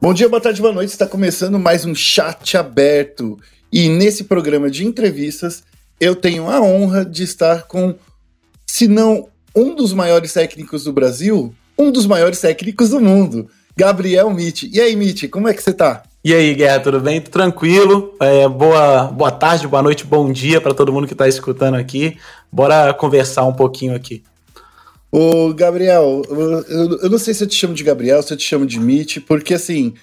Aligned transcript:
Bom 0.00 0.14
dia, 0.14 0.28
boa 0.28 0.40
tarde, 0.40 0.60
boa 0.60 0.72
noite. 0.72 0.90
Está 0.90 1.06
começando 1.06 1.58
mais 1.58 1.84
um 1.84 1.94
chat 1.94 2.56
aberto. 2.56 3.38
E 3.72 3.88
nesse 3.88 4.24
programa 4.24 4.70
de 4.70 4.86
entrevistas, 4.86 5.64
eu 6.00 6.14
tenho 6.14 6.48
a 6.48 6.60
honra 6.60 7.04
de 7.04 7.22
estar 7.24 7.62
com, 7.62 7.94
se 8.66 8.86
não 8.86 9.28
um 9.54 9.74
dos 9.74 9.92
maiores 9.92 10.32
técnicos 10.32 10.84
do 10.84 10.92
Brasil, 10.92 11.54
um 11.78 11.90
dos 11.90 12.06
maiores 12.06 12.40
técnicos 12.40 12.90
do 12.90 13.00
mundo, 13.00 13.48
Gabriel 13.76 14.30
Mitch. 14.30 14.64
E 14.72 14.80
aí, 14.80 14.94
Mitch, 14.94 15.28
como 15.28 15.48
é 15.48 15.54
que 15.54 15.62
você 15.62 15.72
tá? 15.72 16.02
E 16.24 16.34
aí, 16.34 16.54
Guerra, 16.54 16.80
tudo 16.80 17.00
bem? 17.00 17.20
Tranquilo? 17.20 18.14
É, 18.20 18.48
boa, 18.48 19.04
boa 19.04 19.30
tarde, 19.30 19.66
boa 19.66 19.82
noite, 19.82 20.04
bom 20.04 20.30
dia 20.32 20.60
para 20.60 20.74
todo 20.74 20.92
mundo 20.92 21.06
que 21.06 21.14
está 21.14 21.28
escutando 21.28 21.74
aqui. 21.76 22.16
Bora 22.50 22.92
conversar 22.94 23.44
um 23.44 23.52
pouquinho 23.52 23.94
aqui. 23.94 24.22
Ô, 25.10 25.52
Gabriel, 25.54 26.22
eu, 26.68 27.08
não 27.08 27.18
sei 27.18 27.32
se 27.32 27.44
eu 27.44 27.48
te 27.48 27.54
chamo 27.54 27.74
de 27.74 27.84
Gabriel, 27.84 28.22
se 28.22 28.32
eu 28.32 28.36
te 28.36 28.44
chamo 28.44 28.66
de 28.66 28.78
Mitch, 28.78 29.18
porque 29.26 29.54
assim, 29.54 29.94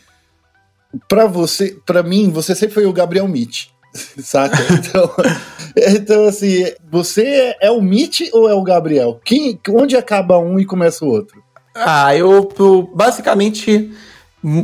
para 1.08 1.26
você, 1.26 1.78
para 1.86 2.02
mim, 2.02 2.30
você 2.30 2.56
sempre 2.56 2.74
foi 2.74 2.86
o 2.86 2.94
Gabriel 2.94 3.28
Mitch, 3.28 3.68
saca? 4.18 4.58
Então, 4.74 5.12
então 5.76 6.26
assim, 6.26 6.66
você 6.90 7.56
é 7.62 7.70
o 7.70 7.82
Mitch 7.82 8.22
ou 8.32 8.50
é 8.50 8.54
o 8.54 8.64
Gabriel? 8.64 9.20
Quem, 9.24 9.60
onde 9.70 9.96
acaba 9.96 10.40
um 10.40 10.60
e 10.60 10.66
começa 10.66 11.04
o 11.06 11.10
outro? 11.10 11.44
Ah, 11.76 12.16
eu, 12.16 12.50
eu 12.58 12.92
basicamente 12.96 13.92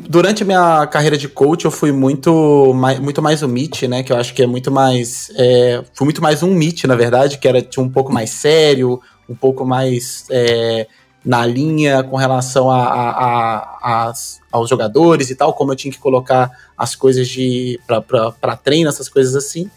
Durante 0.09 0.44
a 0.44 0.45
minha 0.45 0.86
carreira 0.88 1.17
de 1.17 1.30
coach, 1.30 1.64
eu 1.64 1.72
fui 1.72 1.94
muito 1.94 2.73
mais, 2.73 3.00
muito 3.00 3.22
mais 3.22 3.42
o 3.42 3.48
Meet, 3.48 3.84
né? 3.84 4.03
Que 4.03 4.12
eu 4.12 4.17
acho 4.17 4.34
que 4.34 4.44
é 4.44 4.45
muito 4.45 4.70
mais. 4.70 5.31
É, 5.38 5.81
fui 5.94 6.03
muito 6.03 6.22
mais 6.22 6.44
um 6.44 6.53
Meet, 6.53 6.84
na 6.84 6.98
verdade, 6.98 7.38
que 7.38 7.48
era 7.48 7.66
um 7.78 7.88
pouco 7.88 8.12
mais 8.12 8.30
sério, 8.30 9.00
um 9.30 9.36
pouco 9.36 9.66
mais 9.66 10.26
é, 10.32 10.88
na 11.24 11.46
linha 11.46 12.04
com 12.04 12.16
relação 12.16 12.72
a, 12.72 12.84
a, 12.84 13.10
a, 13.10 14.10
a, 14.10 14.14
aos 14.52 14.70
jogadores 14.70 15.30
e 15.30 15.36
tal, 15.36 15.54
como 15.54 15.72
eu 15.72 15.76
tinha 15.76 15.92
que 15.92 16.00
colocar 16.00 16.52
as 16.78 16.95
coisas 16.95 17.28
de 17.28 17.80
para 17.86 18.56
treino, 18.56 18.90
essas 18.90 19.08
coisas 19.08 19.36
assim. 19.36 19.70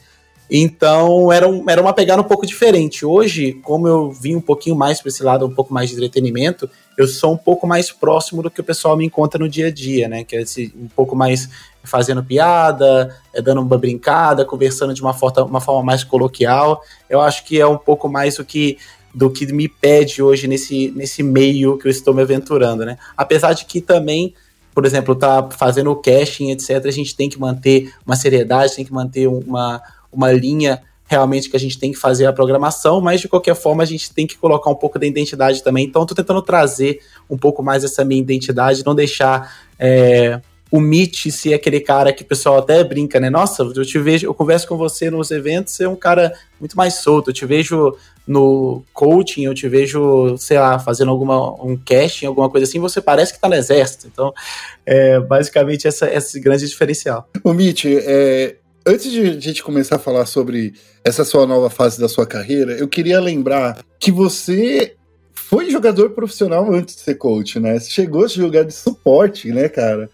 Então 0.54 1.32
era, 1.32 1.48
um, 1.48 1.64
era 1.68 1.80
uma 1.80 1.94
pegada 1.94 2.20
um 2.20 2.26
pouco 2.26 2.46
diferente. 2.46 3.06
Hoje, 3.06 3.54
como 3.62 3.88
eu 3.88 4.10
vim 4.10 4.36
um 4.36 4.40
pouquinho 4.40 4.76
mais 4.76 5.00
para 5.00 5.08
esse 5.08 5.22
lado, 5.22 5.46
um 5.46 5.54
pouco 5.54 5.72
mais 5.72 5.88
de 5.88 5.96
entretenimento, 5.96 6.68
eu 6.98 7.08
sou 7.08 7.32
um 7.32 7.38
pouco 7.38 7.66
mais 7.66 7.90
próximo 7.90 8.42
do 8.42 8.50
que 8.50 8.60
o 8.60 8.64
pessoal 8.64 8.94
me 8.94 9.06
encontra 9.06 9.38
no 9.38 9.48
dia 9.48 9.68
a 9.68 9.70
dia, 9.70 10.08
né? 10.08 10.24
Que 10.24 10.36
é 10.36 10.42
esse, 10.42 10.70
um 10.76 10.88
pouco 10.88 11.16
mais 11.16 11.48
fazendo 11.82 12.22
piada, 12.22 13.16
é, 13.32 13.40
dando 13.40 13.62
uma 13.62 13.78
brincada, 13.78 14.44
conversando 14.44 14.92
de 14.92 15.00
uma 15.00 15.14
forma, 15.14 15.42
uma 15.44 15.60
forma 15.60 15.82
mais 15.82 16.04
coloquial. 16.04 16.82
Eu 17.08 17.22
acho 17.22 17.46
que 17.46 17.58
é 17.58 17.66
um 17.66 17.78
pouco 17.78 18.06
mais 18.06 18.38
o 18.38 18.44
que 18.44 18.76
do 19.14 19.30
que 19.30 19.46
me 19.52 19.68
pede 19.68 20.22
hoje 20.22 20.46
nesse, 20.46 20.90
nesse 20.92 21.22
meio 21.22 21.76
que 21.78 21.86
eu 21.86 21.90
estou 21.90 22.14
me 22.14 22.22
aventurando, 22.22 22.84
né? 22.84 22.96
Apesar 23.16 23.52
de 23.52 23.64
que 23.64 23.80
também, 23.80 24.34
por 24.74 24.86
exemplo, 24.86 25.14
tá 25.14 25.48
fazendo 25.50 25.90
o 25.90 25.96
casting, 25.96 26.50
etc., 26.50 26.84
a 26.86 26.90
gente 26.90 27.14
tem 27.14 27.28
que 27.28 27.38
manter 27.38 27.92
uma 28.06 28.16
seriedade, 28.16 28.74
tem 28.74 28.84
que 28.84 28.92
manter 28.92 29.26
uma, 29.26 29.82
uma 30.10 30.32
linha 30.32 30.82
realmente 31.12 31.50
que 31.50 31.56
a 31.56 31.60
gente 31.60 31.78
tem 31.78 31.92
que 31.92 31.98
fazer 31.98 32.24
a 32.24 32.32
programação, 32.32 32.98
mas 32.98 33.20
de 33.20 33.28
qualquer 33.28 33.54
forma 33.54 33.82
a 33.82 33.86
gente 33.86 34.14
tem 34.14 34.26
que 34.26 34.38
colocar 34.38 34.70
um 34.70 34.74
pouco 34.74 34.98
da 34.98 35.06
identidade 35.06 35.62
também. 35.62 35.84
Então, 35.84 36.02
estou 36.02 36.16
tentando 36.16 36.40
trazer 36.40 37.00
um 37.28 37.36
pouco 37.36 37.62
mais 37.62 37.84
essa 37.84 38.02
minha 38.02 38.20
identidade, 38.20 38.84
não 38.84 38.94
deixar 38.94 39.68
é, 39.78 40.40
o 40.72 40.80
Mitch 40.80 41.30
ser 41.30 41.52
aquele 41.52 41.80
cara 41.80 42.14
que 42.14 42.22
o 42.22 42.26
pessoal 42.26 42.56
até 42.56 42.82
brinca, 42.82 43.20
né? 43.20 43.28
Nossa, 43.28 43.62
eu 43.62 43.84
te 43.84 43.98
vejo, 43.98 44.26
eu 44.26 44.32
converso 44.32 44.66
com 44.66 44.78
você 44.78 45.10
nos 45.10 45.30
eventos, 45.30 45.74
você 45.74 45.84
é 45.84 45.88
um 45.88 45.94
cara 45.94 46.32
muito 46.58 46.74
mais 46.78 46.94
solto. 46.94 47.28
Eu 47.28 47.34
te 47.34 47.44
vejo 47.44 47.94
no 48.26 48.82
coaching, 48.94 49.44
eu 49.44 49.52
te 49.52 49.68
vejo, 49.68 50.34
sei 50.38 50.58
lá, 50.58 50.78
fazendo 50.78 51.10
alguma 51.10 51.62
um 51.62 51.76
casting, 51.76 52.24
alguma 52.24 52.48
coisa 52.48 52.66
assim, 52.66 52.78
você 52.78 53.02
parece 53.02 53.34
que 53.34 53.38
tá 53.38 53.50
no 53.50 53.54
exército. 53.54 54.08
Então, 54.10 54.32
é 54.86 55.20
basicamente 55.20 55.86
essa, 55.86 56.10
esse 56.10 56.40
grande 56.40 56.66
diferencial. 56.66 57.28
O 57.44 57.52
Mitch, 57.52 57.84
é, 57.84 58.56
antes 58.86 59.12
de 59.12 59.20
a 59.20 59.40
gente 59.40 59.62
começar 59.62 59.96
a 59.96 59.98
falar 59.98 60.24
sobre 60.24 60.72
essa 61.04 61.22
sua 61.22 61.46
nova 61.46 61.68
fase 61.68 62.00
da 62.00 62.08
sua 62.08 62.26
carreira, 62.26 62.72
eu 62.72 62.88
queria 62.88 63.20
lembrar 63.20 63.84
que 64.00 64.10
você 64.10 64.94
foi 65.34 65.68
jogador 65.68 66.12
profissional 66.12 66.72
antes 66.72 66.96
de 66.96 67.02
ser 67.02 67.16
coach, 67.16 67.60
né? 67.60 67.78
Você 67.78 67.90
chegou 67.90 68.24
a 68.24 68.28
jogar 68.28 68.62
de 68.62 68.72
suporte, 68.72 69.48
né, 69.48 69.68
cara? 69.68 70.08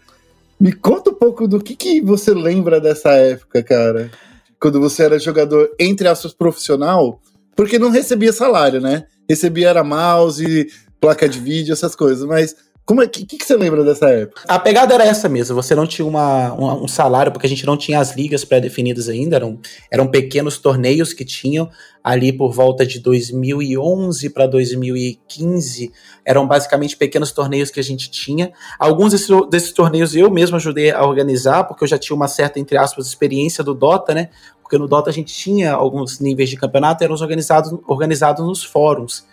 Me 0.59 0.73
conta 0.73 1.09
um 1.11 1.13
pouco 1.13 1.47
do 1.47 1.61
que, 1.61 1.75
que 1.75 2.01
você 2.01 2.33
lembra 2.33 2.81
dessa 2.81 3.11
época, 3.11 3.63
cara. 3.63 4.11
Quando 4.59 4.79
você 4.79 5.03
era 5.03 5.17
jogador, 5.17 5.69
entre 5.79 6.07
aspas, 6.07 6.33
profissional, 6.33 7.21
porque 7.55 7.79
não 7.79 7.89
recebia 7.89 8.33
salário, 8.33 8.81
né? 8.81 9.05
Recebia 9.27 9.69
era 9.69 9.83
mouse, 9.85 10.67
placa 10.99 11.29
de 11.29 11.39
vídeo, 11.39 11.71
essas 11.71 11.95
coisas, 11.95 12.25
mas 12.25 12.55
como 12.89 13.03
é 13.03 13.07
que, 13.07 13.23
que, 13.23 13.45
você 13.45 13.55
lembra 13.55 13.83
dessa 13.83 14.09
época? 14.09 14.41
A 14.47 14.57
pegada 14.57 14.95
era 14.95 15.05
essa 15.05 15.29
mesmo. 15.29 15.55
Você 15.55 15.75
não 15.75 15.85
tinha 15.85 16.07
uma, 16.07 16.51
uma 16.53 16.73
um 16.73 16.87
salário, 16.87 17.31
porque 17.31 17.45
a 17.45 17.49
gente 17.49 17.63
não 17.63 17.77
tinha 17.77 17.99
as 17.99 18.15
ligas 18.15 18.43
pré-definidas 18.43 19.07
ainda. 19.07 19.35
Eram, 19.35 19.59
eram 19.91 20.07
pequenos 20.07 20.57
torneios 20.57 21.13
que 21.13 21.23
tinham 21.23 21.69
ali 22.03 22.33
por 22.33 22.51
volta 22.51 22.83
de 22.83 22.99
2011 22.99 24.31
para 24.31 24.47
2015. 24.47 25.91
Eram 26.25 26.47
basicamente 26.47 26.97
pequenos 26.97 27.31
torneios 27.31 27.69
que 27.69 27.79
a 27.79 27.83
gente 27.83 28.09
tinha. 28.09 28.51
Alguns 28.79 29.11
desses, 29.11 29.29
desses 29.51 29.71
torneios 29.71 30.15
eu 30.15 30.31
mesmo 30.31 30.55
ajudei 30.55 30.89
a 30.89 31.05
organizar, 31.05 31.65
porque 31.65 31.83
eu 31.83 31.87
já 31.87 31.99
tinha 31.99 32.15
uma 32.15 32.27
certa, 32.27 32.59
entre 32.59 32.75
aspas, 32.75 33.05
experiência 33.05 33.63
do 33.63 33.75
Dota, 33.75 34.15
né? 34.15 34.29
Porque 34.63 34.79
no 34.79 34.87
Dota 34.87 35.11
a 35.11 35.13
gente 35.13 35.31
tinha 35.31 35.73
alguns 35.73 36.19
níveis 36.19 36.49
de 36.49 36.57
campeonato, 36.57 37.03
eram 37.03 37.13
organizados, 37.13 37.71
organizados 37.87 38.43
nos 38.43 38.63
fóruns. 38.63 39.28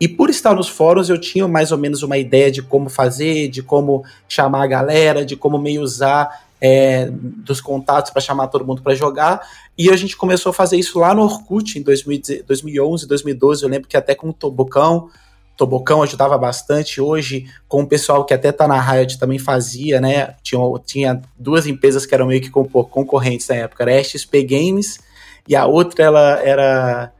E 0.00 0.08
por 0.08 0.30
estar 0.30 0.54
nos 0.54 0.68
fóruns, 0.68 1.10
eu 1.10 1.20
tinha 1.20 1.46
mais 1.46 1.70
ou 1.70 1.78
menos 1.78 2.02
uma 2.02 2.16
ideia 2.16 2.50
de 2.50 2.62
como 2.62 2.88
fazer, 2.88 3.48
de 3.48 3.62
como 3.62 4.02
chamar 4.26 4.62
a 4.62 4.66
galera, 4.66 5.26
de 5.26 5.36
como 5.36 5.58
meio 5.58 5.82
usar 5.82 6.46
é, 6.60 7.08
dos 7.10 7.60
contatos 7.60 8.10
para 8.10 8.22
chamar 8.22 8.48
todo 8.48 8.66
mundo 8.66 8.80
para 8.80 8.94
jogar. 8.94 9.46
E 9.76 9.90
a 9.90 9.96
gente 9.96 10.16
começou 10.16 10.50
a 10.50 10.52
fazer 10.54 10.78
isso 10.78 10.98
lá 10.98 11.14
no 11.14 11.22
Orkut 11.22 11.78
em 11.78 11.82
2011, 11.82 13.06
2012. 13.06 13.62
Eu 13.62 13.68
lembro 13.68 13.88
que 13.88 13.96
até 13.96 14.14
com 14.14 14.30
o 14.30 14.32
Tobocão, 14.32 15.10
Tobocão 15.54 16.02
ajudava 16.02 16.38
bastante. 16.38 17.02
Hoje, 17.02 17.44
com 17.68 17.82
o 17.82 17.86
pessoal 17.86 18.24
que 18.24 18.32
até 18.32 18.50
tá 18.50 18.66
na 18.66 18.80
Riot 18.80 19.18
também 19.18 19.38
fazia, 19.38 20.00
né? 20.00 20.34
Tinha, 20.42 20.60
tinha 20.86 21.22
duas 21.38 21.66
empresas 21.66 22.06
que 22.06 22.14
eram 22.14 22.26
meio 22.26 22.40
que 22.40 22.48
concorrentes 22.48 23.46
na 23.48 23.56
época, 23.56 23.82
era 23.82 24.00
a 24.00 24.02
XP 24.02 24.42
Games 24.44 24.98
e 25.46 25.54
a 25.54 25.66
outra 25.66 26.04
ela 26.04 26.40
era 26.42 27.12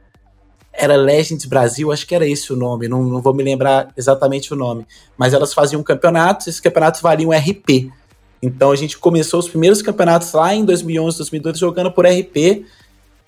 era 0.73 0.95
Legends 0.95 1.45
Brasil, 1.45 1.91
acho 1.91 2.07
que 2.07 2.15
era 2.15 2.27
esse 2.27 2.51
o 2.53 2.55
nome, 2.55 2.87
não, 2.87 3.03
não 3.03 3.21
vou 3.21 3.33
me 3.33 3.43
lembrar 3.43 3.91
exatamente 3.97 4.53
o 4.53 4.55
nome. 4.55 4.85
Mas 5.17 5.33
elas 5.33 5.53
faziam 5.53 5.83
campeonatos, 5.83 6.47
esses 6.47 6.59
campeonatos 6.59 7.01
valiam 7.01 7.31
RP. 7.31 7.91
Então 8.41 8.71
a 8.71 8.75
gente 8.75 8.97
começou 8.97 9.39
os 9.39 9.49
primeiros 9.49 9.81
campeonatos 9.81 10.31
lá 10.33 10.53
em 10.55 10.65
2011, 10.65 11.17
2012 11.17 11.59
jogando 11.59 11.91
por 11.91 12.05
RP. 12.05 12.65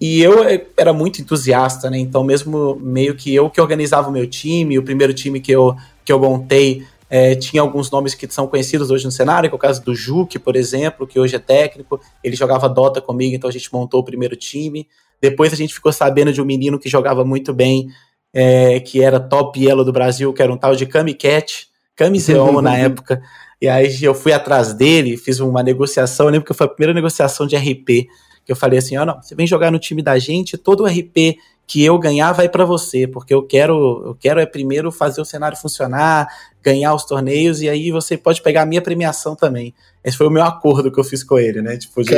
E 0.02 0.22
eu 0.22 0.44
eh, 0.44 0.66
era 0.76 0.92
muito 0.92 1.22
entusiasta, 1.22 1.90
né? 1.90 1.98
Então, 1.98 2.24
mesmo 2.24 2.76
meio 2.82 3.16
que 3.16 3.34
eu 3.34 3.50
que 3.50 3.62
organizava 3.62 4.10
o 4.10 4.12
meu 4.12 4.28
time, 4.28 4.78
o 4.78 4.84
primeiro 4.84 5.14
time 5.14 5.40
que 5.40 5.52
eu, 5.52 5.76
que 6.04 6.12
eu 6.12 6.20
montei 6.20 6.84
é, 7.10 7.36
tinha 7.36 7.62
alguns 7.62 7.92
nomes 7.92 8.16
que 8.16 8.28
são 8.32 8.48
conhecidos 8.48 8.90
hoje 8.90 9.06
no 9.06 9.12
cenário, 9.12 9.48
que 9.48 9.54
é 9.54 9.56
o 9.56 9.60
caso 9.60 9.84
do 9.84 9.94
Juque, 9.94 10.40
por 10.40 10.56
exemplo, 10.56 11.06
que 11.06 11.20
hoje 11.20 11.36
é 11.36 11.40
técnico. 11.40 12.02
Ele 12.24 12.36
jogava 12.36 12.68
Dota 12.68 13.00
comigo, 13.00 13.36
então 13.36 13.48
a 13.48 13.54
gente 13.54 13.72
montou 13.72 14.00
o 14.00 14.04
primeiro 14.04 14.36
time. 14.36 14.88
Depois 15.24 15.54
a 15.54 15.56
gente 15.56 15.74
ficou 15.74 15.94
sabendo 15.94 16.34
de 16.34 16.42
um 16.42 16.46
menino 16.46 16.78
que 16.78 16.90
jogava 16.90 17.24
muito 17.24 17.54
bem, 17.54 17.88
é, 18.34 18.82
que 18.82 19.02
era 19.02 19.22
top 19.22 19.58
yellow 19.58 19.86
do 19.86 19.94
Brasil, 19.94 20.34
que 20.34 20.44
era 20.44 20.52
um 20.52 20.58
tal 20.58 20.76
de 20.76 20.86
Kami 20.86 21.14
Cat, 21.14 21.70
Kami 21.96 22.20
Zeon 22.20 22.62
na 22.62 22.76
época. 22.76 23.24
E 23.62 23.70
aí 23.70 24.04
eu 24.04 24.14
fui 24.14 24.34
atrás 24.34 24.74
dele, 24.74 25.16
fiz 25.16 25.40
uma 25.40 25.64
negociação, 25.64 26.26
eu 26.26 26.32
lembro 26.34 26.46
que 26.46 26.54
foi 26.54 26.66
a 26.66 26.70
primeira 26.70 26.94
negociação 26.94 27.48
de 27.48 27.56
RP, 27.56 28.10
que 28.46 28.52
eu 28.52 28.56
falei 28.58 28.80
assim, 28.80 28.98
ó, 28.98 29.04
oh, 29.04 29.06
não, 29.06 29.22
você 29.22 29.34
vem 29.34 29.48
jogar 29.48 29.72
no 29.72 29.80
time 29.80 30.02
da 30.02 30.20
gente, 30.20 30.58
todo 30.58 30.84
o 30.84 30.88
RP 30.88 31.38
que 31.66 31.82
eu 31.82 31.98
ganhar 31.98 32.34
vai 32.34 32.50
para 32.50 32.66
você, 32.66 33.08
porque 33.08 33.34
eu 33.34 33.44
quero, 33.44 34.04
eu 34.08 34.18
quero 34.20 34.42
é 34.42 34.46
primeiro 34.46 34.92
fazer 34.92 35.22
o 35.22 35.26
cenário 35.26 35.58
funcionar, 35.58 36.28
ganhar 36.62 36.94
os 36.94 37.06
torneios 37.06 37.62
e 37.62 37.70
aí 37.70 37.92
você 37.92 38.18
pode 38.18 38.42
pegar 38.42 38.64
a 38.64 38.66
minha 38.66 38.82
premiação 38.82 39.38
também. 39.38 39.74
Esse 40.04 40.18
foi 40.18 40.28
o 40.28 40.30
meu 40.30 40.44
acordo 40.44 40.92
que 40.92 41.00
eu 41.00 41.04
fiz 41.06 41.24
com 41.24 41.40
ele, 41.40 41.62
né? 41.62 41.78
Tipo, 41.78 42.04
de, 42.04 42.12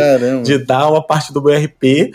de 0.44 0.58
dar 0.58 0.90
uma 0.90 1.06
parte 1.06 1.32
do 1.32 1.44
meu 1.44 1.56
RP 1.56 2.12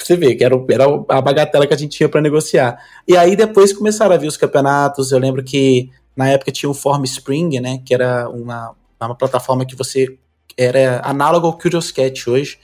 você 0.00 0.16
vê 0.16 0.34
que 0.34 0.44
era, 0.44 0.54
era 0.70 0.84
a 1.08 1.20
bagatela 1.20 1.66
que 1.66 1.74
a 1.74 1.76
gente 1.76 1.96
tinha 1.96 2.08
para 2.08 2.20
negociar. 2.20 2.78
E 3.06 3.16
aí 3.16 3.34
depois 3.34 3.72
começaram 3.72 4.14
a 4.14 4.18
vir 4.18 4.28
os 4.28 4.36
campeonatos. 4.36 5.10
Eu 5.10 5.18
lembro 5.18 5.42
que 5.42 5.90
na 6.16 6.28
época 6.30 6.52
tinha 6.52 6.70
o 6.70 6.74
Form 6.74 7.04
Spring, 7.04 7.60
né? 7.60 7.80
Que 7.84 7.94
era 7.94 8.28
uma, 8.28 8.74
uma 9.00 9.14
plataforma 9.14 9.66
que 9.66 9.76
você 9.76 10.16
era 10.56 11.00
análogo 11.04 11.46
ao 11.46 11.58
Curioscat 11.58 12.28
hoje. 12.30 12.58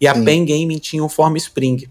E 0.00 0.06
a 0.06 0.14
Sim. 0.14 0.24
Pen 0.24 0.44
Gaming 0.44 0.78
tinha 0.78 1.04
o 1.04 1.08
Form 1.08 1.36
Spring. 1.36 1.88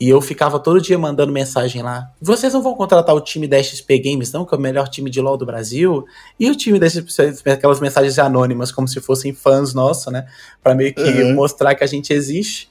E 0.00 0.08
eu 0.08 0.20
ficava 0.22 0.58
todo 0.58 0.80
dia 0.80 0.98
mandando 0.98 1.30
mensagem 1.30 1.82
lá. 1.82 2.10
Vocês 2.22 2.54
não 2.54 2.62
vão 2.62 2.74
contratar 2.74 3.14
o 3.14 3.20
time 3.20 3.46
da 3.46 3.62
XP 3.62 3.98
Games, 3.98 4.32
não? 4.32 4.46
Que 4.46 4.54
é 4.54 4.58
o 4.58 4.60
melhor 4.60 4.88
time 4.88 5.10
de 5.10 5.20
LoL 5.20 5.36
do 5.36 5.44
Brasil? 5.44 6.06
E 6.38 6.50
o 6.50 6.56
time 6.56 6.78
desses 6.78 7.04
aquelas 7.44 7.80
mensagens 7.80 8.18
anônimas, 8.18 8.72
como 8.72 8.88
se 8.88 8.98
fossem 8.98 9.34
fãs 9.34 9.74
nossos, 9.74 10.10
né? 10.10 10.26
Pra 10.62 10.74
meio 10.74 10.94
que 10.94 11.02
uhum. 11.02 11.34
mostrar 11.34 11.74
que 11.74 11.84
a 11.84 11.86
gente 11.86 12.14
existe. 12.14 12.69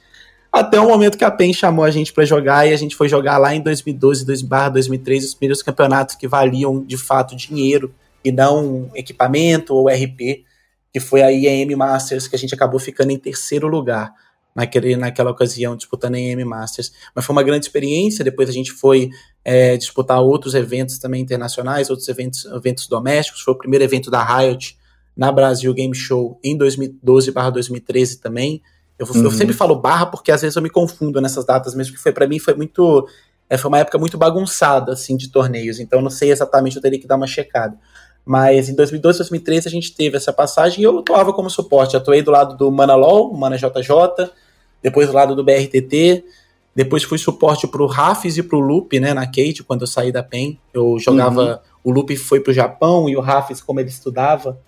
Até 0.52 0.80
o 0.80 0.88
momento 0.88 1.16
que 1.16 1.24
a 1.24 1.30
PEN 1.30 1.52
chamou 1.52 1.84
a 1.84 1.90
gente 1.90 2.12
para 2.12 2.24
jogar 2.24 2.66
e 2.66 2.72
a 2.72 2.76
gente 2.76 2.96
foi 2.96 3.08
jogar 3.08 3.38
lá 3.38 3.54
em 3.54 3.60
2012, 3.60 4.24
2013, 4.26 5.26
os 5.26 5.34
primeiros 5.34 5.62
campeonatos 5.62 6.16
que 6.16 6.26
valiam 6.26 6.84
de 6.84 6.96
fato 6.96 7.36
dinheiro 7.36 7.94
e 8.24 8.32
não 8.32 8.90
equipamento 8.94 9.74
ou 9.74 9.88
RP. 9.88 10.44
que 10.92 10.98
foi 10.98 11.22
a 11.22 11.30
IEM 11.30 11.76
Masters, 11.76 12.26
que 12.26 12.34
a 12.34 12.38
gente 12.38 12.52
acabou 12.52 12.80
ficando 12.80 13.12
em 13.12 13.18
terceiro 13.18 13.68
lugar 13.68 14.12
naquele, 14.52 14.96
naquela 14.96 15.30
ocasião, 15.30 15.76
disputando 15.76 16.16
a 16.16 16.18
IEM 16.18 16.44
Masters. 16.44 16.92
Mas 17.14 17.24
foi 17.24 17.32
uma 17.32 17.44
grande 17.44 17.66
experiência, 17.66 18.24
depois 18.24 18.48
a 18.48 18.52
gente 18.52 18.72
foi 18.72 19.08
é, 19.44 19.76
disputar 19.76 20.20
outros 20.20 20.54
eventos 20.54 20.98
também 20.98 21.22
internacionais, 21.22 21.90
outros 21.90 22.08
eventos, 22.08 22.44
eventos 22.46 22.88
domésticos, 22.88 23.42
foi 23.42 23.54
o 23.54 23.58
primeiro 23.58 23.84
evento 23.84 24.10
da 24.10 24.24
Riot 24.24 24.76
na 25.16 25.30
Brasil 25.30 25.72
Game 25.72 25.94
Show 25.94 26.40
em 26.42 26.58
2012/2013 26.58 28.20
também. 28.20 28.60
Eu, 29.00 29.06
uhum. 29.06 29.24
eu, 29.24 29.30
sempre 29.30 29.54
falo 29.54 29.74
barra 29.74 30.04
porque 30.04 30.30
às 30.30 30.42
vezes 30.42 30.54
eu 30.54 30.62
me 30.62 30.68
confundo 30.68 31.22
nessas 31.22 31.46
datas 31.46 31.74
mesmo, 31.74 31.94
que 31.94 32.00
foi 32.00 32.12
para 32.12 32.26
mim 32.26 32.38
foi 32.38 32.52
muito 32.52 33.08
é, 33.48 33.56
foi 33.56 33.70
uma 33.70 33.78
época 33.78 33.96
muito 33.96 34.18
bagunçada 34.18 34.92
assim 34.92 35.16
de 35.16 35.28
torneios, 35.28 35.80
então 35.80 36.00
eu 36.00 36.02
não 36.02 36.10
sei 36.10 36.30
exatamente, 36.30 36.76
eu 36.76 36.82
teria 36.82 37.00
que 37.00 37.06
dar 37.06 37.16
uma 37.16 37.26
checada. 37.26 37.76
Mas 38.26 38.68
em 38.68 38.74
2012, 38.74 39.18
2013 39.18 39.66
a 39.66 39.70
gente 39.70 39.94
teve 39.94 40.18
essa 40.18 40.34
passagem 40.34 40.82
e 40.82 40.84
eu 40.84 40.98
atuava 40.98 41.32
como 41.32 41.48
suporte. 41.48 41.96
Atuei 41.96 42.20
do 42.20 42.30
lado 42.30 42.54
do 42.54 42.70
Manalol, 42.70 43.34
Mana 43.34 43.56
JJ, 43.56 44.30
depois 44.82 45.08
do 45.08 45.14
lado 45.14 45.34
do 45.34 45.42
BRTT, 45.42 46.22
depois 46.76 47.02
fui 47.02 47.16
suporte 47.16 47.66
pro 47.66 47.86
Rafis 47.86 48.36
e 48.36 48.42
pro 48.42 48.60
Loop, 48.60 49.00
né, 49.00 49.14
na 49.14 49.26
Kate, 49.26 49.64
quando 49.66 49.80
eu 49.80 49.86
saí 49.86 50.12
da 50.12 50.22
PEN. 50.22 50.58
Eu 50.72 50.98
jogava, 50.98 51.62
uhum. 51.84 51.90
o 51.90 51.94
Loop 51.94 52.14
foi 52.16 52.40
pro 52.40 52.52
Japão 52.52 53.08
e 53.08 53.16
o 53.16 53.20
Rafis, 53.20 53.62
como 53.62 53.80
ele 53.80 53.88
estudava, 53.88 54.60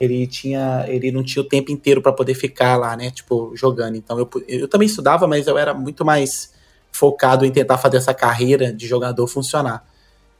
ele 0.00 0.26
tinha, 0.26 0.86
ele 0.88 1.12
não 1.12 1.22
tinha 1.22 1.42
o 1.42 1.46
tempo 1.46 1.70
inteiro 1.70 2.00
para 2.00 2.12
poder 2.12 2.32
ficar 2.32 2.76
lá, 2.76 2.96
né, 2.96 3.10
tipo, 3.10 3.54
jogando. 3.54 3.96
Então 3.96 4.18
eu, 4.18 4.28
eu 4.48 4.66
também 4.66 4.86
estudava, 4.86 5.28
mas 5.28 5.46
eu 5.46 5.58
era 5.58 5.74
muito 5.74 6.06
mais 6.06 6.52
focado 6.90 7.44
em 7.44 7.50
tentar 7.52 7.76
fazer 7.76 7.98
essa 7.98 8.14
carreira 8.14 8.72
de 8.72 8.86
jogador 8.86 9.26
funcionar. 9.26 9.84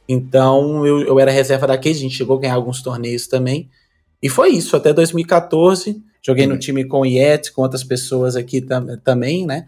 Então 0.09 0.85
eu, 0.85 1.01
eu 1.01 1.19
era 1.19 1.29
reserva 1.29 1.67
da 1.67 1.75
a 1.75 1.93
gente 1.93 2.15
chegou 2.15 2.37
a 2.37 2.41
ganhar 2.41 2.55
alguns 2.55 2.81
torneios 2.81 3.27
também. 3.27 3.69
E 4.21 4.27
foi 4.27 4.49
isso, 4.49 4.75
até 4.75 4.91
2014. 4.91 6.01
Joguei 6.23 6.45
uhum. 6.45 6.53
no 6.53 6.59
time 6.59 6.83
com 6.83 7.01
o 7.01 7.05
Yet, 7.05 7.51
com 7.51 7.61
outras 7.61 7.83
pessoas 7.83 8.35
aqui 8.35 8.61
tam 8.61 8.97
também, 9.03 9.45
né? 9.45 9.67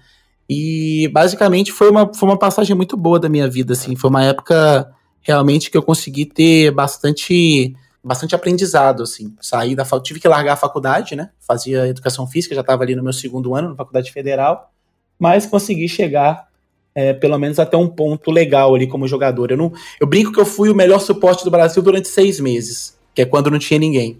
E 0.49 1.07
basicamente 1.13 1.71
foi 1.71 1.89
uma, 1.89 2.11
foi 2.13 2.29
uma 2.29 2.37
passagem 2.37 2.75
muito 2.75 2.97
boa 2.97 3.19
da 3.19 3.29
minha 3.29 3.47
vida, 3.47 3.73
assim. 3.73 3.95
Foi 3.95 4.09
uma 4.09 4.23
época 4.23 4.91
realmente 5.21 5.71
que 5.71 5.77
eu 5.77 5.83
consegui 5.83 6.25
ter 6.25 6.71
bastante 6.71 7.75
bastante 8.03 8.35
aprendizado, 8.35 9.03
assim. 9.03 9.33
Saí 9.39 9.75
da 9.75 9.85
tive 10.01 10.19
que 10.19 10.27
largar 10.27 10.53
a 10.53 10.57
faculdade, 10.57 11.15
né? 11.15 11.29
Fazia 11.39 11.87
educação 11.87 12.27
física, 12.27 12.53
já 12.53 12.61
estava 12.61 12.83
ali 12.83 12.95
no 12.95 13.03
meu 13.03 13.13
segundo 13.13 13.55
ano 13.55 13.69
na 13.69 13.75
faculdade 13.75 14.11
federal, 14.11 14.71
mas 15.17 15.45
consegui 15.45 15.87
chegar 15.87 16.47
é, 16.95 17.13
pelo 17.13 17.37
menos 17.37 17.59
até 17.59 17.77
um 17.77 17.87
ponto 17.87 18.29
legal 18.29 18.75
ali 18.75 18.87
como 18.87 19.07
jogador. 19.07 19.51
Eu 19.51 19.57
não, 19.57 19.71
eu 19.99 20.05
brinco 20.05 20.31
que 20.31 20.39
eu 20.39 20.45
fui 20.45 20.69
o 20.69 20.75
melhor 20.75 20.99
suporte 20.99 21.43
do 21.43 21.51
Brasil 21.51 21.81
durante 21.81 22.07
seis 22.07 22.39
meses, 22.39 22.97
que 23.15 23.21
é 23.21 23.25
quando 23.25 23.49
não 23.49 23.59
tinha 23.59 23.79
ninguém. 23.79 24.19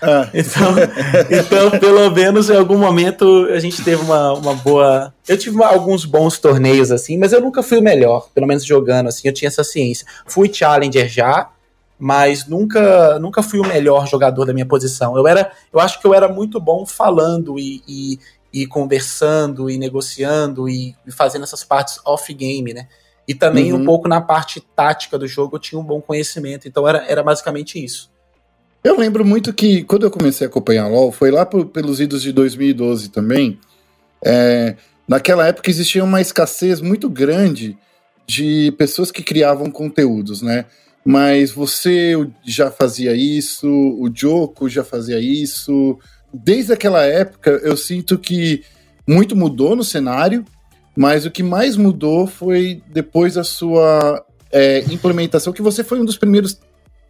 Ah. 0.00 0.28
Então, 0.32 0.74
então, 1.28 1.78
pelo 1.80 2.08
menos 2.10 2.48
em 2.48 2.56
algum 2.56 2.78
momento 2.78 3.48
a 3.52 3.58
gente 3.58 3.82
teve 3.82 4.00
uma, 4.00 4.32
uma 4.32 4.54
boa. 4.54 5.12
Eu 5.26 5.36
tive 5.36 5.56
uma, 5.56 5.66
alguns 5.66 6.04
bons 6.04 6.38
torneios 6.38 6.92
assim, 6.92 7.18
mas 7.18 7.32
eu 7.32 7.40
nunca 7.40 7.62
fui 7.62 7.78
o 7.78 7.82
melhor, 7.82 8.28
pelo 8.32 8.46
menos 8.46 8.64
jogando 8.64 9.08
assim, 9.08 9.26
eu 9.26 9.34
tinha 9.34 9.48
essa 9.48 9.64
ciência. 9.64 10.06
Fui 10.24 10.52
challenger 10.52 11.08
já, 11.08 11.50
mas 11.98 12.46
nunca 12.46 13.18
nunca 13.18 13.42
fui 13.42 13.58
o 13.58 13.66
melhor 13.66 14.06
jogador 14.06 14.44
da 14.44 14.52
minha 14.52 14.66
posição. 14.66 15.16
Eu 15.16 15.26
era, 15.26 15.50
eu 15.72 15.80
acho 15.80 16.00
que 16.00 16.06
eu 16.06 16.14
era 16.14 16.28
muito 16.28 16.60
bom 16.60 16.86
falando 16.86 17.58
e, 17.58 17.82
e, 17.88 18.18
e 18.52 18.66
conversando 18.66 19.68
e 19.68 19.76
negociando 19.76 20.68
e, 20.68 20.94
e 21.06 21.10
fazendo 21.10 21.42
essas 21.42 21.64
partes 21.64 22.00
off 22.04 22.32
game, 22.32 22.72
né? 22.72 22.86
E 23.26 23.34
também 23.34 23.72
uhum. 23.72 23.80
um 23.80 23.84
pouco 23.84 24.08
na 24.08 24.20
parte 24.20 24.60
tática 24.60 25.18
do 25.18 25.26
jogo 25.26 25.56
eu 25.56 25.60
tinha 25.60 25.78
um 25.78 25.84
bom 25.84 26.00
conhecimento, 26.00 26.66
então 26.66 26.88
era, 26.88 27.04
era 27.06 27.22
basicamente 27.22 27.82
isso. 27.82 28.10
Eu 28.82 28.96
lembro 28.96 29.24
muito 29.24 29.52
que 29.52 29.82
quando 29.82 30.04
eu 30.04 30.10
comecei 30.10 30.46
a 30.46 30.48
acompanhar 30.50 30.86
LoL, 30.86 31.10
foi 31.10 31.30
lá 31.30 31.44
por, 31.44 31.66
pelos 31.66 32.00
idos 32.00 32.22
de 32.22 32.32
2012 32.32 33.10
também. 33.10 33.58
É, 34.24 34.76
naquela 35.06 35.46
época 35.46 35.68
existia 35.68 36.02
uma 36.02 36.20
escassez 36.20 36.80
muito 36.80 37.10
grande 37.10 37.76
de 38.26 38.72
pessoas 38.78 39.10
que 39.10 39.22
criavam 39.22 39.70
conteúdos, 39.70 40.42
né? 40.42 40.66
Mas 41.10 41.50
você 41.50 42.12
já 42.44 42.70
fazia 42.70 43.14
isso, 43.14 43.66
o 43.66 44.10
Joko 44.14 44.68
já 44.68 44.84
fazia 44.84 45.18
isso. 45.18 45.98
Desde 46.30 46.74
aquela 46.74 47.02
época, 47.02 47.50
eu 47.64 47.78
sinto 47.78 48.18
que 48.18 48.62
muito 49.06 49.34
mudou 49.34 49.74
no 49.74 49.82
cenário, 49.82 50.44
mas 50.94 51.24
o 51.24 51.30
que 51.30 51.42
mais 51.42 51.78
mudou 51.78 52.26
foi 52.26 52.82
depois 52.92 53.36
da 53.36 53.42
sua 53.42 54.22
é, 54.52 54.80
implementação, 54.90 55.50
que 55.50 55.62
você 55.62 55.82
foi 55.82 55.98
um 55.98 56.04
dos 56.04 56.18
primeiros 56.18 56.60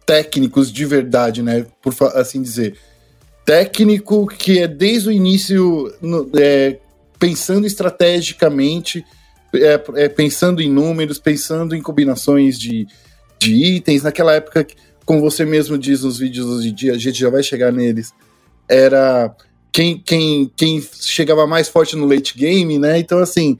técnicos 0.05 0.71
de 0.71 0.85
verdade, 0.85 1.43
né? 1.43 1.65
Por 1.81 1.93
assim 2.15 2.41
dizer. 2.41 2.77
Técnico 3.43 4.27
que 4.27 4.59
é 4.59 4.67
desde 4.69 5.09
o 5.09 5.11
início 5.11 5.93
no, 6.01 6.31
é, 6.39 6.79
pensando 7.19 7.67
estrategicamente, 7.67 9.03
é, 9.53 9.83
é, 9.95 10.07
pensando 10.07 10.61
em 10.61 10.71
números, 10.71 11.19
pensando 11.19 11.75
em 11.75 11.81
combinações 11.81 12.57
de, 12.57 12.87
de 13.39 13.53
itens. 13.53 14.03
Naquela 14.03 14.33
época, 14.33 14.67
como 15.05 15.21
você 15.21 15.45
mesmo 15.45 15.77
diz 15.77 16.03
nos 16.03 16.19
vídeos 16.19 16.65
em 16.65 16.73
dia, 16.73 16.93
a 16.93 16.97
gente 16.97 17.17
já 17.17 17.29
vai 17.29 17.41
chegar 17.41 17.71
neles, 17.71 18.13
era 18.67 19.33
quem, 19.71 19.97
quem, 19.97 20.51
quem 20.55 20.81
chegava 20.81 21.47
mais 21.47 21.67
forte 21.69 21.95
no 21.95 22.05
late 22.05 22.37
game, 22.37 22.77
né? 22.77 22.99
Então, 22.99 23.19
assim, 23.19 23.57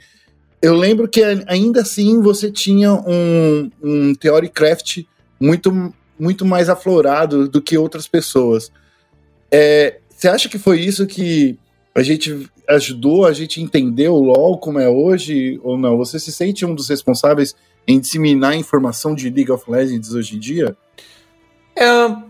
eu 0.61 0.75
lembro 0.75 1.07
que 1.07 1.23
ainda 1.47 1.81
assim 1.81 2.21
você 2.21 2.51
tinha 2.51 2.93
um, 2.93 3.71
um 3.81 4.13
Theorycraft 4.13 5.03
muito 5.39 5.93
muito 6.19 6.45
mais 6.45 6.67
aflorado 6.67 7.47
do 7.47 7.61
que 7.61 7.77
outras 7.77 8.05
pessoas. 8.05 8.69
É, 9.49 9.99
você 10.09 10.27
acha 10.27 10.49
que 10.49 10.59
foi 10.59 10.81
isso 10.81 11.07
que 11.07 11.57
a 11.95 12.03
gente 12.03 12.49
ajudou 12.67 13.25
a 13.25 13.31
gente 13.31 13.61
entender 13.61 14.09
o 14.09 14.19
LoL 14.19 14.57
como 14.57 14.79
é 14.79 14.89
hoje 14.89 15.59
ou 15.63 15.77
não? 15.77 15.97
Você 15.97 16.19
se 16.19 16.31
sente 16.31 16.65
um 16.65 16.75
dos 16.75 16.89
responsáveis 16.89 17.55
em 17.89 17.99
disseminar 17.99 18.55
informação 18.55 19.15
de 19.15 19.29
League 19.31 19.51
of 19.51 19.69
Legends 19.69 20.13
hoje 20.13 20.35
em 20.35 20.39
dia? 20.39 20.77
É, 21.75 21.85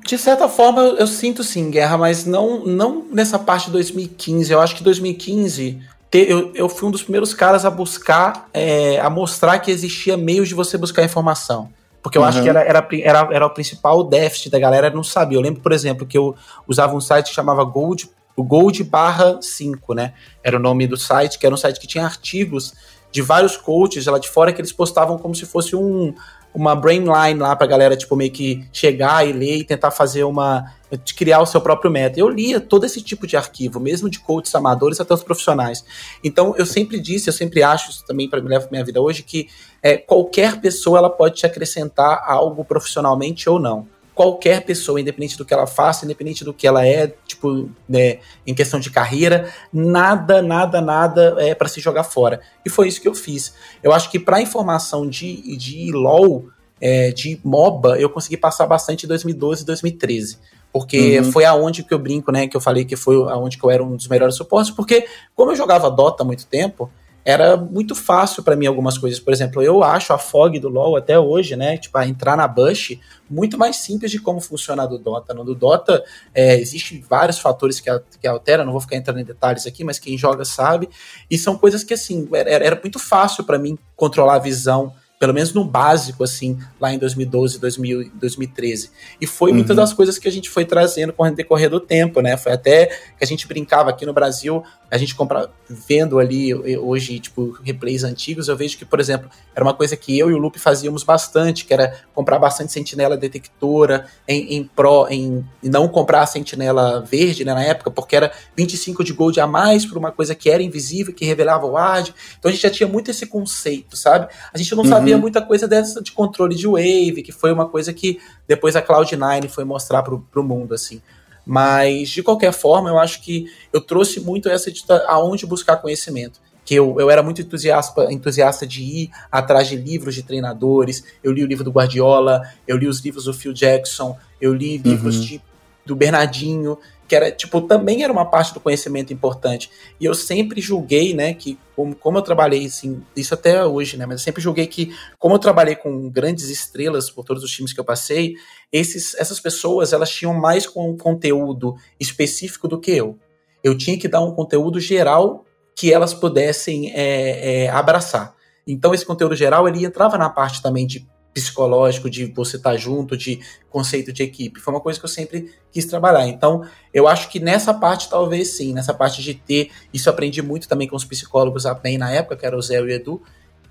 de 0.08 0.18
certa 0.18 0.48
forma, 0.48 0.82
eu, 0.82 0.98
eu, 0.98 1.08
sinto 1.08 1.44
sim, 1.44 1.70
Guerra, 1.70 1.98
mas 1.98 2.26
não, 2.26 2.66
não 2.66 3.06
nessa 3.12 3.38
parte 3.38 3.66
de 3.66 3.72
2015. 3.74 4.54
Eu 4.54 4.62
acho 4.62 4.76
que 4.76 4.84
2015 4.84 5.82
eu, 6.14 6.52
eu 6.56 6.70
fui 6.70 6.88
um 6.88 6.92
dos 6.92 7.04
primeiros 7.04 7.34
caras 7.34 7.66
a 7.66 7.70
buscar, 7.70 8.48
é, 8.54 9.00
a 9.00 9.10
mostrar 9.10 9.60
que 9.60 9.70
existia 9.70 10.16
meios 10.16 10.48
de 10.48 10.56
você 10.56 10.78
buscar 10.78 11.04
informação. 11.04 11.70
Porque 12.02 12.18
eu 12.18 12.22
uhum. 12.22 12.28
acho 12.30 12.42
que 12.42 12.48
era, 12.48 12.62
era, 12.62 12.88
era, 13.04 13.30
era 13.32 13.46
o 13.46 13.50
principal 13.50 14.04
déficit 14.06 14.50
da 14.50 14.60
galera, 14.60 14.90
não 14.90 15.04
sabia. 15.04 15.38
Eu 15.38 15.42
lembro, 15.42 15.62
por 15.62 15.74
exemplo, 15.74 16.08
que 16.08 16.18
eu 16.18 16.36
usava 16.66 16.96
um 16.96 17.02
site 17.02 17.28
que 17.28 17.36
chamava 17.36 17.64
Gold, 17.66 18.10
o 18.36 18.44
Gold 18.44 18.81
barra 18.86 19.40
5, 19.42 19.94
né? 19.94 20.14
Era 20.42 20.56
o 20.56 20.60
nome 20.60 20.88
do 20.88 20.95
site, 20.95 21.38
que 21.38 21.45
era 21.45 21.54
um 21.54 21.57
site 21.57 21.78
que 21.78 21.88
tinha 21.88 22.06
artigos 22.06 22.74
de 23.11 23.21
vários 23.21 23.57
coaches 23.57 24.06
lá 24.06 24.19
de 24.19 24.30
fora 24.30 24.54
que 24.54 24.61
eles 24.61 24.71
postavam 24.71 25.18
como 25.18 25.33
se 25.33 25.45
fosse 25.45 25.75
um, 25.75 26.13
uma 26.54 26.75
brainline 26.75 27.39
lá 27.39 27.56
pra 27.56 27.68
galera, 27.68 27.95
tipo, 27.95 28.16
meio 28.16 28.31
que 28.31 28.66
chegar 28.71 29.28
e 29.28 29.31
ler 29.31 29.57
e 29.57 29.63
tentar 29.63 29.92
fazer 29.92 30.23
uma. 30.23 30.73
criar 31.16 31.42
o 31.42 31.45
seu 31.45 31.61
próprio 31.61 31.92
meta. 31.92 32.19
Eu 32.19 32.30
lia 32.30 32.59
todo 32.59 32.85
esse 32.85 33.01
tipo 33.01 33.28
de 33.28 33.37
arquivo, 33.37 33.80
mesmo 33.80 34.09
de 34.09 34.19
coaches 34.19 34.54
amadores 34.56 34.99
até 34.99 35.13
os 35.13 35.23
profissionais. 35.23 35.83
Então, 36.23 36.56
eu 36.57 36.66
sempre 36.66 36.99
disse, 36.99 37.30
eu 37.30 37.33
sempre 37.33 37.61
acho 37.61 37.92
isso 37.92 38.06
também 38.06 38.30
para 38.30 38.42
me 38.42 38.49
levar 38.49 38.68
minha 38.71 38.83
vida 38.83 39.01
hoje, 39.01 39.23
que 39.23 39.47
é, 39.81 39.97
qualquer 39.97 40.59
pessoa 40.59 40.97
ela 40.97 41.09
pode 41.09 41.35
te 41.35 41.45
acrescentar 41.45 42.23
algo 42.25 42.66
profissionalmente 42.66 43.49
ou 43.49 43.59
não 43.59 43.87
qualquer 44.19 44.66
pessoa, 44.66 44.99
independente 44.99 45.38
do 45.38 45.45
que 45.45 45.54
ela 45.54 45.66
faça, 45.66 46.04
independente 46.04 46.44
do 46.44 46.54
que 46.54 46.68
ela 46.68 46.85
é, 46.85 47.07
tipo, 47.26 47.69
né, 47.88 48.19
em 48.45 48.54
questão 48.54 48.78
de 48.78 48.90
carreira, 48.90 49.49
nada, 49.71 50.42
nada, 50.42 50.81
nada 50.81 51.38
é 51.40 51.56
para 51.56 51.69
se 51.69 51.80
jogar 51.80 52.04
fora. 52.04 52.42
E 52.66 52.69
foi 52.69 52.90
isso 52.90 52.99
que 52.99 53.07
eu 53.07 53.16
fiz. 53.16 53.54
Eu 53.81 53.94
acho 53.94 54.11
que 54.11 54.19
para 54.19 54.42
informação 54.42 55.07
de, 55.07 55.56
de 55.56 55.94
LoL, 55.94 56.49
é, 56.81 57.11
de 57.11 57.40
MOBA, 57.45 57.97
eu 57.97 58.09
consegui 58.09 58.35
passar 58.35 58.68
bastante 58.68 59.06
em 59.06 59.07
2012 59.07 59.64
e 59.64 59.66
2013 59.66 60.38
porque 60.71 61.18
uhum. 61.19 61.31
foi 61.31 61.45
aonde 61.45 61.81
que 61.81 61.92
eu 61.92 61.97
brinco, 61.97 62.31
né, 62.31 62.45
que 62.45 62.56
eu 62.56 62.61
falei 62.61 62.85
que 62.85 62.95
foi 62.95 63.16
aonde 63.31 63.57
que 63.57 63.64
eu 63.64 63.71
era 63.71 63.83
um 63.83 63.95
dos 63.95 64.07
melhores 64.07 64.35
suportes, 64.35 64.69
porque 64.69 65.07
como 65.35 65.52
eu 65.52 65.56
jogava 65.56 65.90
Dota 65.90 66.21
há 66.21 66.26
muito 66.26 66.45
tempo, 66.45 66.92
era 67.30 67.56
muito 67.56 67.94
fácil 67.94 68.42
para 68.42 68.56
mim 68.56 68.66
algumas 68.66 68.98
coisas. 68.98 69.19
Por 69.19 69.31
exemplo, 69.31 69.62
eu 69.62 69.83
acho 69.83 70.12
a 70.12 70.18
fog 70.18 70.57
do 70.59 70.68
LoL 70.68 70.98
até 70.98 71.19
hoje, 71.19 71.56
né? 71.56 71.78
Tipo, 71.78 72.00
a 72.00 72.07
entrar 72.07 72.36
na 72.36 72.48
Bush, 72.48 73.00
muito 73.30 73.56
mais 73.56 73.78
simples 73.78 74.09
de 74.09 74.19
como 74.19 74.42
funciona 74.42 74.88
do 74.88 74.98
Dota. 74.98 75.33
No 75.33 75.44
do 75.44 75.54
Dota, 75.54 76.04
é, 76.33 76.59
existem 76.59 77.00
vários 77.07 77.38
fatores 77.38 77.80
que, 77.80 77.90
que 78.19 78.28
alteram, 78.28 78.66
não 78.66 78.71
vou 78.71 78.81
ficar 78.81 78.95
entrando 78.95 79.19
em 79.19 79.24
detalhes 79.24 79.68
aqui, 79.68 79.83
mas 79.83 80.00
quem 80.00 80.18
joga 80.18 80.44
sabe. 80.44 80.90
E 81.30 81.38
são 81.38 81.56
coisas 81.56 81.83
que, 81.83 81.94
assim, 81.94 82.28
era, 82.33 82.66
era 82.66 82.80
muito 82.81 82.98
fácil 82.98 83.44
para 83.44 83.59
mim 83.59 83.78
controlar 83.95 84.36
a 84.36 84.40
visão 84.40 84.94
pelo 85.19 85.33
menos 85.33 85.54
no 85.54 85.66
básico, 85.66 86.23
assim, 86.23 86.57
lá 86.80 86.94
em 86.94 86.97
2012, 86.97 87.59
2000, 87.59 88.11
2013. 88.14 88.90
E 89.19 89.28
foi 89.28 89.52
uhum. 89.52 89.57
muitas 89.57 89.76
das 89.76 89.92
coisas 89.92 90.18
que 90.18 90.30
a 90.30 90.31
gente 90.31 90.49
foi 90.49 90.64
trazendo 90.64 91.11
com 91.11 91.23
o 91.23 91.30
decorrer 91.30 91.69
do 91.69 91.81
tempo, 91.81 92.21
né? 92.21 92.38
Foi 92.38 92.54
até 92.54 92.85
que 92.85 93.23
a 93.23 93.28
gente 93.28 93.45
brincava 93.45 93.90
aqui 93.90 94.06
no 94.06 94.14
Brasil, 94.14 94.64
a 94.90 94.97
gente 94.97 95.14
compra, 95.14 95.49
vendo 95.69 96.19
ali 96.19 96.56
hoje, 96.78 97.19
tipo, 97.19 97.52
replays 97.64 98.06
antigos, 98.06 98.47
eu 98.47 98.56
vejo 98.56 98.78
que, 98.78 98.85
por 98.85 98.99
exemplo, 98.99 99.30
era 99.54 99.64
uma 99.64 99.73
coisa 99.73 99.97
que 99.97 100.18
eu 100.18 100.31
e 100.31 100.33
o 100.33 100.38
Lupe 100.38 100.57
fazíamos 100.57 101.04
bastante, 101.04 101.66
que 101.66 101.73
era 101.73 101.99
comprar 102.14 102.40
bastante 102.40 102.71
sentinela 102.71 103.18
detectora 103.18 104.07
em, 104.26 104.56
em 104.56 104.64
pro, 104.64 105.06
em, 105.09 105.45
não 105.61 105.88
comprar 105.90 106.21
a 106.21 106.26
sentinela 106.26 107.02
verde, 107.02 107.44
né, 107.44 107.54
na 107.54 107.64
época, 107.64 107.92
porque 107.92 108.16
era 108.16 108.31
25 108.56 109.04
de 109.04 109.11
gold 109.11 109.40
a 109.40 109.45
mais 109.45 109.85
por 109.85 109.97
uma 109.97 110.14
coisa 110.14 110.33
que 110.33 110.49
era 110.49 110.64
invisível, 110.64 111.14
que 111.14 111.26
revelava 111.26 111.66
o 111.66 111.76
AD. 111.76 112.14
Então 112.40 112.49
a 112.49 112.52
gente 112.54 112.64
já 112.64 112.69
tinha 112.69 112.88
muito 112.88 113.11
esse 113.11 113.26
conceito, 113.26 113.97
sabe? 113.97 114.28
A 114.54 114.57
gente 114.57 114.73
não 114.73 114.83
uhum. 114.83 114.90
sabia 114.90 115.08
muita 115.18 115.42
coisa 115.42 115.68
dessa 115.68 116.01
de 116.01 116.11
controle 116.11 116.56
de 116.56 116.68
wave, 116.68 117.21
que 117.23 117.31
foi 117.31 117.51
uma 117.51 117.68
coisa 117.68 117.94
que 117.94 118.19
depois 118.47 118.75
a 118.75 118.81
Cloud9 118.81 119.49
foi 119.49 119.63
mostrar 119.63 120.04
pro, 120.04 120.19
pro 120.31 120.44
mundo, 120.44 120.73
assim. 120.73 121.01
Mas, 121.45 122.09
de 122.09 122.21
qualquer 122.21 122.54
forma, 122.54 122.89
eu 122.89 122.99
acho 122.99 123.21
que 123.21 123.47
eu 123.73 123.81
trouxe 123.81 124.19
muito 124.19 124.47
essa 124.49 124.71
de 124.71 124.83
aonde 125.07 125.45
buscar 125.45 125.78
conhecimento. 125.78 126.39
Que 126.63 126.75
eu, 126.75 126.99
eu 126.99 127.09
era 127.09 127.23
muito 127.23 127.42
entusiasta, 127.42 128.13
entusiasta 128.13 128.68
de 128.68 128.83
ir 128.83 129.09
atrás 129.31 129.68
de 129.68 129.75
livros 129.75 130.13
de 130.13 130.21
treinadores. 130.21 131.04
Eu 131.23 131.31
li 131.31 131.44
o 131.44 131.47
livro 131.47 131.63
do 131.63 131.71
Guardiola, 131.71 132.44
eu 132.68 132.78
li 132.78 132.87
os 132.87 132.99
livros 132.99 133.25
do 133.25 133.33
Phil 133.33 133.54
Jackson, 133.54 134.16
eu 134.39 134.54
li 134.54 134.78
livros 134.78 135.16
uhum. 135.16 135.21
de, 135.21 135.42
do 135.85 135.95
Bernardinho 135.95 136.78
que 137.09 137.16
era, 137.16 137.31
tipo, 137.31 137.59
também 137.61 138.04
era 138.04 138.13
uma 138.13 138.23
parte 138.23 138.54
do 138.54 138.59
conhecimento 138.59 139.11
importante. 139.11 139.71
E 139.99 140.06
eu 140.06 140.13
sempre 140.13 140.61
julguei, 140.61 141.16
né, 141.16 141.33
que 141.33 141.57
como, 141.75 141.95
como 141.95 142.19
eu 142.19 142.21
trabalhei, 142.21 142.68
assim, 142.68 143.01
isso 143.16 143.33
até 143.33 143.66
hoje, 143.66 143.97
né, 143.97 144.06
mas 144.06 144.21
eu 144.21 144.23
sempre 144.23 144.44
julguei 144.44 144.68
que, 144.68 144.95
como 145.18 145.33
eu 145.33 145.39
trabalhei 145.39 145.75
com 145.75 146.07
grandes 146.07 146.49
estrelas 146.49 147.09
por 147.09 147.25
todos 147.25 147.44
os 147.44 147.49
times 147.49 147.73
que 147.73 147.80
eu 147.80 147.83
passei, 147.83 148.35
esses, 148.71 149.16
essas 149.16 149.39
pessoas, 149.39 149.92
elas 149.92 150.11
tinham 150.11 150.35
mais 150.35 150.68
com 150.68 150.95
conteúdo 150.95 151.75
específico 151.99 152.68
do 152.68 152.80
que 152.80 152.92
eu. 152.92 153.18
Eu 153.63 153.75
tinha 153.75 153.97
que 153.97 154.07
dar 154.07 154.21
um 154.21 154.35
conteúdo 154.35 154.80
geral 154.80 155.44
que 155.75 155.92
elas 155.92 156.13
pudessem 156.13 156.92
é, 156.94 157.63
é, 157.63 157.69
abraçar. 157.69 158.35
Então, 158.68 158.94
esse 158.94 159.06
conteúdo 159.06 159.35
geral, 159.35 159.68
ele 159.68 159.83
entrava 159.83 160.16
na 160.16 160.30
parte 160.30 160.61
também 160.61 160.85
de 160.85 161.07
psicológico 161.33 162.09
de 162.09 162.26
você 162.26 162.57
estar 162.57 162.71
tá 162.71 162.78
junto, 162.78 163.16
de 163.16 163.40
conceito 163.69 164.12
de 164.12 164.24
equipe. 164.24 164.59
Foi 164.59 164.74
uma 164.74 164.81
coisa 164.81 165.00
que 165.00 165.06
eu 165.06 165.09
sempre 165.09 165.52
quis 165.71 165.86
trabalhar. 165.86 166.28
Então, 166.28 166.66
eu 166.94 167.07
acho 167.07 167.30
que 167.30 167.40
nessa 167.40 167.74
parte, 167.74 168.09
talvez 168.09 168.56
sim, 168.57 168.74
nessa 168.74 168.94
parte 168.94 169.21
de 169.21 169.33
ter, 169.33 169.71
isso 169.94 170.09
aprendi 170.09 170.42
muito 170.42 170.68
também 170.68 170.88
com 170.88 170.95
os 170.95 171.06
psicólogos 171.06 171.64
bem 171.81 171.98
na 171.98 172.12
época, 172.12 172.36
que 172.36 172.45
era 172.45 172.57
o 172.57 172.62
Zé 172.62 172.80
e 172.80 172.81
o 172.81 172.90
Edu, 172.90 173.21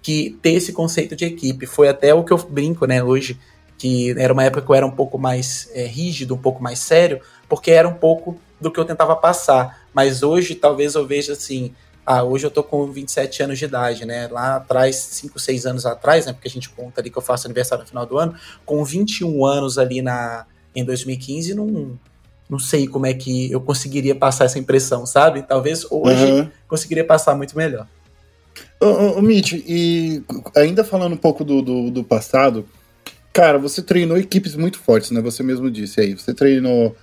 que 0.00 0.38
ter 0.40 0.52
esse 0.52 0.72
conceito 0.72 1.16
de 1.16 1.24
equipe. 1.24 1.66
Foi 1.66 1.88
até 1.88 2.14
o 2.14 2.24
que 2.24 2.32
eu 2.32 2.38
brinco, 2.38 2.86
né, 2.86 3.02
hoje, 3.02 3.38
que 3.76 4.10
era 4.18 4.32
uma 4.32 4.44
época 4.44 4.62
que 4.62 4.70
eu 4.70 4.74
era 4.74 4.86
um 4.86 4.90
pouco 4.90 5.18
mais 5.18 5.68
é, 5.72 5.84
rígido, 5.84 6.34
um 6.34 6.38
pouco 6.38 6.62
mais 6.62 6.78
sério, 6.78 7.20
porque 7.48 7.70
era 7.70 7.88
um 7.88 7.94
pouco 7.94 8.38
do 8.60 8.70
que 8.70 8.78
eu 8.78 8.84
tentava 8.84 9.14
passar. 9.16 9.86
Mas 9.92 10.22
hoje, 10.22 10.54
talvez 10.54 10.94
eu 10.94 11.06
veja 11.06 11.32
assim, 11.32 11.74
ah, 12.10 12.24
hoje 12.24 12.46
eu 12.46 12.50
tô 12.50 12.62
com 12.62 12.90
27 12.90 13.42
anos 13.42 13.58
de 13.58 13.66
idade, 13.66 14.06
né? 14.06 14.28
Lá 14.28 14.56
atrás, 14.56 14.96
5, 14.96 15.38
6 15.38 15.66
anos 15.66 15.84
atrás, 15.84 16.24
né? 16.24 16.32
Porque 16.32 16.48
a 16.48 16.50
gente 16.50 16.70
conta 16.70 17.02
ali 17.02 17.10
que 17.10 17.18
eu 17.18 17.22
faço 17.22 17.46
aniversário 17.46 17.84
no 17.84 17.88
final 17.88 18.06
do 18.06 18.16
ano, 18.16 18.34
com 18.64 18.82
21 18.82 19.44
anos 19.44 19.76
ali 19.76 20.00
na, 20.00 20.46
em 20.74 20.82
2015, 20.82 21.52
não, 21.52 22.00
não 22.48 22.58
sei 22.58 22.88
como 22.88 23.04
é 23.04 23.12
que 23.12 23.52
eu 23.52 23.60
conseguiria 23.60 24.14
passar 24.14 24.46
essa 24.46 24.58
impressão, 24.58 25.04
sabe? 25.04 25.42
Talvez 25.42 25.84
hoje 25.90 26.24
uhum. 26.24 26.48
conseguiria 26.66 27.04
passar 27.04 27.34
muito 27.34 27.54
melhor. 27.54 27.86
Ô, 28.80 28.86
ô, 28.86 29.18
ô 29.18 29.20
Mitch, 29.20 29.52
e 29.52 30.22
ainda 30.56 30.82
falando 30.82 31.12
um 31.12 31.18
pouco 31.18 31.44
do, 31.44 31.60
do, 31.60 31.90
do, 31.90 32.02
passado, 32.02 32.64
cara, 33.34 33.58
você 33.58 33.82
treinou 33.82 34.16
equipes 34.16 34.56
muito 34.56 34.78
fortes, 34.78 35.10
né? 35.10 35.20
Você 35.20 35.42
mesmo 35.42 35.70
disse 35.70 36.00
aí. 36.00 36.14
Você 36.14 36.32
treinou 36.32 36.96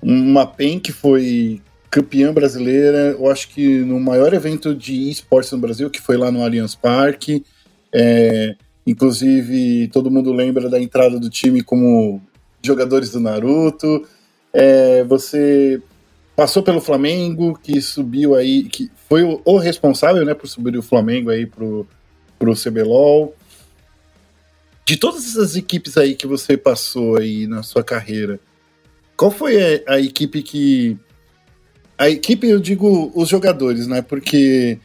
uma 0.00 0.46
PEN 0.46 0.78
que 0.78 0.92
foi 0.92 1.60
campeã 1.92 2.32
brasileira, 2.32 3.14
eu 3.18 3.30
acho 3.30 3.50
que 3.50 3.80
no 3.80 4.00
maior 4.00 4.32
evento 4.32 4.74
de 4.74 5.10
esportes 5.10 5.52
no 5.52 5.58
Brasil, 5.58 5.90
que 5.90 6.00
foi 6.00 6.16
lá 6.16 6.32
no 6.32 6.42
Allianz 6.42 6.74
Parque. 6.74 7.44
É, 7.92 8.56
inclusive, 8.86 9.88
todo 9.88 10.10
mundo 10.10 10.32
lembra 10.32 10.70
da 10.70 10.80
entrada 10.80 11.20
do 11.20 11.28
time 11.28 11.62
como 11.62 12.22
jogadores 12.64 13.10
do 13.10 13.20
Naruto. 13.20 14.08
É, 14.54 15.04
você 15.04 15.82
passou 16.34 16.62
pelo 16.62 16.80
Flamengo, 16.80 17.60
que 17.62 17.78
subiu 17.82 18.34
aí, 18.34 18.64
que 18.64 18.90
foi 19.06 19.22
o, 19.22 19.42
o, 19.44 19.58
responsável 19.58 20.24
né, 20.24 20.32
por 20.32 20.48
subir 20.48 20.78
o 20.78 20.82
Flamengo 20.82 21.28
aí 21.28 21.44
pro, 21.44 21.86
pro 22.38 22.54
CBLOL. 22.54 23.36
De 24.86 24.96
todas 24.96 25.26
essas 25.26 25.56
equipes 25.56 25.98
aí 25.98 26.14
que 26.14 26.26
você 26.26 26.56
passou 26.56 27.18
aí 27.18 27.46
na 27.46 27.62
sua 27.62 27.84
carreira, 27.84 28.40
qual 29.14 29.30
foi 29.30 29.82
a, 29.86 29.92
a 29.96 30.00
equipe 30.00 30.42
que 30.42 30.98
a 32.02 32.10
equipe, 32.10 32.48
eu 32.48 32.58
digo 32.58 33.12
os 33.14 33.28
jogadores, 33.28 33.86
né? 33.86 34.02
Porque 34.02 34.76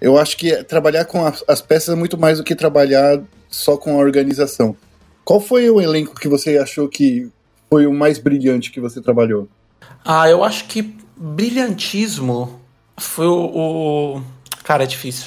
eu 0.00 0.16
acho 0.16 0.38
que 0.38 0.64
trabalhar 0.64 1.04
com 1.04 1.24
as, 1.24 1.44
as 1.46 1.60
peças 1.60 1.94
é 1.94 1.98
muito 1.98 2.16
mais 2.16 2.38
do 2.38 2.44
que 2.44 2.54
trabalhar 2.54 3.22
só 3.46 3.76
com 3.76 3.92
a 3.92 4.02
organização. 4.02 4.74
Qual 5.22 5.38
foi 5.38 5.68
o 5.68 5.82
elenco 5.82 6.18
que 6.18 6.28
você 6.28 6.56
achou 6.56 6.88
que 6.88 7.28
foi 7.68 7.86
o 7.86 7.92
mais 7.92 8.18
brilhante 8.18 8.70
que 8.70 8.80
você 8.80 9.02
trabalhou? 9.02 9.48
Ah, 10.02 10.30
eu 10.30 10.42
acho 10.42 10.66
que 10.66 10.96
brilhantismo 11.14 12.58
foi 12.96 13.26
o. 13.26 14.16
o... 14.16 14.22
Cara, 14.64 14.84
é 14.84 14.86
difícil. 14.86 15.26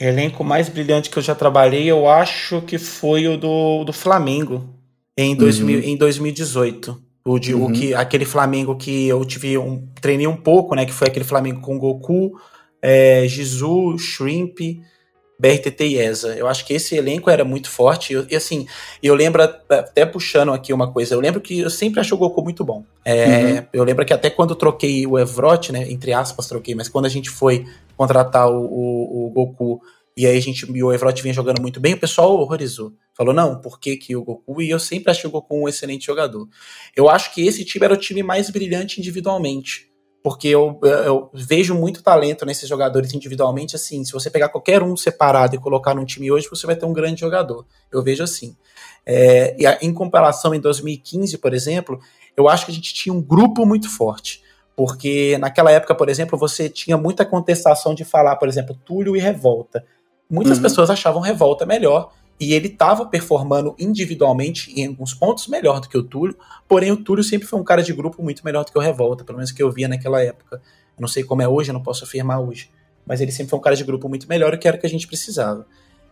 Elenco 0.00 0.42
mais 0.42 0.70
brilhante 0.70 1.10
que 1.10 1.18
eu 1.18 1.22
já 1.22 1.34
trabalhei, 1.34 1.84
eu 1.84 2.08
acho 2.08 2.62
que 2.62 2.78
foi 2.78 3.28
o 3.28 3.36
do, 3.36 3.84
do 3.84 3.92
Flamengo 3.92 4.66
em, 5.18 5.36
2000, 5.36 5.78
uhum. 5.78 5.84
em 5.84 5.96
2018. 5.98 7.05
O, 7.26 7.40
de, 7.40 7.52
uhum. 7.52 7.64
o 7.66 7.72
que, 7.72 7.92
aquele 7.92 8.24
Flamengo 8.24 8.76
que 8.76 9.08
eu 9.08 9.24
tive 9.24 9.58
um, 9.58 9.84
treinei 10.00 10.28
um 10.28 10.36
pouco, 10.36 10.76
né? 10.76 10.86
Que 10.86 10.92
foi 10.92 11.08
aquele 11.08 11.24
Flamengo 11.24 11.60
com 11.60 11.76
Goku, 11.76 12.38
é, 12.80 13.26
Jizu, 13.26 13.98
Shrimp, 13.98 14.60
BRTT 15.36 15.84
e 15.84 15.98
ESA. 15.98 16.36
Eu 16.36 16.46
acho 16.46 16.64
que 16.64 16.72
esse 16.72 16.94
elenco 16.94 17.28
era 17.28 17.44
muito 17.44 17.68
forte. 17.68 18.14
E, 18.14 18.26
e, 18.30 18.36
assim, 18.36 18.68
eu 19.02 19.12
lembro, 19.12 19.42
até 19.42 20.06
puxando 20.06 20.52
aqui 20.52 20.72
uma 20.72 20.92
coisa, 20.92 21.16
eu 21.16 21.20
lembro 21.20 21.40
que 21.40 21.58
eu 21.58 21.68
sempre 21.68 21.98
achei 21.98 22.14
o 22.14 22.18
Goku 22.18 22.42
muito 22.44 22.64
bom. 22.64 22.84
É, 23.04 23.26
uhum. 23.26 23.66
Eu 23.72 23.82
lembro 23.82 24.06
que 24.06 24.14
até 24.14 24.30
quando 24.30 24.54
troquei 24.54 25.04
o 25.04 25.18
Evrot, 25.18 25.72
né? 25.72 25.90
Entre 25.90 26.12
aspas, 26.12 26.46
troquei, 26.46 26.76
mas 26.76 26.88
quando 26.88 27.06
a 27.06 27.10
gente 27.10 27.28
foi 27.28 27.66
contratar 27.96 28.48
o, 28.48 28.66
o, 28.66 29.26
o 29.26 29.30
Goku 29.30 29.80
e 30.16 30.26
aí 30.26 30.38
a 30.38 30.40
gente, 30.40 30.64
o 30.64 30.92
Evrot 30.92 31.22
vinha 31.22 31.34
jogando 31.34 31.60
muito 31.60 31.78
bem, 31.78 31.92
o 31.92 32.00
pessoal 32.00 32.34
horrorizou. 32.38 32.94
Falou, 33.12 33.34
não, 33.34 33.60
por 33.60 33.78
que, 33.78 33.98
que 33.98 34.16
o 34.16 34.24
Goku? 34.24 34.62
E 34.62 34.70
eu 34.70 34.78
sempre 34.78 35.10
achei 35.10 35.28
o 35.28 35.30
Goku 35.30 35.54
um 35.54 35.68
excelente 35.68 36.06
jogador. 36.06 36.48
Eu 36.96 37.10
acho 37.10 37.34
que 37.34 37.46
esse 37.46 37.64
time 37.66 37.84
era 37.84 37.92
o 37.92 37.98
time 37.98 38.22
mais 38.22 38.48
brilhante 38.48 38.98
individualmente. 38.98 39.90
Porque 40.22 40.48
eu, 40.48 40.80
eu 40.82 41.30
vejo 41.34 41.74
muito 41.74 42.02
talento 42.02 42.46
nesses 42.46 42.68
jogadores 42.68 43.12
individualmente, 43.12 43.76
assim, 43.76 44.04
se 44.04 44.12
você 44.12 44.30
pegar 44.30 44.48
qualquer 44.48 44.82
um 44.82 44.96
separado 44.96 45.54
e 45.54 45.58
colocar 45.58 45.94
num 45.94 46.04
time 46.04 46.32
hoje, 46.32 46.48
você 46.50 46.66
vai 46.66 46.74
ter 46.74 46.86
um 46.86 46.92
grande 46.94 47.20
jogador. 47.20 47.66
Eu 47.92 48.02
vejo 48.02 48.24
assim. 48.24 48.56
É, 49.04 49.54
e 49.58 49.86
em 49.86 49.92
comparação 49.92 50.54
em 50.54 50.60
2015, 50.60 51.38
por 51.38 51.52
exemplo, 51.52 52.00
eu 52.36 52.48
acho 52.48 52.64
que 52.64 52.72
a 52.72 52.74
gente 52.74 52.92
tinha 52.92 53.12
um 53.12 53.22
grupo 53.22 53.66
muito 53.66 53.88
forte. 53.94 54.42
Porque 54.74 55.38
naquela 55.38 55.70
época, 55.70 55.94
por 55.94 56.08
exemplo, 56.08 56.38
você 56.38 56.68
tinha 56.68 56.96
muita 56.96 57.24
contestação 57.24 57.94
de 57.94 58.04
falar, 58.04 58.36
por 58.36 58.48
exemplo, 58.48 58.74
Túlio 58.84 59.16
e 59.16 59.20
Revolta 59.20 59.84
muitas 60.30 60.58
uhum. 60.58 60.62
pessoas 60.62 60.90
achavam 60.90 61.20
Revolta 61.20 61.64
melhor. 61.64 62.12
E 62.38 62.52
ele 62.52 62.66
estava 62.68 63.06
performando 63.06 63.74
individualmente 63.78 64.70
em 64.78 64.86
alguns 64.86 65.14
pontos 65.14 65.46
melhor 65.46 65.80
do 65.80 65.88
que 65.88 65.96
o 65.96 66.02
Túlio, 66.02 66.36
porém 66.68 66.92
o 66.92 66.96
Túlio 66.96 67.24
sempre 67.24 67.48
foi 67.48 67.58
um 67.58 67.64
cara 67.64 67.82
de 67.82 67.94
grupo 67.94 68.22
muito 68.22 68.44
melhor 68.44 68.62
do 68.62 68.70
que 68.70 68.78
o 68.78 68.80
Revolta, 68.80 69.24
pelo 69.24 69.38
menos 69.38 69.52
que 69.52 69.62
eu 69.62 69.72
via 69.72 69.88
naquela 69.88 70.22
época. 70.22 70.60
Eu 70.96 71.00
não 71.00 71.08
sei 71.08 71.24
como 71.24 71.40
é 71.40 71.48
hoje, 71.48 71.70
eu 71.70 71.72
não 71.72 71.82
posso 71.82 72.04
afirmar 72.04 72.38
hoje. 72.40 72.70
Mas 73.06 73.22
ele 73.22 73.32
sempre 73.32 73.50
foi 73.50 73.58
um 73.58 73.62
cara 73.62 73.74
de 73.74 73.84
grupo 73.84 74.06
muito 74.08 74.28
melhor 74.28 74.52
e 74.52 74.58
que 74.58 74.68
era 74.68 74.76
o 74.76 74.80
que 74.80 74.86
a 74.86 74.90
gente 74.90 75.06
precisava. 75.06 75.66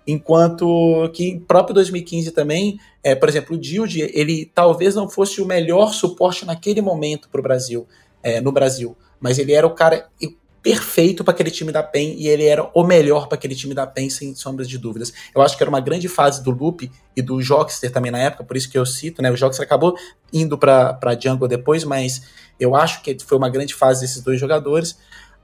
Enquanto 0.06 1.10
que 1.12 1.28
em 1.28 1.40
próprio 1.40 1.74
2015 1.74 2.30
também, 2.30 2.78
é, 3.02 3.14
por 3.14 3.28
exemplo, 3.28 3.56
o 3.56 3.58
Dilde, 3.58 4.00
ele 4.14 4.50
talvez 4.54 4.94
não 4.94 5.08
fosse 5.08 5.40
o 5.40 5.46
melhor 5.46 5.92
suporte 5.92 6.44
naquele 6.44 6.80
momento 6.80 7.28
para 7.28 7.40
o 7.40 7.42
Brasil, 7.42 7.86
é, 8.22 8.40
no 8.40 8.52
Brasil, 8.52 8.96
mas 9.18 9.38
ele 9.38 9.52
era 9.52 9.66
o 9.66 9.70
cara 9.70 10.08
perfeito 10.64 11.22
para 11.22 11.34
aquele 11.34 11.50
time 11.50 11.70
da 11.70 11.82
PEN 11.82 12.14
e 12.16 12.26
ele 12.26 12.46
era 12.46 12.70
o 12.72 12.82
melhor 12.82 13.28
para 13.28 13.36
aquele 13.36 13.54
time 13.54 13.74
da 13.74 13.86
PEN, 13.86 14.08
sem 14.08 14.34
sombras 14.34 14.66
de 14.66 14.78
dúvidas. 14.78 15.12
Eu 15.34 15.42
acho 15.42 15.58
que 15.58 15.62
era 15.62 15.68
uma 15.68 15.78
grande 15.78 16.08
fase 16.08 16.42
do 16.42 16.50
Loop 16.50 16.90
e 17.14 17.20
do 17.20 17.42
Jockster 17.42 17.92
também 17.92 18.10
na 18.10 18.18
época, 18.18 18.44
por 18.44 18.56
isso 18.56 18.70
que 18.70 18.78
eu 18.78 18.86
cito, 18.86 19.20
né? 19.20 19.30
O 19.30 19.36
Jockster 19.36 19.62
acabou 19.62 19.94
indo 20.32 20.56
para 20.56 21.18
Jungle 21.22 21.46
depois, 21.46 21.84
mas 21.84 22.22
eu 22.58 22.74
acho 22.74 23.02
que 23.02 23.14
foi 23.22 23.36
uma 23.36 23.50
grande 23.50 23.74
fase 23.74 24.00
desses 24.00 24.22
dois 24.22 24.40
jogadores. 24.40 24.96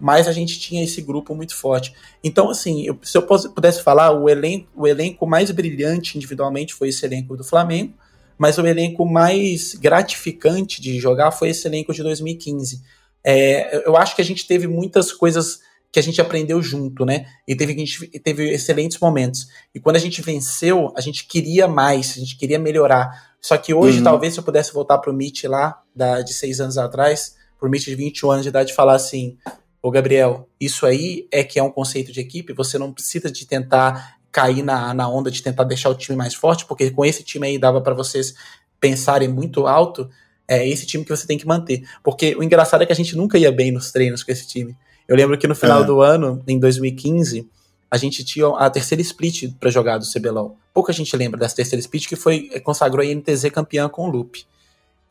Mas 0.03 0.27
a 0.27 0.33
gente 0.33 0.59
tinha 0.59 0.83
esse 0.83 1.03
grupo 1.03 1.35
muito 1.35 1.55
forte. 1.55 1.95
Então, 2.25 2.49
assim, 2.49 2.87
eu, 2.87 2.99
se 3.03 3.19
eu 3.19 3.23
pudesse 3.23 3.83
falar, 3.83 4.13
o 4.13 4.31
elenco, 4.31 4.67
o 4.75 4.87
elenco 4.87 5.27
mais 5.27 5.51
brilhante 5.51 6.17
individualmente 6.17 6.73
foi 6.73 6.89
esse 6.89 7.05
elenco 7.05 7.37
do 7.37 7.45
Flamengo, 7.45 7.93
mas 8.39 8.57
o 8.57 8.67
elenco 8.67 9.05
mais 9.05 9.75
gratificante 9.75 10.81
de 10.81 10.99
jogar 10.99 11.31
foi 11.33 11.51
esse 11.51 11.69
elenco 11.69 11.93
de 11.93 12.03
2015 12.03 12.81
é, 13.25 13.87
eu 13.87 13.97
acho 13.97 14.15
que 14.15 14.23
a 14.23 14.25
gente 14.25 14.47
teve 14.47 14.67
muitas 14.67 15.13
coisas 15.13 15.61
que 15.93 15.99
a 15.99 16.03
gente 16.03 16.21
aprendeu 16.21 16.63
junto, 16.63 17.05
né? 17.05 17.27
E 17.47 17.57
teve, 17.57 17.73
a 17.73 17.77
gente 17.77 18.07
teve 18.21 18.51
excelentes 18.51 18.99
momentos. 18.99 19.49
E 19.75 19.81
quando 19.81 19.97
a 19.97 20.01
gente 20.01 20.23
venceu, 20.23 20.93
a 20.97 21.01
gente 21.01 21.27
queria 21.27 21.67
mais, 21.67 22.13
a 22.17 22.21
gente 22.21 22.37
queria 22.37 22.59
melhorar. 22.59 23.35
Só 23.41 23.57
que 23.57 23.75
hoje, 23.75 23.99
uhum. 23.99 24.05
talvez, 24.05 24.35
se 24.35 24.41
eu 24.41 24.45
pudesse 24.45 24.73
voltar 24.73 24.99
pro 24.99 25.13
Meet 25.13 25.45
lá, 25.45 25.83
da, 25.95 26.23
de 26.23 26.33
seis 26.33 26.61
anos 26.61 26.79
atrás, 26.79 27.35
pro 27.59 27.69
Meet 27.69 27.85
de 27.85 27.95
21 27.95 28.31
anos 28.31 28.43
de 28.45 28.51
idade, 28.51 28.73
falar 28.73 28.95
assim: 28.95 29.37
Ô 29.83 29.91
Gabriel, 29.91 30.49
isso 30.61 30.87
aí 30.87 31.27
é 31.33 31.43
que 31.43 31.59
é 31.59 31.63
um 31.63 31.71
conceito 31.71 32.13
de 32.13 32.21
equipe, 32.21 32.53
você 32.53 32.79
não 32.79 32.93
precisa 32.93 33.31
de 33.31 33.47
tentar 33.47 34.19
cair 34.31 34.63
na, 34.63 34.95
na 34.95 35.09
onda 35.09 35.31
de 35.31 35.43
tentar 35.43 35.65
deixar 35.65 35.89
o 35.89 35.95
time 35.95 36.17
mais 36.17 36.35
forte, 36.35 36.67
porque 36.67 36.91
com 36.91 37.05
esse 37.05 37.25
time 37.25 37.49
aí 37.49 37.59
dava 37.59 37.81
para 37.81 37.95
vocês 37.95 38.35
pensarem 38.79 39.29
muito 39.29 39.67
alto, 39.67 40.09
é 40.51 40.69
esse 40.69 40.85
time 40.85 41.05
que 41.05 41.11
você 41.11 41.25
tem 41.29 41.39
que 41.39 41.47
manter. 41.47 41.85
Porque 42.03 42.35
o 42.35 42.43
engraçado 42.43 42.83
é 42.83 42.87
que 42.87 42.93
a 42.93 42.97
gente 42.97 43.17
nunca 43.17 43.39
ia 43.39 43.53
bem 43.53 43.71
nos 43.71 43.93
treinos 43.93 44.25
com 44.25 44.33
esse 44.33 44.49
time. 44.49 44.77
Eu 45.07 45.17
lembro 45.17 45.39
que 45.39 45.47
no 45.47 45.55
final 45.55 45.85
é. 45.85 45.87
do 45.87 46.01
ano, 46.01 46.43
em 46.49 46.59
2015, 46.59 47.49
a 47.89 47.97
gente 47.97 48.25
tinha 48.25 48.49
a 48.49 48.69
terceira 48.69 49.01
split 49.01 49.53
para 49.61 49.71
jogar 49.71 49.99
do 49.99 50.05
CBLOL. 50.05 50.59
Pouca 50.75 50.93
gente 50.93 51.17
lembra 51.17 51.39
dessa 51.39 51.55
terceira 51.55 51.79
split 51.79 52.09
que 52.09 52.17
foi 52.17 52.49
consagrou 52.65 53.07
a 53.07 53.15
NTZ 53.15 53.51
campeã 53.53 53.89
com 53.89 54.09
o 54.09 54.11
Loop. 54.11 54.45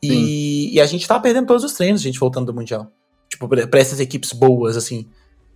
E, 0.02 0.74
e, 0.74 0.80
a 0.80 0.86
gente 0.86 1.06
tava 1.06 1.22
perdendo 1.22 1.46
todos 1.46 1.64
os 1.64 1.72
treinos, 1.72 2.02
a 2.02 2.04
gente 2.04 2.18
voltando 2.18 2.46
do 2.46 2.54
Mundial. 2.54 2.90
Tipo, 3.28 3.48
pra 3.48 3.80
essas 3.80 3.98
equipes 3.98 4.32
boas, 4.32 4.76
assim. 4.76 5.06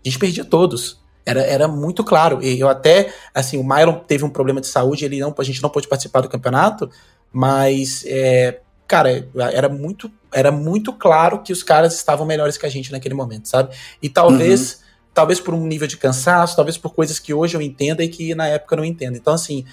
A 0.04 0.08
gente 0.08 0.18
perdia 0.18 0.44
todos. 0.44 0.98
Era, 1.26 1.42
era 1.42 1.68
muito 1.68 2.02
claro. 2.02 2.42
E 2.42 2.58
eu 2.58 2.68
até, 2.68 3.12
assim, 3.34 3.58
o 3.58 3.64
Myron 3.64 4.00
teve 4.06 4.24
um 4.24 4.30
problema 4.30 4.60
de 4.60 4.66
saúde, 4.66 5.04
ele 5.04 5.18
não, 5.18 5.34
a 5.36 5.44
gente 5.44 5.62
não 5.62 5.70
pôde 5.70 5.88
participar 5.88 6.20
do 6.20 6.28
campeonato, 6.28 6.90
mas, 7.32 8.04
é, 8.06 8.60
cara, 8.94 9.28
era 9.52 9.68
muito, 9.68 10.08
era 10.32 10.52
muito 10.52 10.92
claro 10.92 11.42
que 11.42 11.52
os 11.52 11.64
caras 11.64 11.96
estavam 11.96 12.24
melhores 12.24 12.56
que 12.56 12.64
a 12.64 12.68
gente 12.68 12.92
naquele 12.92 13.14
momento, 13.14 13.48
sabe? 13.48 13.74
E 14.00 14.08
talvez, 14.08 14.74
uhum. 14.74 14.78
talvez 15.12 15.40
por 15.40 15.52
um 15.52 15.66
nível 15.66 15.88
de 15.88 15.96
cansaço, 15.96 16.54
talvez 16.54 16.78
por 16.78 16.94
coisas 16.94 17.18
que 17.18 17.34
hoje 17.34 17.56
eu 17.56 17.60
entenda 17.60 18.04
e 18.04 18.08
que 18.08 18.36
na 18.36 18.46
época 18.46 18.76
eu 18.76 18.76
não 18.76 18.84
entendo. 18.84 19.16
Então, 19.16 19.34
assim, 19.34 19.64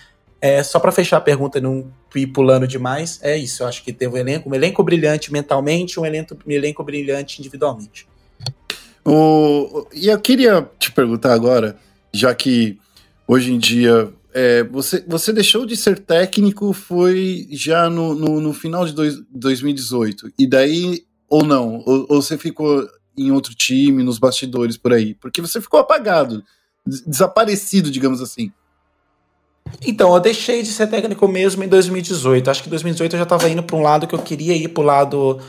é, 0.42 0.64
só 0.64 0.80
para 0.80 0.92
fechar 0.92 1.18
a 1.18 1.22
pergunta 1.22 1.60
e 1.60 1.62
não 1.62 1.94
ir 2.16 2.26
pulando 2.28 2.68
demais, 2.68 3.20
é 3.22 3.38
isso. 3.38 3.62
Eu 3.62 3.68
acho 3.68 3.84
que 3.84 3.94
teve 3.94 4.12
um 4.12 4.18
elenco, 4.18 4.50
um 4.50 4.56
elenco 4.56 4.84
brilhante 4.84 5.32
mentalmente, 5.32 6.00
um 6.00 6.06
elenco, 6.06 6.36
um 6.44 6.52
elenco 6.52 6.84
brilhante 6.84 7.40
individualmente. 7.40 8.08
O, 9.06 9.86
e 9.94 10.08
eu 10.08 10.20
queria 10.20 10.68
te 10.80 10.92
perguntar 10.92 11.34
agora, 11.34 11.78
já 12.12 12.34
que 12.34 12.80
hoje 13.28 13.54
em 13.54 13.60
dia 13.60 14.12
é, 14.34 14.64
você, 14.64 15.04
você 15.08 15.34
deixou 15.34 15.66
de 15.66 15.76
ser 15.76 16.00
técnico 16.00 16.74
foi 16.74 17.48
já 17.52 17.90
no, 17.90 18.14
no, 18.16 18.40
no 18.40 18.54
final 18.54 18.86
de 18.86 18.94
dois, 18.94 19.22
2018. 19.30 20.32
E 20.40 20.48
daí, 20.48 21.04
ou 21.30 21.44
não? 21.44 21.84
Ou, 21.86 22.06
ou, 22.10 22.22
você 22.22 22.38
ficou 22.38 22.88
em 23.18 23.32
outro 23.32 23.54
time, 23.54 24.04
nos 24.04 24.20
bastidores 24.20 24.78
por 24.78 24.94
aí? 24.94 25.14
Porque 25.16 25.42
você 25.42 25.60
ficou 25.60 25.80
apagado, 25.80 26.44
desaparecido, 26.86 27.92
digamos 27.92 28.22
assim. 28.22 28.52
Então, 29.86 30.14
eu 30.14 30.20
deixei 30.20 30.64
de 30.64 30.70
ser 30.70 30.88
técnico 30.88 31.28
mesmo 31.28 31.64
em 31.64 31.68
2018. 31.68 32.50
Acho 32.50 32.64
que 32.64 32.70
em 32.70 32.72
2018 32.72 33.14
eu 33.14 33.20
já 33.20 33.24
estava 33.24 33.50
indo 33.50 33.64
para 33.64 33.76
um 33.76 33.82
lado 33.82 34.08
que 34.08 34.16
eu 34.16 34.20
queria 34.20 34.56
ir 34.56 34.70
para 34.70 34.82
o 34.82 34.86
lado. 34.86 35.40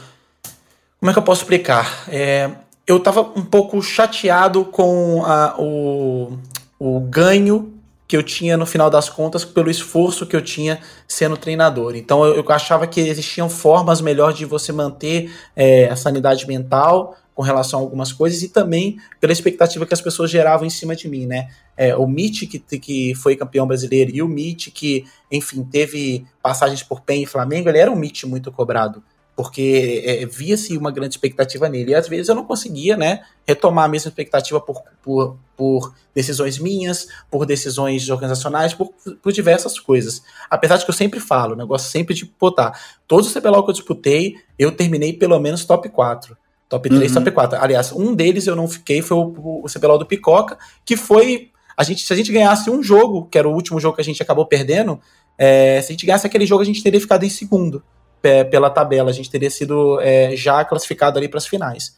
Como 0.99 1.11
é 1.11 1.13
que 1.13 1.19
eu 1.19 1.25
posso 1.25 1.43
explicar? 1.43 2.05
É, 2.09 2.51
eu 2.87 2.97
estava 2.97 3.21
um 3.21 3.45
pouco 3.45 3.81
chateado 3.81 4.65
com 4.65 5.25
a, 5.25 5.55
o, 5.59 6.39
o 6.79 7.01
ganho 7.01 7.82
que 8.13 8.17
eu 8.19 8.23
tinha 8.23 8.59
no 8.59 8.67
final 8.67 8.91
das 8.91 9.09
contas 9.09 9.43
pelo 9.43 9.71
esforço 9.71 10.27
que 10.27 10.37
eu 10.37 10.43
tinha 10.43 10.81
sendo 11.09 11.35
treinador. 11.35 11.97
Então 11.97 12.23
eu, 12.27 12.35
eu 12.35 12.53
achava 12.53 12.87
que 12.87 13.01
existiam 13.01 13.49
formas 13.49 14.03
melhores 14.03 14.37
de 14.37 14.45
você 14.45 14.71
manter 14.71 15.33
é, 15.57 15.89
a 15.89 15.97
sanidade 15.97 16.47
mental 16.47 17.17
com 17.35 17.41
relação 17.41 17.81
a 17.81 17.83
algumas 17.83 18.13
coisas 18.13 18.43
e 18.43 18.51
também 18.51 18.99
pela 19.19 19.33
expectativa 19.33 19.87
que 19.87 19.95
as 19.95 20.03
pessoas 20.03 20.31
geravam 20.31 20.67
em 20.67 20.71
cima 20.71 20.95
de 20.95 21.09
mim, 21.09 21.25
né? 21.25 21.49
É, 21.75 21.97
o 21.97 22.07
Mitch, 22.07 22.43
que, 22.51 22.59
que 22.59 23.15
foi 23.15 23.35
campeão 23.35 23.67
brasileiro, 23.67 24.11
e 24.15 24.21
o 24.21 24.29
Mitch, 24.29 24.69
que, 24.75 25.07
enfim, 25.31 25.65
teve 25.65 26.27
passagens 26.43 26.83
por 26.83 27.01
PEN 27.01 27.23
e 27.23 27.27
Flamengo, 27.27 27.71
ele 27.71 27.79
era 27.79 27.91
um 27.91 27.97
Mitch 27.97 28.25
muito 28.25 28.53
cobrado 28.53 29.03
porque 29.35 30.03
é, 30.05 30.27
via-se 30.27 30.77
uma 30.77 30.91
grande 30.91 31.15
expectativa 31.15 31.69
nele. 31.69 31.93
E 31.93 31.95
às 31.95 32.09
vezes 32.09 32.29
eu 32.29 32.35
não 32.35 32.45
conseguia 32.45 32.97
né, 32.97 33.23
retomar 33.47 33.87
a 33.87 33.89
mesma 33.89 34.09
expectativa 34.09 34.61
por, 34.61 34.83
por, 35.03 35.37
por 35.57 35.95
decisões 36.15 36.59
minhas, 36.59 37.09
por 37.31 37.47
decisões 37.47 38.09
organizacionais, 38.11 38.75
por, 38.75 38.93
por, 39.23 39.33
diversas 39.33 39.81
coisas. 39.81 40.23
Apesar 40.51 40.77
de 40.77 40.85
que 40.85 40.91
eu 40.91 40.95
sempre 40.95 41.19
falo, 41.19 41.55
o 41.55 41.57
negócio 41.57 41.91
sempre 41.91 42.15
de 42.15 42.31
botar. 42.39 42.79
Todos 43.09 43.27
os 43.27 43.33
CBLOL 43.33 43.65
que 43.65 43.71
eu 43.71 43.75
disputei, 43.75 44.37
eu 44.59 44.71
terminei 44.71 45.15
pelo 45.15 45.39
menos 45.41 45.65
top 45.65 45.89
4. 45.89 46.37
Top 46.69 46.89
3, 46.89 47.11
uhum. 47.11 47.25
top 47.25 47.31
4. 47.31 47.59
Aliás, 47.59 47.93
um 47.93 48.15
deles 48.15 48.47
eu 48.47 48.57
não 48.57 48.69
fiquei, 48.69 49.03
foi 49.03 49.17
o, 49.17 49.63
o 49.65 49.67
CBLOL 49.67 49.99
do 49.99 50.07
Picoca, 50.07 50.59
que 50.85 50.97
foi. 50.97 51.51
A 51.75 51.85
gente, 51.85 52.05
se 52.05 52.13
a 52.13 52.17
gente 52.17 52.31
ganhasse 52.31 52.69
um 52.69 52.83
jogo, 52.83 53.27
que 53.31 53.39
era 53.39 53.49
o 53.49 53.53
último 53.53 53.81
jogo 53.81 53.97
que 53.97 54.03
a 54.03 54.05
gente 54.05 54.23
acabou 54.23 54.45
perdendo, 54.45 55.01
é, 55.39 55.81
se 55.81 55.89
a 55.89 55.93
gente 55.93 56.05
ganhasse 56.05 56.27
aquele 56.27 56.45
jogo, 56.45 56.63
a 56.63 56.67
gente 56.67 56.83
teria 56.83 57.01
ficado 57.01 57.25
em 57.25 57.31
segundo 57.31 57.83
pela 58.23 58.71
tabela, 58.71 59.11
a 59.11 59.13
gente 59.13 59.31
teria 59.31 59.51
sido 59.51 60.01
é, 60.01 60.37
já 60.37 60.65
classificado 60.65 61.19
ali 61.19 61.29
para 61.29 61.39
as 61.39 61.47
finais. 61.47 61.97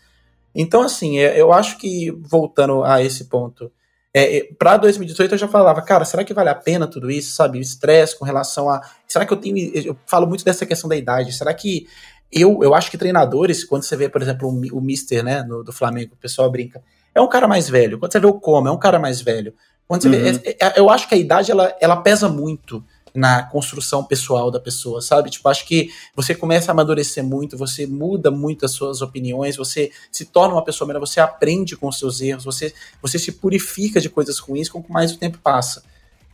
Então, 0.54 0.82
assim, 0.82 1.18
é, 1.18 1.40
eu 1.40 1.52
acho 1.52 1.78
que, 1.78 2.10
voltando 2.10 2.82
a 2.84 3.02
esse 3.02 3.24
ponto, 3.24 3.70
é, 4.12 4.38
é 4.38 4.44
para 4.56 4.76
2018 4.76 5.32
eu 5.34 5.38
já 5.38 5.48
falava, 5.48 5.82
cara, 5.82 6.04
será 6.04 6.22
que 6.24 6.32
vale 6.32 6.48
a 6.48 6.54
pena 6.54 6.86
tudo 6.86 7.10
isso, 7.10 7.34
sabe? 7.34 7.58
O 7.58 7.60
estresse 7.60 8.16
com 8.16 8.24
relação 8.24 8.70
a. 8.70 8.80
Será 9.08 9.26
que 9.26 9.32
eu 9.32 9.36
tenho. 9.36 9.58
Eu 9.74 9.96
falo 10.06 10.26
muito 10.26 10.44
dessa 10.44 10.64
questão 10.64 10.88
da 10.88 10.96
idade. 10.96 11.32
Será 11.32 11.52
que. 11.52 11.86
Eu, 12.30 12.60
eu 12.62 12.74
acho 12.74 12.90
que 12.90 12.98
treinadores, 12.98 13.64
quando 13.64 13.82
você 13.82 13.96
vê, 13.96 14.08
por 14.08 14.22
exemplo, 14.22 14.48
o, 14.48 14.78
o 14.78 14.80
Mister, 14.80 15.22
né, 15.22 15.42
no, 15.42 15.62
do 15.62 15.72
Flamengo, 15.72 16.14
o 16.14 16.16
pessoal 16.16 16.50
brinca, 16.50 16.82
é 17.14 17.20
um 17.20 17.28
cara 17.28 17.46
mais 17.46 17.68
velho. 17.68 17.98
Quando 17.98 18.12
você 18.12 18.18
vê 18.18 18.26
o 18.26 18.34
Como, 18.34 18.68
é 18.68 18.72
um 18.72 18.78
cara 18.78 18.98
mais 18.98 19.20
velho. 19.20 19.54
Quando 19.86 20.02
você 20.02 20.08
uhum. 20.08 20.14
vê, 20.14 20.56
é, 20.60 20.66
é, 20.66 20.80
eu 20.80 20.90
acho 20.90 21.08
que 21.08 21.14
a 21.14 21.18
idade 21.18 21.50
ela, 21.50 21.76
ela 21.80 21.96
pesa 21.96 22.28
muito 22.28 22.84
na 23.14 23.44
construção 23.44 24.02
pessoal 24.02 24.50
da 24.50 24.58
pessoa, 24.58 25.00
sabe? 25.00 25.30
Tipo, 25.30 25.48
acho 25.48 25.64
que 25.64 25.90
você 26.16 26.34
começa 26.34 26.70
a 26.70 26.72
amadurecer 26.72 27.22
muito, 27.22 27.56
você 27.56 27.86
muda 27.86 28.30
muito 28.30 28.64
as 28.64 28.72
suas 28.72 29.00
opiniões, 29.00 29.56
você 29.56 29.92
se 30.10 30.24
torna 30.24 30.54
uma 30.54 30.64
pessoa 30.64 30.88
melhor, 30.88 30.98
você 30.98 31.20
aprende 31.20 31.76
com 31.76 31.86
os 31.86 31.98
seus 31.98 32.20
erros, 32.20 32.44
você, 32.44 32.74
você 33.00 33.18
se 33.18 33.30
purifica 33.30 34.00
de 34.00 34.10
coisas 34.10 34.38
ruins 34.40 34.68
com 34.68 34.84
mais 34.88 35.12
o 35.12 35.18
tempo 35.18 35.38
passa. 35.38 35.84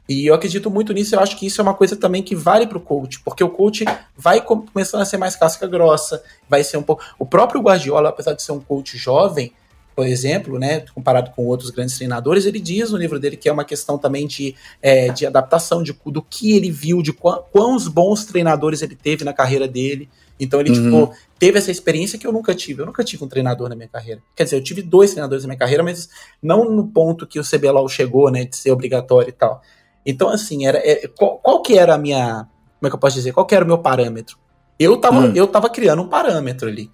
E 0.08 0.26
eu 0.26 0.34
acredito 0.34 0.70
muito 0.70 0.92
nisso, 0.92 1.14
eu 1.14 1.20
acho 1.20 1.36
que 1.36 1.46
isso 1.46 1.60
é 1.60 1.62
uma 1.62 1.74
coisa 1.74 1.94
também 1.94 2.22
que 2.22 2.34
vale 2.34 2.66
para 2.66 2.78
o 2.78 2.80
coach, 2.80 3.20
porque 3.20 3.44
o 3.44 3.50
coach 3.50 3.84
vai 4.16 4.40
começando 4.40 5.02
a 5.02 5.04
ser 5.04 5.18
mais 5.18 5.36
casca 5.36 5.66
grossa, 5.68 6.22
vai 6.48 6.64
ser 6.64 6.78
um 6.78 6.82
pouco. 6.82 7.04
O 7.18 7.26
próprio 7.26 7.60
Guardiola, 7.60 8.08
apesar 8.08 8.32
de 8.32 8.42
ser 8.42 8.52
um 8.52 8.58
coach 8.58 8.96
jovem, 8.96 9.52
por 9.94 10.06
exemplo, 10.06 10.58
né, 10.58 10.84
comparado 10.94 11.30
com 11.32 11.46
outros 11.46 11.70
grandes 11.70 11.96
treinadores, 11.96 12.46
ele 12.46 12.58
diz 12.58 12.90
no 12.90 12.96
livro 12.96 13.18
dele 13.18 13.36
que 13.36 13.48
é 13.48 13.52
uma 13.52 13.64
questão 13.64 13.98
também 13.98 14.26
de, 14.26 14.54
é, 14.80 15.08
de 15.10 15.26
adaptação, 15.26 15.82
de, 15.82 15.94
do 16.06 16.22
que 16.22 16.52
ele 16.56 16.70
viu, 16.70 17.02
de 17.02 17.12
quão, 17.12 17.44
quãos 17.50 17.88
bons 17.88 18.24
treinadores 18.24 18.82
ele 18.82 18.96
teve 18.96 19.24
na 19.24 19.32
carreira 19.32 19.68
dele. 19.68 20.08
Então 20.38 20.58
ele, 20.58 20.70
uhum. 20.70 21.06
tipo, 21.06 21.14
teve 21.38 21.58
essa 21.58 21.70
experiência 21.70 22.18
que 22.18 22.26
eu 22.26 22.32
nunca 22.32 22.54
tive. 22.54 22.80
Eu 22.80 22.86
nunca 22.86 23.04
tive 23.04 23.22
um 23.22 23.28
treinador 23.28 23.68
na 23.68 23.76
minha 23.76 23.88
carreira. 23.88 24.22
Quer 24.34 24.44
dizer, 24.44 24.56
eu 24.56 24.64
tive 24.64 24.80
dois 24.80 25.10
treinadores 25.10 25.44
na 25.44 25.48
minha 25.48 25.58
carreira, 25.58 25.82
mas 25.82 26.08
não 26.42 26.70
no 26.70 26.86
ponto 26.86 27.26
que 27.26 27.38
o 27.38 27.44
CBLOL 27.44 27.88
chegou, 27.88 28.30
né, 28.30 28.46
de 28.46 28.56
ser 28.56 28.70
obrigatório 28.70 29.28
e 29.28 29.32
tal. 29.32 29.60
Então, 30.04 30.30
assim, 30.30 30.66
era, 30.66 30.78
é, 30.78 31.06
qual, 31.08 31.38
qual, 31.38 31.60
que 31.60 31.78
era 31.78 31.94
a 31.94 31.98
minha. 31.98 32.48
Como 32.78 32.86
é 32.86 32.88
que 32.88 32.94
eu 32.94 32.98
posso 32.98 33.16
dizer? 33.16 33.32
Qual 33.32 33.44
que 33.44 33.54
era 33.54 33.64
o 33.64 33.68
meu 33.68 33.78
parâmetro? 33.78 34.38
Eu 34.78 34.96
tava, 34.96 35.26
uhum. 35.26 35.32
eu 35.34 35.46
tava 35.46 35.68
criando 35.68 36.00
um 36.00 36.08
parâmetro 36.08 36.66
ali. 36.66 36.90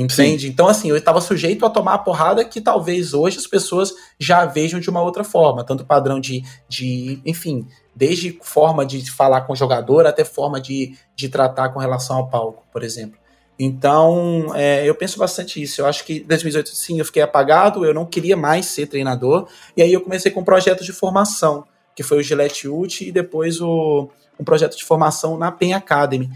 Entende? 0.00 0.46
Sim. 0.46 0.48
Então, 0.48 0.66
assim, 0.66 0.88
eu 0.88 0.96
estava 0.96 1.20
sujeito 1.20 1.66
a 1.66 1.70
tomar 1.70 1.94
a 1.94 1.98
porrada 1.98 2.42
que 2.42 2.58
talvez 2.58 3.12
hoje 3.12 3.36
as 3.36 3.46
pessoas 3.46 3.92
já 4.18 4.46
vejam 4.46 4.80
de 4.80 4.88
uma 4.88 5.02
outra 5.02 5.22
forma. 5.22 5.62
Tanto 5.62 5.84
padrão 5.84 6.18
de, 6.18 6.42
de 6.66 7.20
enfim, 7.26 7.66
desde 7.94 8.38
forma 8.40 8.86
de 8.86 9.10
falar 9.10 9.42
com 9.42 9.52
o 9.52 9.56
jogador 9.56 10.06
até 10.06 10.24
forma 10.24 10.58
de, 10.58 10.96
de 11.14 11.28
tratar 11.28 11.68
com 11.68 11.78
relação 11.78 12.16
ao 12.16 12.28
palco, 12.28 12.64
por 12.72 12.82
exemplo. 12.82 13.20
Então, 13.58 14.54
é, 14.54 14.88
eu 14.88 14.94
penso 14.94 15.18
bastante 15.18 15.60
isso. 15.60 15.82
Eu 15.82 15.86
acho 15.86 16.02
que 16.06 16.14
em 16.14 16.24
2018, 16.24 16.70
sim, 16.70 16.98
eu 16.98 17.04
fiquei 17.04 17.20
apagado, 17.20 17.84
eu 17.84 17.92
não 17.92 18.06
queria 18.06 18.38
mais 18.38 18.64
ser 18.64 18.86
treinador. 18.86 19.48
E 19.76 19.82
aí 19.82 19.92
eu 19.92 20.00
comecei 20.00 20.30
com 20.30 20.40
um 20.40 20.44
projeto 20.44 20.82
de 20.82 20.94
formação, 20.94 21.64
que 21.94 22.02
foi 22.02 22.20
o 22.20 22.22
Gillette 22.22 22.66
Ult, 22.66 23.06
e 23.06 23.12
depois 23.12 23.60
o, 23.60 24.08
um 24.40 24.44
projeto 24.44 24.76
de 24.76 24.84
formação 24.84 25.36
na 25.36 25.52
PEN 25.52 25.74
Academy. 25.74 26.30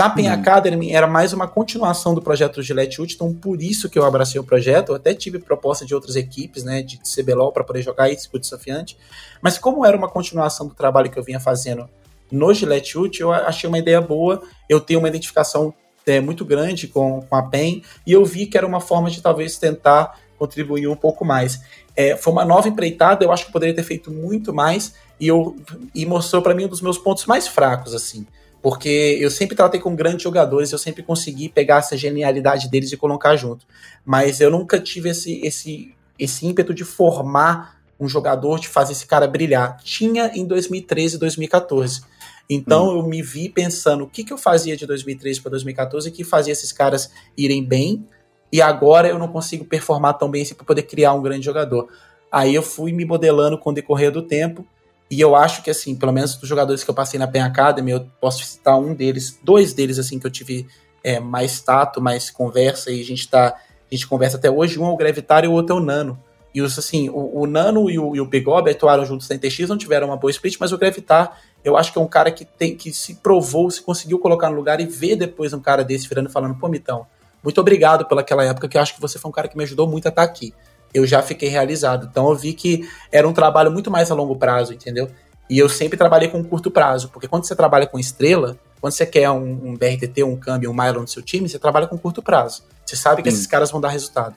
Tapping 0.00 0.28
uhum. 0.28 0.32
Academy 0.32 0.92
era 0.94 1.06
mais 1.06 1.34
uma 1.34 1.46
continuação 1.46 2.14
do 2.14 2.22
projeto 2.22 2.62
Gillette 2.62 3.02
Ult, 3.02 3.14
então 3.14 3.34
por 3.34 3.60
isso 3.60 3.86
que 3.90 3.98
eu 3.98 4.04
abracei 4.06 4.40
o 4.40 4.44
projeto. 4.44 4.92
Eu 4.92 4.94
até 4.94 5.12
tive 5.12 5.38
proposta 5.38 5.84
de 5.84 5.94
outras 5.94 6.16
equipes, 6.16 6.64
né, 6.64 6.80
de 6.80 6.98
CBLOL 7.00 7.52
para 7.52 7.62
poder 7.62 7.82
jogar 7.82 8.08
isso 8.08 8.30
com 8.30 8.38
desafiante. 8.38 8.96
Mas 9.42 9.58
como 9.58 9.84
era 9.84 9.94
uma 9.94 10.08
continuação 10.08 10.66
do 10.66 10.74
trabalho 10.74 11.10
que 11.10 11.18
eu 11.18 11.22
vinha 11.22 11.38
fazendo 11.38 11.86
no 12.32 12.54
Gillette 12.54 12.96
Ult, 12.96 13.20
eu 13.20 13.30
achei 13.30 13.68
uma 13.68 13.78
ideia 13.78 14.00
boa. 14.00 14.40
Eu 14.66 14.80
tenho 14.80 15.00
uma 15.00 15.08
identificação 15.08 15.74
é, 16.06 16.18
muito 16.18 16.46
grande 16.46 16.88
com, 16.88 17.20
com 17.20 17.36
a 17.36 17.42
PEN 17.42 17.82
e 18.06 18.12
eu 18.14 18.24
vi 18.24 18.46
que 18.46 18.56
era 18.56 18.66
uma 18.66 18.80
forma 18.80 19.10
de 19.10 19.20
talvez 19.20 19.58
tentar 19.58 20.18
contribuir 20.38 20.88
um 20.88 20.96
pouco 20.96 21.26
mais. 21.26 21.60
É, 21.94 22.16
foi 22.16 22.32
uma 22.32 22.46
nova 22.46 22.66
empreitada, 22.66 23.22
eu 23.22 23.30
acho 23.30 23.44
que 23.44 23.52
poderia 23.52 23.74
ter 23.74 23.82
feito 23.82 24.10
muito 24.10 24.50
mais 24.54 24.94
e, 25.20 25.28
eu, 25.28 25.54
e 25.94 26.06
mostrou 26.06 26.40
para 26.40 26.54
mim 26.54 26.64
um 26.64 26.68
dos 26.68 26.80
meus 26.80 26.96
pontos 26.96 27.26
mais 27.26 27.46
fracos, 27.46 27.94
assim 27.94 28.26
porque 28.62 29.18
eu 29.20 29.30
sempre 29.30 29.56
tratei 29.56 29.80
com 29.80 29.94
grandes 29.94 30.22
jogadores, 30.22 30.70
eu 30.70 30.78
sempre 30.78 31.02
consegui 31.02 31.48
pegar 31.48 31.78
essa 31.78 31.96
genialidade 31.96 32.68
deles 32.68 32.92
e 32.92 32.96
colocar 32.96 33.36
junto. 33.36 33.66
Mas 34.04 34.40
eu 34.40 34.50
nunca 34.50 34.78
tive 34.78 35.08
esse, 35.10 35.40
esse 35.44 35.94
esse 36.20 36.46
ímpeto 36.46 36.74
de 36.74 36.84
formar 36.84 37.80
um 37.98 38.06
jogador, 38.06 38.60
de 38.60 38.68
fazer 38.68 38.92
esse 38.92 39.06
cara 39.06 39.26
brilhar. 39.26 39.78
Tinha 39.82 40.30
em 40.34 40.46
2013 40.46 41.16
e 41.16 41.18
2014. 41.18 42.02
Então 42.48 42.88
hum. 42.88 42.98
eu 42.98 43.06
me 43.06 43.22
vi 43.22 43.48
pensando 43.48 44.04
o 44.04 44.06
que, 44.06 44.22
que 44.22 44.32
eu 44.32 44.38
fazia 44.38 44.76
de 44.76 44.86
2013 44.86 45.40
para 45.40 45.50
2014 45.52 46.10
que 46.10 46.22
fazia 46.22 46.52
esses 46.52 46.72
caras 46.72 47.10
irem 47.36 47.64
bem 47.64 48.06
e 48.52 48.60
agora 48.60 49.08
eu 49.08 49.18
não 49.18 49.28
consigo 49.28 49.64
performar 49.64 50.18
tão 50.18 50.30
bem 50.30 50.42
assim 50.42 50.54
para 50.54 50.66
poder 50.66 50.82
criar 50.82 51.14
um 51.14 51.22
grande 51.22 51.44
jogador. 51.44 51.88
Aí 52.30 52.54
eu 52.54 52.62
fui 52.62 52.92
me 52.92 53.04
modelando 53.04 53.56
com 53.58 53.70
o 53.70 53.72
decorrer 53.72 54.10
do 54.10 54.22
tempo 54.22 54.66
e 55.10 55.20
eu 55.20 55.34
acho 55.34 55.62
que 55.62 55.70
assim, 55.70 55.94
pelo 55.96 56.12
menos 56.12 56.36
dos 56.36 56.48
jogadores 56.48 56.84
que 56.84 56.90
eu 56.90 56.94
passei 56.94 57.18
na 57.18 57.26
Pen 57.26 57.42
Academy, 57.42 57.90
eu 57.90 58.06
posso 58.20 58.44
citar 58.44 58.78
um 58.78 58.94
deles, 58.94 59.38
dois 59.42 59.72
deles 59.72 59.98
assim 59.98 60.18
que 60.18 60.26
eu 60.26 60.30
tive 60.30 60.68
é, 61.02 61.18
mais 61.18 61.60
tato, 61.60 62.00
mais 62.00 62.30
conversa 62.30 62.90
e 62.92 63.00
a 63.00 63.04
gente 63.04 63.28
tá 63.28 63.56
a 63.90 63.94
gente 63.94 64.06
conversa 64.06 64.36
até 64.36 64.48
hoje, 64.48 64.78
um 64.78 64.86
é 64.86 64.90
o 64.90 64.96
Gravitar 64.96 65.44
e 65.44 65.48
o 65.48 65.52
outro 65.52 65.74
é 65.74 65.78
o 65.78 65.82
Nano. 65.82 66.16
E 66.54 66.62
os, 66.62 66.78
assim, 66.78 67.08
o, 67.08 67.40
o 67.40 67.46
Nano 67.46 67.90
e 67.90 67.98
o, 67.98 68.14
e 68.14 68.20
o 68.20 68.24
Bigob 68.24 68.70
atuaram 68.70 69.04
juntos 69.04 69.28
na 69.28 69.34
NTX, 69.34 69.68
não 69.68 69.76
tiveram 69.76 70.06
uma 70.08 70.16
boa 70.16 70.30
split, 70.30 70.56
mas 70.60 70.72
o 70.72 70.78
Gravitar, 70.78 71.40
eu 71.64 71.76
acho 71.76 71.92
que 71.92 71.98
é 71.98 72.00
um 72.00 72.06
cara 72.06 72.30
que 72.30 72.44
tem 72.44 72.76
que 72.76 72.92
se 72.92 73.16
provou, 73.16 73.68
se 73.68 73.82
conseguiu 73.82 74.20
colocar 74.20 74.48
no 74.48 74.56
lugar 74.56 74.80
e 74.80 74.86
ver 74.86 75.16
depois 75.16 75.52
um 75.52 75.60
cara 75.60 75.82
desse 75.82 76.08
virando 76.08 76.28
e 76.28 76.32
falando, 76.32 76.54
pô, 76.54 76.68
Mitão, 76.68 77.04
muito 77.42 77.60
obrigado 77.60 78.06
pelaquela 78.06 78.44
época, 78.44 78.68
que 78.68 78.76
eu 78.76 78.80
acho 78.80 78.94
que 78.94 79.00
você 79.00 79.18
foi 79.18 79.28
um 79.28 79.32
cara 79.32 79.48
que 79.48 79.56
me 79.56 79.64
ajudou 79.64 79.88
muito 79.88 80.06
a 80.06 80.08
estar 80.08 80.22
aqui. 80.22 80.54
Eu 80.92 81.06
já 81.06 81.22
fiquei 81.22 81.48
realizado. 81.48 82.08
Então 82.10 82.28
eu 82.28 82.36
vi 82.36 82.52
que 82.52 82.88
era 83.12 83.26
um 83.26 83.32
trabalho 83.32 83.70
muito 83.70 83.90
mais 83.90 84.10
a 84.10 84.14
longo 84.14 84.36
prazo, 84.36 84.72
entendeu? 84.72 85.10
E 85.48 85.58
eu 85.58 85.68
sempre 85.68 85.98
trabalhei 85.98 86.28
com 86.28 86.42
curto 86.44 86.70
prazo, 86.70 87.08
porque 87.08 87.26
quando 87.26 87.44
você 87.44 87.56
trabalha 87.56 87.86
com 87.86 87.98
estrela, 87.98 88.56
quando 88.80 88.92
você 88.92 89.04
quer 89.04 89.28
um, 89.30 89.70
um 89.70 89.76
BRTT, 89.76 90.22
um 90.22 90.36
câmbio, 90.36 90.70
um 90.70 90.74
Mylon 90.74 91.00
no 91.00 91.08
seu 91.08 91.22
time, 91.22 91.48
você 91.48 91.58
trabalha 91.58 91.86
com 91.86 91.98
curto 91.98 92.22
prazo. 92.22 92.62
Você 92.86 92.96
sabe 92.96 93.22
que 93.22 93.28
esses 93.28 93.46
caras 93.46 93.70
vão 93.70 93.80
dar 93.80 93.88
resultado. 93.88 94.34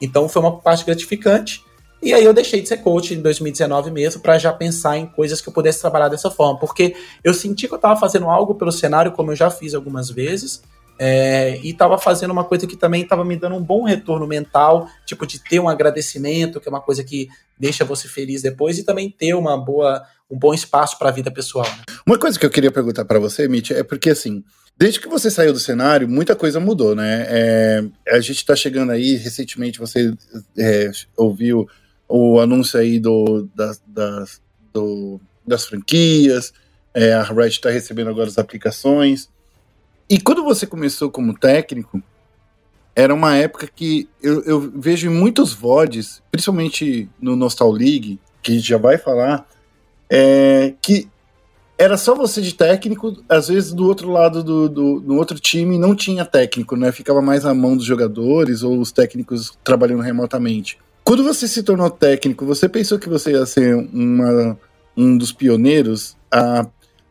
Então 0.00 0.28
foi 0.28 0.42
uma 0.42 0.58
parte 0.58 0.84
gratificante. 0.84 1.62
E 2.02 2.12
aí 2.12 2.24
eu 2.24 2.34
deixei 2.34 2.60
de 2.60 2.68
ser 2.68 2.78
coach 2.78 3.14
em 3.14 3.22
2019 3.22 3.90
mesmo 3.90 4.20
para 4.20 4.36
já 4.36 4.52
pensar 4.52 4.98
em 4.98 5.06
coisas 5.06 5.40
que 5.40 5.48
eu 5.48 5.52
pudesse 5.52 5.80
trabalhar 5.80 6.08
dessa 6.08 6.30
forma, 6.30 6.58
porque 6.58 6.94
eu 7.22 7.32
senti 7.32 7.66
que 7.66 7.72
eu 7.72 7.76
estava 7.76 7.98
fazendo 7.98 8.28
algo 8.28 8.54
pelo 8.56 8.70
cenário 8.70 9.12
como 9.12 9.32
eu 9.32 9.36
já 9.36 9.50
fiz 9.50 9.74
algumas 9.74 10.10
vezes, 10.10 10.60
é, 10.98 11.58
e 11.62 11.70
estava 11.70 11.98
fazendo 11.98 12.30
uma 12.30 12.44
coisa 12.44 12.66
que 12.66 12.76
também 12.76 13.02
estava 13.02 13.24
me 13.24 13.36
dando 13.36 13.56
um 13.56 13.62
bom 13.62 13.84
retorno 13.84 14.26
mental, 14.26 14.88
tipo 15.04 15.26
de 15.26 15.38
ter 15.38 15.58
um 15.58 15.68
agradecimento, 15.68 16.60
que 16.60 16.68
é 16.68 16.70
uma 16.70 16.80
coisa 16.80 17.02
que 17.02 17.28
deixa 17.58 17.84
você 17.84 18.08
feliz 18.08 18.42
depois, 18.42 18.78
e 18.78 18.84
também 18.84 19.10
ter 19.10 19.34
uma 19.34 19.56
boa, 19.56 20.02
um 20.30 20.38
bom 20.38 20.54
espaço 20.54 20.98
para 20.98 21.08
a 21.08 21.12
vida 21.12 21.30
pessoal. 21.30 21.66
Né? 21.66 21.82
Uma 22.06 22.18
coisa 22.18 22.38
que 22.38 22.46
eu 22.46 22.50
queria 22.50 22.70
perguntar 22.70 23.04
para 23.04 23.18
você, 23.18 23.48
Mitch, 23.48 23.70
é 23.70 23.82
porque 23.82 24.10
assim, 24.10 24.44
desde 24.76 25.00
que 25.00 25.08
você 25.08 25.30
saiu 25.30 25.52
do 25.52 25.60
cenário, 25.60 26.08
muita 26.08 26.36
coisa 26.36 26.60
mudou, 26.60 26.94
né? 26.94 27.26
É, 27.28 27.84
a 28.08 28.20
gente 28.20 28.36
está 28.36 28.54
chegando 28.54 28.92
aí, 28.92 29.16
recentemente 29.16 29.78
você 29.78 30.12
é, 30.58 30.90
ouviu 31.16 31.68
o 32.08 32.38
anúncio 32.38 32.78
aí 32.78 33.00
do, 33.00 33.48
das, 33.54 33.82
das, 33.86 34.40
do, 34.72 35.20
das 35.46 35.64
franquias, 35.64 36.52
é, 36.92 37.12
a 37.12 37.22
Red 37.22 37.48
está 37.48 37.70
recebendo 37.70 38.10
agora 38.10 38.28
as 38.28 38.38
aplicações. 38.38 39.28
E 40.14 40.20
quando 40.20 40.44
você 40.44 40.64
começou 40.64 41.10
como 41.10 41.36
técnico, 41.36 42.00
era 42.94 43.12
uma 43.12 43.34
época 43.34 43.66
que 43.66 44.08
eu, 44.22 44.44
eu 44.44 44.60
vejo 44.60 45.08
em 45.08 45.12
muitos 45.12 45.52
VODs, 45.52 46.22
principalmente 46.30 47.08
no 47.20 47.34
Nostal 47.34 47.72
League, 47.72 48.20
que 48.40 48.52
a 48.52 48.54
gente 48.54 48.68
já 48.68 48.78
vai 48.78 48.96
falar, 48.96 49.44
é, 50.08 50.72
que 50.80 51.08
era 51.76 51.96
só 51.96 52.14
você 52.14 52.40
de 52.40 52.54
técnico, 52.54 53.24
às 53.28 53.48
vezes 53.48 53.72
do 53.72 53.88
outro 53.88 54.08
lado 54.08 54.44
do, 54.44 54.68
do, 54.68 55.00
do, 55.00 55.16
outro 55.16 55.36
time 55.40 55.76
não 55.76 55.96
tinha 55.96 56.24
técnico, 56.24 56.76
né? 56.76 56.92
Ficava 56.92 57.20
mais 57.20 57.42
na 57.42 57.52
mão 57.52 57.76
dos 57.76 57.84
jogadores 57.84 58.62
ou 58.62 58.78
os 58.78 58.92
técnicos 58.92 59.58
trabalhando 59.64 60.00
remotamente. 60.00 60.78
Quando 61.02 61.24
você 61.24 61.48
se 61.48 61.64
tornou 61.64 61.90
técnico, 61.90 62.46
você 62.46 62.68
pensou 62.68 63.00
que 63.00 63.08
você 63.08 63.32
ia 63.32 63.44
ser 63.46 63.74
uma, 63.74 64.56
um 64.96 65.18
dos 65.18 65.32
pioneiros 65.32 66.16
a 66.30 66.64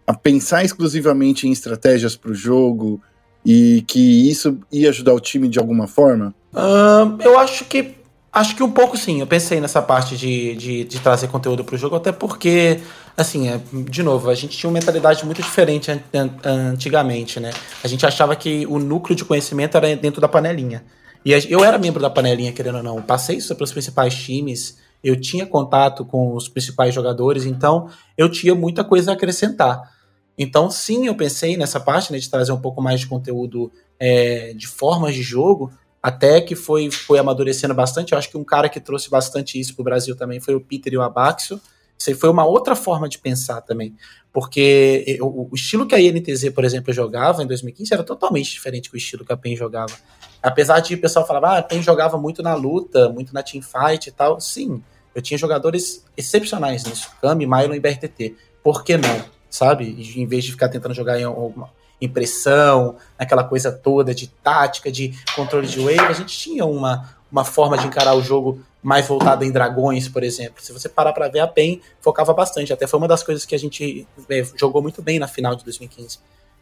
a 0.06 0.14
pensar 0.14 0.64
exclusivamente 0.64 1.48
em 1.48 1.52
estratégias 1.52 2.16
para 2.16 2.32
o 2.32 2.36
jogo 2.36 3.02
e 3.46 3.84
que 3.88 4.30
isso 4.30 4.60
ia 4.72 4.90
ajudar 4.90 5.14
o 5.14 5.20
time 5.20 5.48
de 5.48 5.60
alguma 5.60 5.88
forma? 5.88 6.34
Uh, 6.54 7.22
eu 7.22 7.38
acho 7.38 7.66
que 7.66 7.96
acho 8.32 8.56
que 8.56 8.64
um 8.64 8.72
pouco 8.72 8.98
sim. 8.98 9.20
Eu 9.20 9.28
pensei 9.28 9.62
nessa 9.62 9.82
parte 9.82 10.18
de, 10.18 10.56
de, 10.56 10.84
de 10.86 11.00
trazer 11.00 11.28
conteúdo 11.28 11.64
para 11.64 11.76
o 11.76 11.78
jogo, 11.78 11.96
até 11.96 12.12
porque, 12.12 12.80
assim, 13.16 13.48
é, 13.48 13.60
de 13.72 14.02
novo, 14.02 14.30
a 14.30 14.36
gente 14.36 14.58
tinha 14.58 14.70
uma 14.70 14.80
mentalidade 14.80 15.24
muito 15.26 15.42
diferente 15.42 15.92
an 15.92 16.00
an 16.14 16.30
antigamente, 16.44 17.40
né? 17.40 17.52
A 17.84 17.88
gente 17.88 18.06
achava 18.06 18.36
que 18.36 18.66
o 18.68 18.80
núcleo 18.80 19.16
de 19.16 19.24
conhecimento 19.24 19.78
era 19.78 19.96
dentro 19.96 20.20
da 20.20 20.28
panelinha. 20.28 20.84
E 21.26 21.32
eu 21.50 21.64
era 21.64 21.78
membro 21.78 22.02
da 22.02 22.10
panelinha, 22.10 22.52
querendo 22.52 22.78
ou 22.78 22.84
não. 22.84 23.02
passei 23.02 23.38
isso 23.38 23.56
os 23.58 23.72
principais 23.72 24.14
times, 24.14 24.78
eu 25.04 25.20
tinha 25.20 25.46
contato 25.46 26.04
com 26.04 26.36
os 26.36 26.50
principais 26.50 26.94
jogadores, 26.94 27.46
então 27.46 27.90
eu 28.18 28.30
tinha 28.30 28.54
muita 28.54 28.84
coisa 28.84 29.12
a 29.12 29.14
acrescentar. 29.14 29.93
Então, 30.38 30.70
sim, 30.70 31.08
eu 31.08 31.16
pensei 31.16 31.56
nessa 31.58 31.80
parte 31.80 32.12
né, 32.12 32.18
de 32.18 32.30
trazer 32.30 32.52
um 32.52 32.60
pouco 32.60 32.82
mais 32.82 33.00
de 33.00 33.08
conteúdo 33.08 33.72
é, 34.00 34.54
de 34.54 34.68
formas 34.68 35.14
de 35.14 35.22
jogo, 35.22 35.72
até 36.02 36.42
que 36.42 36.56
foi, 36.56 36.92
foi 36.92 37.20
amadurecendo 37.20 37.74
bastante. 37.74 38.12
Eu 38.12 38.18
acho 38.18 38.30
que 38.30 38.38
um 38.38 38.44
cara 38.44 38.68
que 38.68 38.80
trouxe 38.80 39.10
bastante 39.10 39.60
isso 39.60 39.74
para 39.76 39.82
o 39.82 39.86
Brasil 39.86 40.16
também 40.16 40.40
foi 40.40 40.56
o 40.56 40.62
Peter 40.62 40.92
e 40.92 40.98
o 40.98 41.02
Abaxo. 41.02 41.62
Isso 41.98 42.14
foi 42.16 42.30
uma 42.30 42.46
outra 42.46 42.76
forma 42.76 43.08
de 43.08 43.20
pensar 43.20 43.62
também. 43.62 43.96
Porque 44.34 45.18
o, 45.22 45.48
o 45.52 45.56
estilo 45.56 45.86
que 45.86 45.96
a 45.96 46.02
INTZ, 46.02 46.50
por 46.50 46.66
exemplo, 46.66 46.92
jogava 46.92 47.44
em 47.44 47.48
2015 47.48 47.94
era 47.94 48.04
totalmente 48.04 48.52
diferente 48.52 48.90
do 48.90 48.98
estilo 48.98 49.24
que 49.24 49.32
a 49.32 49.38
PEN 49.38 49.56
jogava. 49.56 49.94
Apesar 50.42 50.80
de 50.80 50.96
o 50.96 50.98
pessoal 51.00 51.26
falar, 51.26 51.50
ah, 51.50 51.58
a 51.60 51.64
PEN 51.64 51.82
jogava 51.82 52.18
muito 52.18 52.44
na 52.44 52.56
luta, 52.56 53.08
muito 53.10 53.34
na 53.34 53.44
teamfight 53.44 54.10
e 54.10 54.12
tal. 54.12 54.42
Sim, 54.42 54.84
eu 55.16 55.22
tinha 55.22 55.38
jogadores 55.38 56.04
excepcionais 56.18 56.84
nisso. 56.84 57.10
Kami, 57.22 57.46
Mylon 57.46 57.76
e 57.76 57.80
BRTT. 57.80 58.36
Por 58.62 58.84
que 58.84 58.98
não? 58.98 59.33
Sabe? 59.54 59.96
Em 60.16 60.26
vez 60.26 60.44
de 60.44 60.52
ficar 60.52 60.68
tentando 60.68 60.96
jogar 60.96 61.20
em 61.20 61.24
alguma 61.26 61.70
impressão, 62.02 62.96
aquela 63.20 63.44
coisa 63.44 63.72
toda 63.72 64.14
de 64.14 64.26
tática, 64.26 64.92
de 64.92 65.14
controle 65.36 65.68
de 65.68 65.80
wave, 65.80 66.00
a 66.00 66.14
gente 66.14 66.36
tinha 66.36 66.66
uma, 66.66 67.16
uma 67.32 67.46
forma 67.46 67.78
de 67.78 67.86
encarar 67.86 68.16
o 68.16 68.24
jogo 68.24 68.60
mais 68.82 69.08
voltada 69.08 69.46
em 69.46 69.52
dragões, 69.52 70.10
por 70.10 70.24
exemplo. 70.24 70.56
Se 70.60 70.74
você 70.74 70.90
parar 70.90 71.14
para 71.14 71.28
ver, 71.28 71.40
a 71.40 71.48
PEN 71.48 71.80
focava 72.02 72.34
bastante. 72.34 72.74
Até 72.74 72.88
foi 72.88 72.98
uma 72.98 73.08
das 73.08 73.22
coisas 73.22 73.46
que 73.46 73.54
a 73.54 73.60
gente 73.60 74.08
é, 74.28 74.44
jogou 74.56 74.82
muito 74.82 75.04
bem 75.04 75.20
na 75.20 75.28
final 75.28 75.56
de 75.56 75.64
2015. 75.64 76.18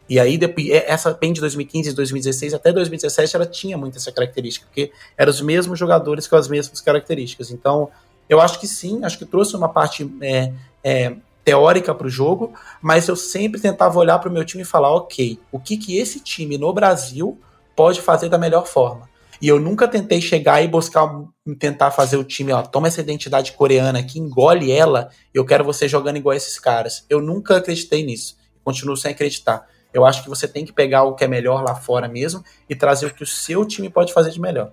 E 0.09 0.19
aí, 0.19 0.37
essa 0.85 1.13
PEN 1.13 1.31
de 1.31 1.39
2015 1.39 1.91
e 1.91 1.93
2016 1.93 2.53
até 2.53 2.73
2017, 2.73 3.37
ela 3.37 3.45
tinha 3.45 3.77
muito 3.77 3.97
essa 3.97 4.11
característica, 4.11 4.65
porque 4.65 4.91
eram 5.17 5.31
os 5.31 5.39
mesmos 5.39 5.79
jogadores 5.79 6.27
com 6.27 6.35
as 6.35 6.49
mesmas 6.49 6.81
características. 6.81 7.51
Então, 7.51 7.89
eu 8.27 8.41
acho 8.41 8.59
que 8.59 8.67
sim, 8.67 8.99
acho 9.05 9.17
que 9.17 9.25
trouxe 9.25 9.55
uma 9.55 9.69
parte 9.69 10.13
é, 10.21 10.51
é, 10.83 11.15
teórica 11.43 11.93
para 11.93 12.07
o 12.07 12.09
jogo, 12.09 12.53
mas 12.81 13.07
eu 13.07 13.15
sempre 13.15 13.59
tentava 13.59 13.97
olhar 13.97 14.19
para 14.19 14.29
o 14.29 14.31
meu 14.31 14.45
time 14.45 14.63
e 14.63 14.65
falar, 14.65 14.91
ok, 14.93 15.39
o 15.51 15.59
que, 15.59 15.77
que 15.77 15.97
esse 15.97 16.19
time 16.19 16.57
no 16.57 16.71
Brasil 16.73 17.39
pode 17.75 18.01
fazer 18.01 18.29
da 18.29 18.37
melhor 18.37 18.67
forma. 18.67 19.09
E 19.41 19.47
eu 19.47 19.59
nunca 19.59 19.87
tentei 19.87 20.21
chegar 20.21 20.63
e 20.63 20.67
buscar, 20.67 21.09
tentar 21.57 21.89
fazer 21.89 22.15
o 22.15 22.23
time, 22.23 22.51
ó, 22.51 22.61
toma 22.61 22.87
essa 22.87 23.01
identidade 23.01 23.53
coreana 23.53 23.97
aqui, 23.97 24.19
engole 24.19 24.71
ela, 24.71 25.09
eu 25.33 25.43
quero 25.43 25.63
você 25.63 25.87
jogando 25.87 26.17
igual 26.17 26.35
esses 26.35 26.59
caras. 26.59 27.05
Eu 27.09 27.19
nunca 27.19 27.57
acreditei 27.57 28.05
nisso, 28.05 28.37
continuo 28.63 28.95
sem 28.95 29.11
acreditar. 29.11 29.67
Eu 29.91 30.05
acho 30.05 30.21
que 30.21 30.29
você 30.29 30.47
tem 30.47 30.63
que 30.63 30.71
pegar 30.71 31.03
o 31.03 31.15
que 31.15 31.23
é 31.23 31.27
melhor 31.27 31.63
lá 31.63 31.73
fora 31.73 32.07
mesmo 32.07 32.43
e 32.69 32.75
trazer 32.75 33.07
o 33.07 33.13
que 33.13 33.23
o 33.23 33.27
seu 33.27 33.65
time 33.65 33.89
pode 33.89 34.13
fazer 34.13 34.29
de 34.29 34.39
melhor. 34.39 34.71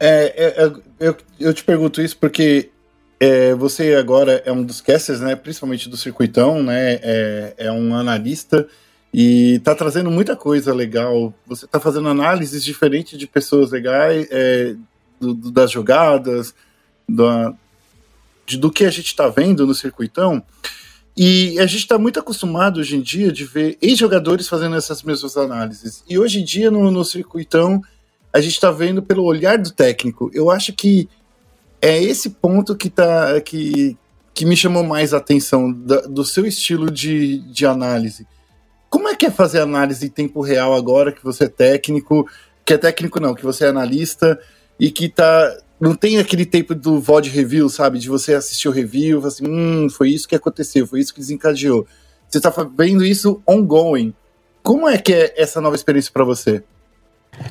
É, 0.00 0.34
é, 0.36 0.64
é 0.64 0.72
eu, 0.98 1.16
eu 1.38 1.54
te 1.54 1.62
pergunto 1.62 2.00
isso 2.00 2.16
porque 2.16 2.70
é, 3.20 3.54
você 3.54 3.94
agora 3.94 4.42
é 4.44 4.52
um 4.52 4.62
dos 4.62 4.80
casters, 4.80 5.20
né, 5.20 5.36
principalmente 5.36 5.88
do 5.88 5.96
Circuitão, 5.96 6.62
né, 6.62 6.94
é, 7.02 7.54
é 7.58 7.72
um 7.72 7.94
analista 7.94 8.66
e 9.12 9.54
está 9.54 9.76
trazendo 9.76 10.10
muita 10.10 10.34
coisa 10.34 10.74
legal. 10.74 11.32
Você 11.46 11.66
está 11.66 11.78
fazendo 11.78 12.08
análises 12.08 12.64
diferentes 12.64 13.16
de 13.16 13.28
pessoas 13.28 13.70
legais, 13.70 14.26
é, 14.28 14.74
do, 15.20 15.32
do, 15.32 15.50
das 15.52 15.70
jogadas, 15.70 16.52
do, 17.08 17.54
de, 18.44 18.58
do 18.58 18.72
que 18.72 18.84
a 18.84 18.90
gente 18.90 19.06
está 19.06 19.28
vendo 19.28 19.66
no 19.66 19.74
Circuitão. 19.74 20.42
E 21.16 21.56
a 21.60 21.66
gente 21.66 21.82
está 21.82 21.96
muito 21.96 22.18
acostumado 22.18 22.80
hoje 22.80 22.96
em 22.96 23.00
dia 23.00 23.30
de 23.30 23.44
ver 23.44 23.78
ex-jogadores 23.80 24.48
fazendo 24.48 24.74
essas 24.74 25.04
mesmas 25.04 25.36
análises. 25.36 26.02
E 26.08 26.18
hoje 26.18 26.40
em 26.40 26.44
dia, 26.44 26.72
no, 26.72 26.90
no 26.90 27.04
Circuitão, 27.04 27.80
a 28.32 28.40
gente 28.40 28.54
está 28.54 28.72
vendo 28.72 29.00
pelo 29.00 29.22
olhar 29.22 29.56
do 29.58 29.70
técnico. 29.70 30.28
Eu 30.34 30.50
acho 30.50 30.72
que 30.72 31.08
é 31.84 32.02
esse 32.02 32.30
ponto 32.30 32.74
que 32.74 32.88
tá 32.88 33.38
que, 33.42 33.94
que 34.32 34.46
me 34.46 34.56
chamou 34.56 34.82
mais 34.82 35.12
a 35.12 35.18
atenção 35.18 35.70
da, 35.70 36.00
do 36.00 36.24
seu 36.24 36.46
estilo 36.46 36.90
de, 36.90 37.40
de 37.52 37.66
análise. 37.66 38.26
Como 38.88 39.06
é 39.06 39.14
que 39.14 39.26
é 39.26 39.30
fazer 39.30 39.60
análise 39.60 40.06
em 40.06 40.08
tempo 40.08 40.40
real 40.40 40.72
agora 40.72 41.12
que 41.12 41.22
você 41.22 41.44
é 41.44 41.48
técnico, 41.48 42.26
que 42.64 42.72
é 42.72 42.78
técnico 42.78 43.20
não, 43.20 43.34
que 43.34 43.44
você 43.44 43.66
é 43.66 43.68
analista 43.68 44.40
e 44.80 44.90
que 44.90 45.10
tá 45.10 45.54
não 45.78 45.94
tem 45.94 46.18
aquele 46.18 46.46
tempo 46.46 46.74
do 46.74 46.98
VOD 46.98 47.28
review, 47.28 47.68
sabe? 47.68 47.98
De 47.98 48.08
você 48.08 48.32
assistir 48.32 48.66
o 48.66 48.72
review, 48.72 49.22
assim, 49.26 49.46
hum, 49.46 49.90
foi 49.90 50.08
isso 50.08 50.26
que 50.26 50.34
aconteceu, 50.34 50.86
foi 50.86 51.00
isso 51.00 51.12
que 51.12 51.20
desencadeou. 51.20 51.86
Você 52.26 52.40
tá 52.40 52.50
vendo 52.74 53.04
isso 53.04 53.42
ongoing. 53.46 54.14
Como 54.62 54.88
é 54.88 54.96
que 54.96 55.12
é 55.12 55.34
essa 55.36 55.60
nova 55.60 55.76
experiência 55.76 56.10
para 56.10 56.24
você? 56.24 56.64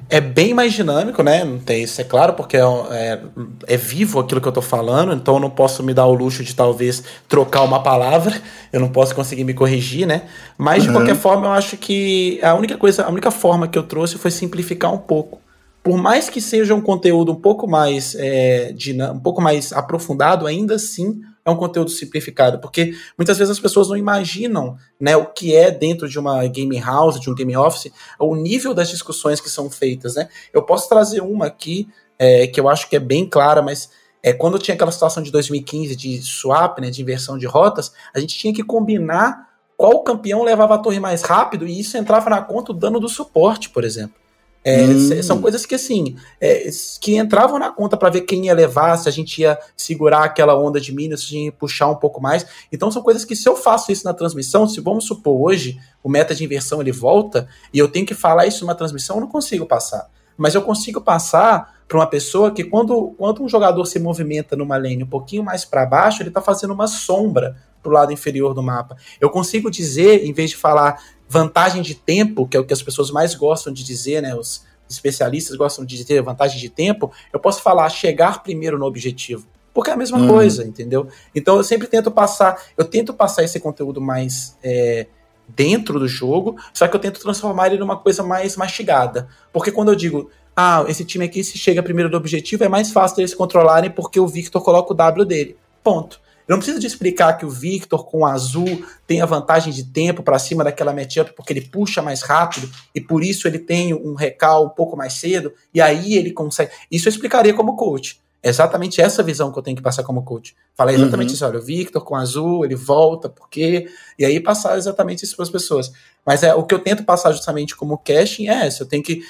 É 0.09 0.21
bem 0.21 0.53
mais 0.53 0.73
dinâmico, 0.73 1.23
né? 1.23 1.43
Não 1.43 1.59
tem 1.59 1.83
isso, 1.83 1.99
é 1.99 2.03
claro, 2.03 2.33
porque 2.33 2.55
é, 2.55 2.61
é, 2.91 3.19
é, 3.67 3.77
vivo 3.77 4.19
aquilo 4.19 4.39
que 4.39 4.47
eu 4.47 4.51
tô 4.51 4.61
falando, 4.61 5.13
então 5.13 5.35
eu 5.35 5.39
não 5.39 5.49
posso 5.49 5.81
me 5.83 5.93
dar 5.93 6.05
o 6.05 6.13
luxo 6.13 6.43
de 6.43 6.55
talvez 6.55 7.03
trocar 7.27 7.63
uma 7.63 7.81
palavra, 7.81 8.39
eu 8.71 8.79
não 8.79 8.89
posso 8.89 9.15
conseguir 9.15 9.43
me 9.43 9.53
corrigir, 9.53 10.05
né? 10.05 10.23
Mas 10.57 10.83
de 10.83 10.89
uhum. 10.89 10.95
qualquer 10.95 11.15
forma, 11.15 11.47
eu 11.47 11.51
acho 11.51 11.77
que 11.77 12.39
a 12.43 12.53
única 12.53 12.77
coisa, 12.77 13.03
a 13.05 13.09
única 13.09 13.31
forma 13.31 13.67
que 13.67 13.77
eu 13.77 13.83
trouxe 13.83 14.17
foi 14.17 14.31
simplificar 14.31 14.93
um 14.93 14.99
pouco. 14.99 15.41
Por 15.83 15.97
mais 15.97 16.29
que 16.29 16.39
seja 16.39 16.73
um 16.73 16.81
conteúdo 16.81 17.31
um 17.31 17.41
pouco 17.41 17.67
mais 17.67 18.15
é, 18.17 18.73
um 19.13 19.19
pouco 19.19 19.41
mais 19.41 19.73
aprofundado, 19.73 20.47
ainda 20.47 20.75
assim 20.75 21.21
é 21.45 21.51
um 21.51 21.55
conteúdo 21.55 21.89
simplificado, 21.89 22.59
porque 22.59 22.95
muitas 23.17 23.37
vezes 23.37 23.51
as 23.51 23.59
pessoas 23.59 23.89
não 23.89 23.97
imaginam 23.97 24.77
né, 24.99 25.15
o 25.17 25.25
que 25.25 25.55
é 25.55 25.69
dentro 25.69 26.07
de 26.07 26.17
uma 26.17 26.45
game 26.47 26.79
house, 26.79 27.19
de 27.19 27.29
um 27.29 27.35
game 27.35 27.55
office, 27.57 27.91
o 28.17 28.35
nível 28.35 28.73
das 28.73 28.89
discussões 28.89 29.41
que 29.41 29.49
são 29.49 29.69
feitas. 29.69 30.15
Né? 30.15 30.29
Eu 30.53 30.63
posso 30.63 30.87
trazer 30.87 31.21
uma 31.21 31.47
aqui 31.47 31.87
é, 32.17 32.47
que 32.47 32.59
eu 32.59 32.69
acho 32.69 32.89
que 32.89 32.95
é 32.95 32.99
bem 32.99 33.27
clara, 33.27 33.61
mas 33.61 33.89
é, 34.21 34.31
quando 34.31 34.57
tinha 34.57 34.73
aquela 34.73 34.91
situação 34.91 35.21
de 35.21 35.31
2015 35.31 35.95
de 35.95 36.21
swap, 36.21 36.79
né, 36.79 36.89
de 36.89 37.01
inversão 37.01 37.37
de 37.37 37.45
rotas, 37.45 37.91
a 38.15 38.19
gente 38.19 38.37
tinha 38.37 38.53
que 38.53 38.63
combinar 38.63 39.49
qual 39.75 40.01
campeão 40.03 40.43
levava 40.43 40.75
a 40.75 40.77
torre 40.77 40.99
mais 40.99 41.23
rápido 41.23 41.67
e 41.67 41.77
isso 41.77 41.97
entrava 41.97 42.29
na 42.29 42.41
conta 42.41 42.71
o 42.71 42.75
dano 42.75 43.01
do 43.01 43.09
suporte, 43.09 43.69
por 43.69 43.83
exemplo. 43.83 44.22
É, 44.63 44.85
hum. 44.85 45.23
São 45.23 45.41
coisas 45.41 45.65
que, 45.65 45.75
assim, 45.75 46.15
é, 46.39 46.69
que 47.01 47.17
entravam 47.17 47.59
na 47.59 47.69
conta 47.69 47.97
para 47.97 48.09
ver 48.09 48.21
quem 48.21 48.45
ia 48.45 48.53
levar, 48.53 48.95
se 48.97 49.09
a 49.09 49.11
gente 49.11 49.41
ia 49.41 49.59
segurar 49.75 50.23
aquela 50.23 50.57
onda 50.57 50.79
de 50.79 50.93
minions, 50.93 51.21
se 51.21 51.25
a 51.27 51.29
gente 51.29 51.45
ia 51.45 51.51
puxar 51.51 51.89
um 51.89 51.95
pouco 51.95 52.21
mais. 52.21 52.45
Então, 52.71 52.89
são 52.89 53.01
coisas 53.01 53.25
que, 53.25 53.35
se 53.35 53.47
eu 53.47 53.55
faço 53.55 53.91
isso 53.91 54.05
na 54.05 54.13
transmissão, 54.13 54.67
se 54.67 54.79
vamos 54.79 55.05
supor 55.05 55.41
hoje 55.41 55.77
o 56.01 56.09
meta 56.09 56.33
de 56.33 56.43
inversão 56.43 56.81
ele 56.81 56.91
volta 56.91 57.47
e 57.73 57.79
eu 57.79 57.87
tenho 57.87 58.05
que 58.05 58.13
falar 58.13 58.45
isso 58.45 58.63
numa 58.65 58.75
transmissão, 58.75 59.17
eu 59.17 59.21
não 59.21 59.27
consigo 59.27 59.65
passar. 59.65 60.09
Mas 60.37 60.55
eu 60.55 60.61
consigo 60.61 61.01
passar 61.01 61.83
para 61.87 61.97
uma 61.97 62.07
pessoa 62.07 62.51
que, 62.51 62.63
quando, 62.63 63.13
quando 63.17 63.43
um 63.43 63.47
jogador 63.47 63.85
se 63.85 63.99
movimenta 63.99 64.55
numa 64.55 64.77
lane 64.77 65.03
um 65.03 65.07
pouquinho 65.07 65.43
mais 65.43 65.65
para 65.65 65.85
baixo, 65.85 66.21
ele 66.21 66.29
está 66.29 66.41
fazendo 66.41 66.73
uma 66.73 66.87
sombra 66.87 67.55
para 67.81 67.89
o 67.89 67.93
lado 67.93 68.11
inferior 68.11 68.53
do 68.53 68.63
mapa. 68.63 68.95
Eu 69.19 69.29
consigo 69.29 69.69
dizer, 69.69 70.25
em 70.25 70.33
vez 70.33 70.51
de 70.51 70.57
falar 70.57 71.03
vantagem 71.27 71.81
de 71.81 71.95
tempo, 71.95 72.47
que 72.47 72.55
é 72.55 72.59
o 72.59 72.65
que 72.65 72.73
as 72.73 72.81
pessoas 72.81 73.11
mais 73.11 73.35
gostam 73.35 73.73
de 73.73 73.83
dizer, 73.83 74.21
né? 74.21 74.35
Os 74.35 74.65
especialistas 74.89 75.55
gostam 75.55 75.85
de 75.85 75.97
dizer 75.97 76.21
vantagem 76.21 76.59
de 76.59 76.69
tempo, 76.69 77.11
eu 77.31 77.39
posso 77.39 77.61
falar 77.61 77.89
chegar 77.89 78.43
primeiro 78.43 78.77
no 78.77 78.85
objetivo. 78.85 79.47
Porque 79.73 79.89
é 79.89 79.93
a 79.93 79.97
mesma 79.97 80.19
uhum. 80.19 80.27
coisa, 80.27 80.63
entendeu? 80.63 81.07
Então 81.33 81.57
eu 81.57 81.63
sempre 81.63 81.87
tento 81.87 82.11
passar, 82.11 82.61
eu 82.77 82.85
tento 82.85 83.13
passar 83.13 83.43
esse 83.43 83.59
conteúdo 83.59 83.99
mais 83.99 84.55
é, 84.63 85.07
dentro 85.47 85.99
do 85.99 86.07
jogo, 86.07 86.57
só 86.73 86.87
que 86.87 86.95
eu 86.95 86.99
tento 86.99 87.19
transformar 87.19 87.67
ele 87.67 87.77
numa 87.77 87.97
coisa 87.97 88.23
mais 88.23 88.55
mastigada. 88.55 89.27
Porque 89.51 89.71
quando 89.71 89.89
eu 89.89 89.95
digo, 89.95 90.29
ah, 90.55 90.85
esse 90.87 91.03
time 91.03 91.25
aqui 91.25 91.43
se 91.43 91.57
chega 91.57 91.81
primeiro 91.81 92.09
no 92.09 92.17
objetivo, 92.17 92.63
é 92.63 92.69
mais 92.69 92.91
fácil 92.91 93.21
eles 93.21 93.33
controlarem 93.33 93.89
porque 93.89 94.19
o 94.19 94.27
Victor 94.27 94.63
coloca 94.63 94.93
o 94.93 94.95
W 94.95 95.25
dele. 95.25 95.57
Ponto. 95.83 96.21
Eu 96.47 96.53
não 96.53 96.57
preciso 96.57 96.79
de 96.79 96.87
explicar 96.87 97.33
que 97.37 97.45
o 97.45 97.49
Victor 97.49 98.05
com 98.05 98.19
o 98.19 98.25
azul 98.25 98.83
tem 99.07 99.21
a 99.21 99.25
vantagem 99.25 99.71
de 99.71 99.85
tempo 99.85 100.21
para 100.21 100.37
cima 100.37 100.63
daquela 100.63 100.93
matchup 100.93 101.33
porque 101.33 101.53
ele 101.53 101.61
puxa 101.61 102.01
mais 102.01 102.21
rápido 102.21 102.69
e 102.93 102.99
por 102.99 103.23
isso 103.23 103.47
ele 103.47 103.59
tem 103.59 103.93
um 103.93 104.13
recal 104.13 104.65
um 104.65 104.69
pouco 104.69 104.97
mais 104.97 105.13
cedo 105.13 105.53
e 105.73 105.79
aí 105.79 106.15
ele 106.15 106.31
consegue. 106.31 106.71
Isso 106.91 107.07
eu 107.07 107.11
explicaria 107.11 107.53
como 107.53 107.77
coach. 107.77 108.21
É 108.43 108.49
exatamente 108.49 108.99
essa 108.99 109.23
visão 109.23 109.51
que 109.53 109.57
eu 109.57 109.63
tenho 109.63 109.77
que 109.77 109.81
passar 109.81 110.03
como 110.03 110.23
coach. 110.23 110.53
Falar 110.75 110.91
exatamente 110.93 111.29
uhum. 111.29 111.35
isso, 111.35 111.45
olha, 111.45 111.59
o 111.59 111.61
Victor 111.61 112.03
com 112.03 112.13
azul, 112.13 112.65
ele 112.65 112.75
volta, 112.75 113.29
por 113.29 113.49
quê? 113.49 113.87
E 114.19 114.25
aí 114.25 114.37
passar 114.41 114.77
exatamente 114.77 115.23
isso 115.23 115.35
para 115.37 115.43
as 115.43 115.49
pessoas. 115.49 115.93
Mas 116.25 116.43
é 116.43 116.53
o 116.53 116.63
que 116.63 116.75
eu 116.75 116.79
tento 116.79 117.05
passar 117.05 117.31
justamente 117.31 117.73
como 117.73 117.97
casting 117.97 118.49
é 118.49 118.67
essa. 118.67 118.83
Eu 118.83 118.87
tenho 118.87 119.01
que 119.01 119.23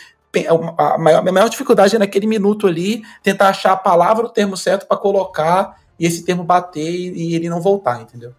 a 0.47 0.97
maior, 0.97 1.27
a 1.27 1.31
maior 1.31 1.47
dificuldade 1.47 1.95
é 1.95 1.99
naquele 1.99 2.25
minuto 2.25 2.65
ali 2.65 3.03
tentar 3.21 3.49
achar 3.49 3.73
a 3.73 3.77
palavra, 3.77 4.25
o 4.25 4.29
termo 4.29 4.57
certo 4.57 4.87
para 4.87 4.97
colocar 4.97 5.79
e 5.99 6.07
esse 6.07 6.23
termo 6.23 6.43
bater 6.43 6.89
e, 6.89 7.35
ele 7.35 7.49
não 7.49 7.61
voltar, 7.61 8.01
entendeu? 8.01 8.33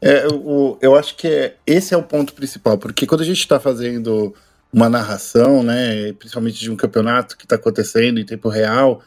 É, 0.00 0.26
eu, 0.26 0.78
eu 0.80 0.94
acho 0.94 1.16
que 1.16 1.26
é, 1.26 1.56
esse 1.66 1.94
é 1.94 1.96
o 1.96 2.02
ponto 2.02 2.34
principal, 2.34 2.76
porque 2.76 3.06
quando 3.06 3.22
a 3.22 3.24
gente 3.24 3.38
está 3.38 3.58
fazendo 3.58 4.34
uma 4.70 4.88
narração, 4.88 5.62
né, 5.62 6.12
principalmente 6.12 6.60
de 6.60 6.70
um 6.70 6.76
campeonato 6.76 7.36
que 7.36 7.44
está 7.44 7.56
acontecendo 7.56 8.20
em 8.20 8.26
tempo 8.26 8.48
real, 8.48 9.00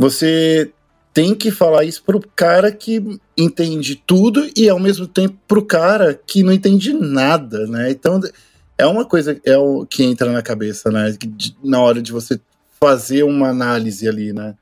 você 0.00 0.72
tem 1.12 1.34
que 1.34 1.50
falar 1.50 1.84
isso 1.84 2.02
pro 2.02 2.22
cara 2.34 2.72
que 2.72 3.20
entende 3.36 4.02
tudo 4.06 4.50
e 4.56 4.66
ao 4.66 4.80
mesmo 4.80 5.06
tempo 5.06 5.36
pro 5.46 5.62
cara 5.62 6.18
que 6.26 6.42
não 6.42 6.54
entende 6.54 6.94
nada, 6.94 7.66
né? 7.66 7.90
Então 7.90 8.18
é 8.78 8.86
uma 8.86 9.04
coisa 9.04 9.38
é 9.44 9.58
o 9.58 9.84
que 9.84 10.02
entra 10.02 10.32
na 10.32 10.40
cabeça, 10.40 10.90
né? 10.90 11.14
Na 11.62 11.82
hora 11.82 12.00
de 12.00 12.12
você 12.12 12.40
fazer 12.80 13.24
uma 13.24 13.50
análise 13.50 14.08
ali, 14.08 14.32
né? 14.32 14.54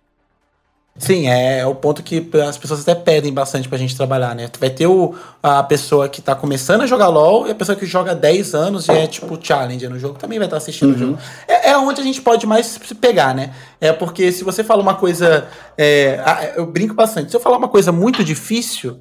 Sim, 0.98 1.28
é, 1.28 1.60
é, 1.60 1.66
o 1.66 1.74
ponto 1.74 2.02
que 2.02 2.28
as 2.46 2.58
pessoas 2.58 2.80
até 2.80 2.94
pedem 2.94 3.32
bastante 3.32 3.68
pra 3.68 3.78
gente 3.78 3.96
trabalhar, 3.96 4.34
né? 4.34 4.50
Vai 4.58 4.68
ter 4.68 4.88
o, 4.88 5.14
a 5.40 5.62
pessoa 5.62 6.08
que 6.08 6.20
tá 6.20 6.34
começando 6.34 6.82
a 6.82 6.86
jogar 6.86 7.08
LOL 7.08 7.46
e 7.46 7.52
a 7.52 7.54
pessoa 7.54 7.76
que 7.76 7.86
joga 7.86 8.14
10 8.14 8.54
anos 8.54 8.88
e 8.88 8.92
é 8.92 9.06
tipo 9.06 9.38
challenger 9.40 9.88
no 9.88 9.98
jogo, 9.98 10.18
também 10.18 10.38
vai 10.38 10.46
estar 10.46 10.56
tá 10.56 10.62
assistindo 10.62 10.88
uhum. 10.88 10.94
o 10.94 10.98
jogo. 10.98 11.18
É, 11.46 11.70
é 11.70 11.78
onde 11.78 12.00
a 12.00 12.04
gente 12.04 12.20
pode 12.20 12.46
mais 12.46 12.66
se 12.66 12.94
pegar, 12.96 13.32
né? 13.32 13.54
É 13.80 13.92
porque 13.92 14.32
se 14.32 14.42
você 14.42 14.64
fala 14.64 14.82
uma 14.82 14.96
coisa. 14.96 15.46
É, 15.76 16.54
eu 16.56 16.66
brinco 16.66 16.94
bastante. 16.94 17.30
Se 17.30 17.36
eu 17.36 17.40
falar 17.40 17.58
uma 17.58 17.68
coisa 17.68 17.92
muito 17.92 18.24
difícil, 18.24 19.00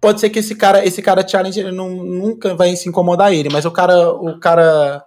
pode 0.00 0.20
ser 0.20 0.30
que 0.30 0.38
esse 0.38 0.54
cara, 0.54 0.84
esse 0.84 1.02
cara 1.02 1.26
challenger 1.26 1.70
não, 1.70 1.90
nunca 1.90 2.54
vai 2.54 2.74
se 2.74 2.88
incomodar 2.88 3.34
ele, 3.34 3.50
mas 3.50 3.66
o 3.66 3.70
cara. 3.70 4.10
O 4.12 4.38
cara 4.40 5.04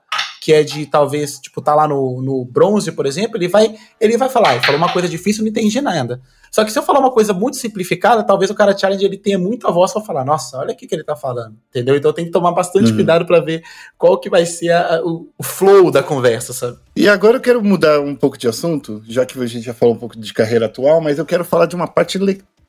que 0.48 0.54
é 0.54 0.64
de 0.64 0.86
talvez, 0.86 1.40
tipo, 1.40 1.62
tá 1.62 1.76
lá 1.76 1.86
no, 1.90 2.22
no 2.22 2.46
bronze, 2.46 2.90
por 2.94 3.06
exemplo, 3.06 3.36
ele 3.36 3.50
vai, 3.50 3.76
ele 4.00 4.16
vai 4.16 4.30
falar, 4.30 4.56
ele 4.56 4.64
falou 4.66 4.78
uma 4.78 4.94
coisa 4.94 5.06
difícil, 5.06 5.44
não 5.44 5.50
entendi 5.50 5.82
nada. 5.82 6.22
Só 6.50 6.64
que 6.64 6.72
se 6.72 6.80
eu 6.80 6.84
falar 6.84 7.00
uma 7.00 7.12
coisa 7.12 7.34
muito 7.34 7.58
simplificada, 7.58 8.24
talvez 8.24 8.50
o 8.50 8.56
cara 8.56 8.74
challenge 8.74 9.04
ele 9.04 9.18
tenha 9.18 9.38
muita 9.38 9.70
voz 9.70 9.92
para 9.92 10.02
falar, 10.02 10.24
nossa, 10.24 10.58
olha 10.58 10.72
o 10.74 10.78
que, 10.78 10.88
que 10.88 10.96
ele 10.96 11.04
tá 11.04 11.18
falando, 11.18 11.58
entendeu? 11.70 11.98
Então 11.98 12.14
tem 12.14 12.24
que 12.24 12.32
tomar 12.32 12.54
bastante 12.54 12.92
uhum. 12.92 12.96
cuidado 12.96 13.26
para 13.26 13.42
ver 13.42 13.62
qual 13.98 14.18
que 14.18 14.30
vai 14.30 14.46
ser 14.46 14.72
a, 14.72 15.02
o, 15.04 15.28
o, 15.38 15.44
flow 15.44 15.92
da 15.92 16.02
conversa, 16.02 16.54
sabe? 16.54 16.78
E 16.96 17.10
agora 17.10 17.36
eu 17.36 17.42
quero 17.42 17.62
mudar 17.62 18.00
um 18.00 18.16
pouco 18.16 18.38
de 18.38 18.48
assunto, 18.48 19.04
já 19.06 19.26
que 19.26 19.38
a 19.38 19.46
gente 19.48 19.66
já 19.66 19.74
falou 19.74 19.96
um 19.96 20.00
pouco 20.00 20.18
de 20.18 20.34
carreira 20.34 20.68
atual, 20.68 21.02
mas 21.02 21.20
eu 21.20 21.26
quero 21.26 21.44
falar 21.44 21.66
de 21.66 21.76
uma 21.76 21.88
parte, 21.90 22.18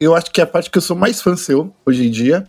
eu 0.01 0.17
acho 0.17 0.33
que 0.33 0.41
é 0.41 0.45
a 0.45 0.49
parte 0.49 0.69
que 0.69 0.79
eu 0.79 0.83
sou 0.83 0.97
mais 0.97 1.23
fã 1.23 1.37
seu 1.37 1.73
hoje 1.87 2.09
em 2.09 2.11
dia, 2.11 2.45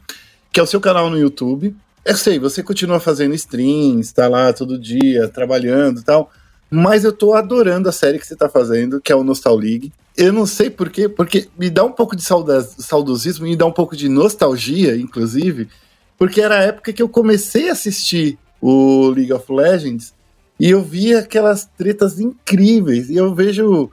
que 0.52 0.60
é 0.60 0.64
o 0.64 0.66
seu 0.66 0.82
canal 0.82 1.08
no 1.08 1.20
YouTube. 1.20 1.76
Eu 2.06 2.16
sei, 2.16 2.40
você 2.40 2.64
continua 2.64 3.00
fazendo 3.00 3.36
streams, 3.36 4.14
tá 4.14 4.28
lá 4.28 4.52
todo 4.54 4.80
dia, 4.80 5.28
trabalhando 5.28 6.00
e 6.00 6.04
tal. 6.04 6.32
Mas 6.72 7.04
eu 7.04 7.12
tô 7.12 7.34
adorando 7.34 7.90
a 7.90 7.92
série 7.92 8.20
que 8.20 8.28
você 8.28 8.36
tá 8.36 8.48
fazendo, 8.48 9.02
que 9.02 9.12
é 9.12 9.16
o 9.16 9.24
Nostal 9.24 9.56
League. 9.56 9.92
Eu 10.16 10.32
não 10.32 10.46
sei 10.46 10.70
porquê, 10.70 11.10
porque 11.10 11.48
me 11.58 11.70
dá 11.70 11.84
um 11.84 11.92
pouco 11.92 12.16
de 12.16 12.24
saudosismo, 12.24 13.46
me 13.46 13.56
dá 13.56 13.66
um 13.66 13.72
pouco 13.72 13.96
de 13.96 14.10
nostalgia, 14.10 14.96
inclusive, 14.98 15.70
porque 16.18 16.42
era 16.42 16.60
a 16.60 16.64
época 16.64 16.92
que 16.92 17.02
eu 17.02 17.10
comecei 17.10 17.70
a 17.70 17.72
assistir 17.72 18.38
o 18.62 19.10
League 19.10 19.32
of 19.32 19.52
Legends 19.52 20.14
e 20.60 20.70
eu 20.70 20.84
vi 20.84 21.16
aquelas 21.16 21.70
tretas 21.78 22.20
incríveis. 22.20 23.10
E 23.10 23.16
eu 23.16 23.34
vejo 23.34 23.90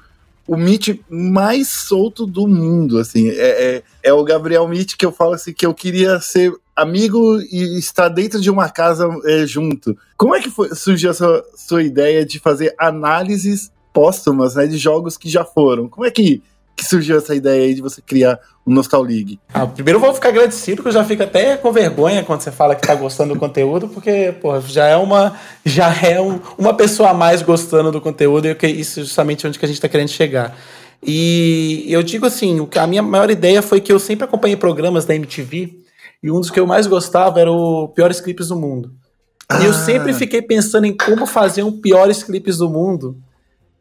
o 0.46 0.56
Mitch 0.56 0.98
mais 1.08 1.68
solto 1.68 2.26
do 2.26 2.46
mundo, 2.48 2.98
assim. 2.98 3.30
É, 3.30 3.76
é, 3.76 3.82
é 4.02 4.12
o 4.12 4.24
Gabriel 4.24 4.66
Mitch 4.66 4.96
que 4.96 5.06
eu 5.06 5.12
falo 5.12 5.34
assim, 5.34 5.52
que 5.52 5.64
eu 5.64 5.72
queria 5.72 6.20
ser 6.20 6.52
amigo 6.76 7.40
e 7.50 7.78
estar 7.78 8.08
dentro 8.08 8.40
de 8.40 8.50
uma 8.50 8.68
casa 8.68 9.08
é, 9.24 9.46
junto. 9.46 9.96
Como 10.16 10.34
é 10.34 10.40
que 10.40 10.50
foi, 10.50 10.74
surgiu 10.74 11.10
a 11.10 11.14
sua, 11.14 11.82
ideia 11.82 12.24
de 12.24 12.38
fazer 12.38 12.74
análises 12.78 13.72
póstumas 13.92 14.54
né, 14.54 14.66
de 14.66 14.76
jogos 14.76 15.16
que 15.16 15.28
já 15.28 15.42
foram? 15.42 15.88
Como 15.88 16.06
é 16.06 16.10
que, 16.10 16.42
que 16.76 16.84
surgiu 16.84 17.16
essa 17.16 17.34
ideia 17.34 17.64
aí 17.64 17.74
de 17.74 17.80
você 17.80 18.02
criar 18.02 18.38
o 18.64 18.70
Nostal 18.70 19.02
League? 19.02 19.40
Ah, 19.54 19.66
primeiro 19.66 19.98
vou 19.98 20.12
ficar 20.12 20.28
agradecido, 20.28 20.82
que 20.82 20.88
eu 20.88 20.92
já 20.92 21.02
fico 21.02 21.22
até 21.22 21.56
com 21.56 21.72
vergonha 21.72 22.22
quando 22.22 22.42
você 22.42 22.52
fala 22.52 22.74
que 22.74 22.86
tá 22.86 22.94
gostando 22.94 23.32
do 23.32 23.40
conteúdo, 23.40 23.88
porque, 23.88 24.34
pô, 24.42 24.60
já 24.60 24.86
é 24.86 24.96
uma, 24.96 25.34
já 25.64 25.94
é 26.02 26.20
um, 26.20 26.38
uma 26.58 26.74
pessoa 26.74 27.10
a 27.10 27.14
mais 27.14 27.40
gostando 27.40 27.90
do 27.90 28.02
conteúdo, 28.02 28.46
e 28.46 28.80
isso 28.80 29.00
é 29.00 29.02
justamente 29.02 29.46
onde 29.46 29.58
que 29.58 29.64
a 29.64 29.68
gente 29.68 29.80
tá 29.80 29.88
querendo 29.88 30.10
chegar. 30.10 30.54
E 31.02 31.86
eu 31.88 32.02
digo 32.02 32.26
assim, 32.26 32.68
a 32.74 32.86
minha 32.86 33.02
maior 33.02 33.30
ideia 33.30 33.62
foi 33.62 33.80
que 33.80 33.92
eu 33.92 33.98
sempre 33.98 34.24
acompanhei 34.24 34.56
programas 34.56 35.04
da 35.04 35.14
MTV, 35.14 35.85
e 36.22 36.30
um 36.30 36.40
dos 36.40 36.50
que 36.50 36.58
eu 36.58 36.66
mais 36.66 36.86
gostava 36.86 37.40
era 37.40 37.50
o 37.50 37.88
Piores 37.88 38.20
Clipes 38.20 38.48
do 38.48 38.56
Mundo. 38.56 38.92
Ah. 39.48 39.60
E 39.60 39.64
eu 39.64 39.70
ah. 39.70 39.74
sempre 39.74 40.12
fiquei 40.12 40.42
pensando 40.42 40.86
em 40.86 40.96
como 40.96 41.26
fazer 41.26 41.62
um 41.62 41.80
Piores 41.80 42.22
Clipes 42.22 42.58
do 42.58 42.68
Mundo 42.68 43.16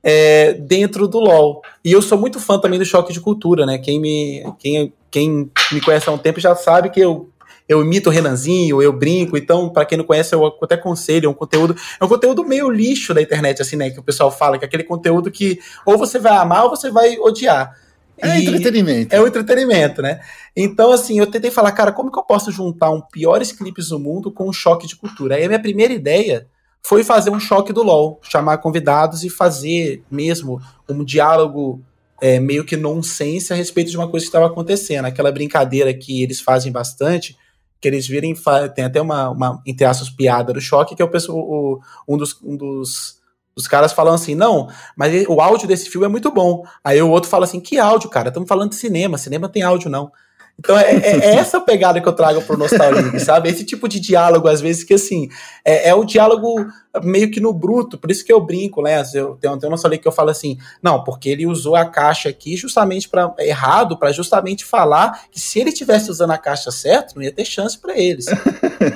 é, 0.04 0.54
dentro 0.54 1.08
do 1.08 1.20
LoL. 1.20 1.62
E 1.84 1.92
eu 1.92 2.02
sou 2.02 2.18
muito 2.18 2.40
fã 2.40 2.60
também 2.60 2.78
do 2.78 2.86
Choque 2.86 3.12
de 3.12 3.20
Cultura, 3.20 3.66
né? 3.66 3.78
Quem 3.78 4.00
me, 4.00 4.44
quem, 4.60 4.94
quem 5.10 5.52
me 5.72 5.82
conhece 5.82 6.08
há 6.08 6.12
um 6.12 6.18
tempo 6.18 6.40
já 6.40 6.56
sabe 6.56 6.90
que 6.90 7.00
eu 7.00 7.30
eu 7.68 7.82
imito 7.82 8.10
o 8.10 8.14
Renanzinho, 8.14 8.82
eu 8.82 8.94
brinco, 8.94 9.36
então, 9.36 9.70
para 9.70 9.86
quem 9.86 9.98
não 9.98 10.06
conhece, 10.06 10.36
eu 10.36 10.46
até 10.62 10.76
aconselho, 10.76 11.26
é 11.26 11.30
um 11.30 11.34
conteúdo, 11.34 11.76
é 12.00 12.06
um 12.06 12.08
conteúdo 12.08 12.46
meio 12.46 12.70
lixo 12.70 13.12
da 13.12 13.22
internet, 13.22 13.62
assim, 13.62 13.76
né, 13.76 13.90
que 13.90 14.00
o 14.00 14.04
pessoal 14.04 14.30
fala, 14.32 14.58
que 14.60 14.66
é 14.66 14.68
aquele 14.68 14.84
conteúdo 14.84 15.32
que 15.32 15.60
ou 15.84 15.98
você 15.98 16.20
vai 16.20 16.38
amar 16.38 16.66
ou 16.66 16.70
você 16.70 16.92
vai 16.92 17.18
odiar. 17.18 17.76
É 18.18 18.40
e 18.40 18.46
entretenimento. 18.46 19.16
É 19.16 19.22
o 19.22 19.28
entretenimento, 19.28 20.02
né? 20.02 20.22
Então, 20.56 20.92
assim, 20.92 21.20
eu 21.20 21.28
tentei 21.28 21.52
falar, 21.52 21.72
cara, 21.72 21.92
como 21.92 22.12
que 22.12 22.18
eu 22.18 22.24
posso 22.24 22.52
juntar 22.52 22.90
um 22.90 23.02
piores 23.02 23.52
clipes 23.52 23.90
do 23.90 24.00
mundo 24.00 24.32
com 24.32 24.48
um 24.48 24.54
choque 24.54 24.88
de 24.88 24.96
cultura? 24.96 25.36
Aí 25.36 25.44
a 25.44 25.48
minha 25.48 25.62
primeira 25.62 25.94
ideia 25.94 26.48
foi 26.86 27.04
fazer 27.04 27.30
um 27.30 27.40
choque 27.40 27.74
do 27.74 27.84
LoL, 27.84 28.20
chamar 28.24 28.60
convidados 28.60 29.24
e 29.24 29.30
fazer 29.30 30.04
mesmo 30.10 30.62
um 30.88 31.04
diálogo 31.04 31.82
é, 32.22 32.40
meio 32.40 32.64
que 32.64 32.78
nonsense 32.78 33.52
a 33.52 33.56
respeito 33.56 33.90
de 33.90 33.98
uma 33.98 34.08
coisa 34.08 34.24
que 34.24 34.30
estava 34.30 34.48
acontecendo. 34.48 35.06
Aquela 35.06 35.32
brincadeira 35.32 35.94
que 35.94 36.24
eles 36.24 36.40
fazem 36.40 36.72
bastante, 36.72 37.36
que 37.82 37.88
eles 37.88 38.08
virem, 38.08 38.34
tem 38.74 38.86
até 38.86 39.02
uma, 39.02 39.30
uma 39.30 39.62
entre 39.66 39.86
aspas, 39.86 40.10
piada 40.10 40.54
do 40.54 40.62
choque, 40.62 40.96
que 40.96 41.02
é 41.02 41.06
o, 41.06 41.10
o 41.30 41.80
um 42.08 42.18
dos, 42.18 42.40
um 42.44 42.56
dos 42.56 43.20
os 43.56 43.68
caras 43.68 43.94
falam 43.94 44.14
assim, 44.14 44.36
não, 44.36 44.68
mas 44.96 45.26
o 45.28 45.40
áudio 45.40 45.68
desse 45.68 45.90
filme 45.90 46.06
é 46.06 46.10
muito 46.10 46.30
bom. 46.32 46.64
Aí 46.84 47.02
o 47.02 47.10
outro 47.10 47.30
fala 47.30 47.46
assim, 47.46 47.60
que 47.60 47.80
áudio, 47.80 48.10
cara? 48.10 48.28
Estamos 48.28 48.50
falando 48.50 48.72
de 48.72 48.76
cinema, 48.76 49.18
cinema 49.18 49.48
tem 49.48 49.64
áudio 49.64 49.90
não. 49.90 50.12
Então 50.60 50.78
é, 50.78 50.92
é, 50.92 51.18
é, 51.18 51.36
essa 51.36 51.60
pegada 51.60 52.02
que 52.02 52.08
eu 52.08 52.14
trago 52.14 52.42
pro 52.42 52.58
Nostalgia, 52.58 53.20
sabe? 53.20 53.50
Esse 53.50 53.64
tipo 53.64 53.88
de 53.88 54.00
diálogo, 54.00 54.48
às 54.48 54.62
vezes, 54.62 54.84
que 54.84 54.94
assim, 54.94 55.30
é, 55.64 55.90
é 55.90 55.96
o 55.96 56.04
diálogo 56.04 56.66
meio 57.04 57.32
que 57.32 57.40
no 57.40 57.54
bruto, 57.54 57.98
por 57.98 58.12
isso 58.12 58.24
que 58.24 58.32
eu 58.32 58.40
brinco, 58.40 58.82
né? 58.82 59.04
Eu 59.14 59.36
tenho, 59.36 59.58
tenho 59.58 59.72
uma 59.72 59.78
sala 59.78 59.98
que 59.98 60.08
eu 60.08 60.12
falo 60.12 60.30
assim, 60.30 60.58
não, 60.82 61.04
porque 61.04 61.30
ele 61.30 61.46
usou 61.46 61.76
a 61.76 61.86
caixa 61.86 62.30
aqui 62.30 62.56
justamente 62.56 63.10
para 63.10 63.34
errado, 63.40 63.98
para 63.98 64.12
justamente 64.12 64.66
falar 64.66 65.26
que 65.32 65.40
se 65.40 65.60
ele 65.60 65.72
tivesse 65.72 66.10
usando 66.10 66.32
a 66.32 66.38
caixa 66.38 66.72
certo, 66.72 67.16
não 67.16 67.24
ia 67.24 67.32
ter 67.32 67.46
chance 67.46 67.78
para 67.78 67.98
eles. 67.98 68.26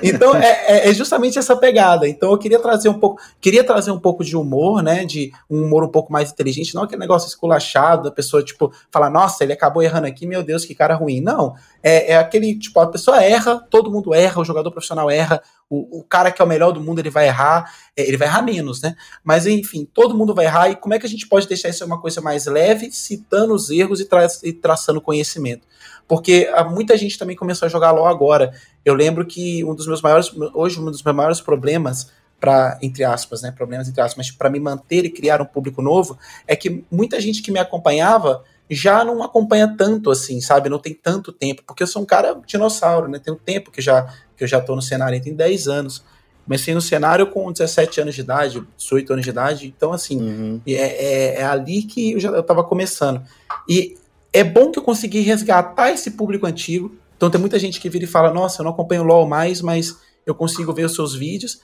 Então 0.03 0.35
é, 0.35 0.65
é, 0.67 0.89
é, 0.89 0.93
justamente 0.93 1.39
essa 1.39 1.55
pegada. 1.55 2.07
Então 2.07 2.31
eu 2.31 2.37
queria 2.37 2.59
trazer 2.59 2.89
um 2.89 2.99
pouco, 2.99 3.19
queria 3.41 3.63
trazer 3.63 3.91
um 3.91 3.99
pouco 3.99 4.23
de 4.23 4.35
humor, 4.35 4.83
né? 4.83 5.05
De 5.05 5.31
um 5.49 5.63
humor 5.63 5.83
um 5.83 5.87
pouco 5.89 6.11
mais 6.11 6.31
inteligente, 6.31 6.75
não 6.75 6.83
aquele 6.83 6.99
negócio 6.99 7.27
esculachado, 7.27 8.03
da 8.03 8.11
pessoa 8.11 8.43
tipo 8.43 8.71
falar, 8.91 9.09
nossa, 9.09 9.43
ele 9.43 9.53
acabou 9.53 9.81
errando 9.81 10.07
aqui, 10.07 10.27
meu 10.27 10.43
Deus, 10.43 10.65
que 10.65 10.75
cara 10.75 10.95
ruim. 10.95 11.21
Não, 11.21 11.55
é, 11.81 12.13
é 12.13 12.17
aquele 12.17 12.57
tipo 12.57 12.79
a 12.79 12.87
pessoa 12.87 13.23
erra, 13.23 13.59
todo 13.69 13.91
mundo 13.91 14.13
erra, 14.13 14.41
o 14.41 14.45
jogador 14.45 14.71
profissional 14.71 15.09
erra 15.09 15.41
o, 15.69 15.99
o, 15.99 16.03
cara 16.03 16.31
que 16.31 16.41
é 16.41 16.45
o 16.45 16.47
melhor 16.47 16.71
do 16.71 16.81
mundo, 16.81 16.99
ele 16.99 17.11
vai 17.11 17.27
errar, 17.27 17.71
é, 17.95 18.01
ele 18.07 18.17
vai 18.17 18.27
errar 18.27 18.41
menos, 18.41 18.81
né? 18.81 18.95
Mas 19.23 19.45
enfim, 19.45 19.87
todo 19.93 20.17
mundo 20.17 20.33
vai 20.33 20.45
errar, 20.45 20.69
e 20.69 20.75
como 20.75 20.95
é 20.95 20.99
que 20.99 21.05
a 21.05 21.09
gente 21.09 21.27
pode 21.27 21.47
deixar 21.47 21.69
isso 21.69 21.85
uma 21.85 22.01
coisa 22.01 22.19
mais 22.21 22.47
leve, 22.47 22.91
citando 22.91 23.53
os 23.53 23.69
erros 23.69 23.99
e, 23.99 24.05
tra 24.05 24.25
e 24.43 24.51
traçando 24.51 24.99
conhecimento? 24.99 25.67
Porque 26.07 26.49
ah, 26.53 26.63
muita 26.63 26.97
gente 26.97 27.19
também 27.19 27.35
começou 27.35 27.67
a 27.67 27.69
jogar 27.69 27.91
LOL 27.91 28.07
agora. 28.07 28.51
Eu 28.83 28.95
lembro 28.95 29.23
que 29.27 29.63
um 29.63 29.75
dos 29.75 29.85
meus 29.85 30.01
maiores, 30.01 30.31
hoje, 30.55 30.79
um 30.79 30.85
dos 30.85 31.03
meus 31.03 31.15
maiores 31.15 31.39
problemas 31.39 32.11
para 32.39 32.79
entre 32.81 33.03
aspas, 33.03 33.41
né, 33.41 33.51
problemas 33.51 33.87
entre 33.87 34.01
aspas, 34.01 34.15
mas 34.15 34.31
para 34.31 34.49
me 34.49 34.59
manter 34.59 35.05
e 35.05 35.09
criar 35.09 35.41
um 35.41 35.45
público 35.45 35.81
novo, 35.81 36.17
é 36.47 36.55
que 36.55 36.83
muita 36.89 37.19
gente 37.19 37.41
que 37.41 37.51
me 37.51 37.59
acompanhava 37.59 38.43
já 38.69 39.03
não 39.03 39.23
acompanha 39.23 39.75
tanto 39.75 40.11
assim, 40.11 40.39
sabe? 40.41 40.69
Não 40.69 40.79
tem 40.79 40.93
tanto 40.93 41.31
tempo, 41.31 41.63
porque 41.65 41.83
eu 41.83 41.87
sou 41.87 42.01
um 42.01 42.05
cara 42.05 42.39
dinossauro, 42.45 43.07
né? 43.07 43.19
Tem 43.19 43.33
um 43.33 43.37
tempo 43.37 43.71
que 43.71 43.81
já 43.81 44.13
que 44.37 44.43
eu 44.43 44.47
já 44.47 44.61
tô 44.61 44.75
no 44.75 44.81
cenário, 44.81 45.21
tem 45.21 45.33
10 45.33 45.67
anos. 45.67 46.03
Comecei 46.45 46.73
no 46.73 46.81
cenário 46.81 47.27
com 47.27 47.51
17 47.51 48.01
anos 48.01 48.15
de 48.15 48.21
idade, 48.21 48.63
18 48.77 49.13
anos 49.13 49.25
de 49.25 49.29
idade, 49.29 49.67
então 49.67 49.91
assim, 49.91 50.19
uhum. 50.19 50.61
é, 50.65 50.71
é, 50.73 51.41
é, 51.41 51.45
ali 51.45 51.83
que 51.83 52.13
eu 52.13 52.19
já 52.19 52.29
eu 52.29 52.41
tava 52.41 52.63
começando. 52.63 53.21
E 53.67 53.97
é 54.31 54.43
bom 54.43 54.71
que 54.71 54.79
eu 54.79 54.83
consegui 54.83 55.21
resgatar 55.21 55.91
esse 55.91 56.11
público 56.11 56.45
antigo. 56.45 56.95
Então 57.17 57.29
tem 57.29 57.39
muita 57.39 57.59
gente 57.59 57.79
que 57.79 57.89
vira 57.89 58.05
e 58.05 58.07
fala: 58.07 58.33
Nossa, 58.33 58.61
eu 58.61 58.63
não 58.63 58.71
acompanho 58.71 59.01
o 59.03 59.05
LOL 59.05 59.27
mais, 59.27 59.61
mas 59.61 59.97
eu 60.25 60.33
consigo 60.33 60.73
ver 60.73 60.85
os 60.85 60.95
seus 60.95 61.13
vídeos. 61.13 61.61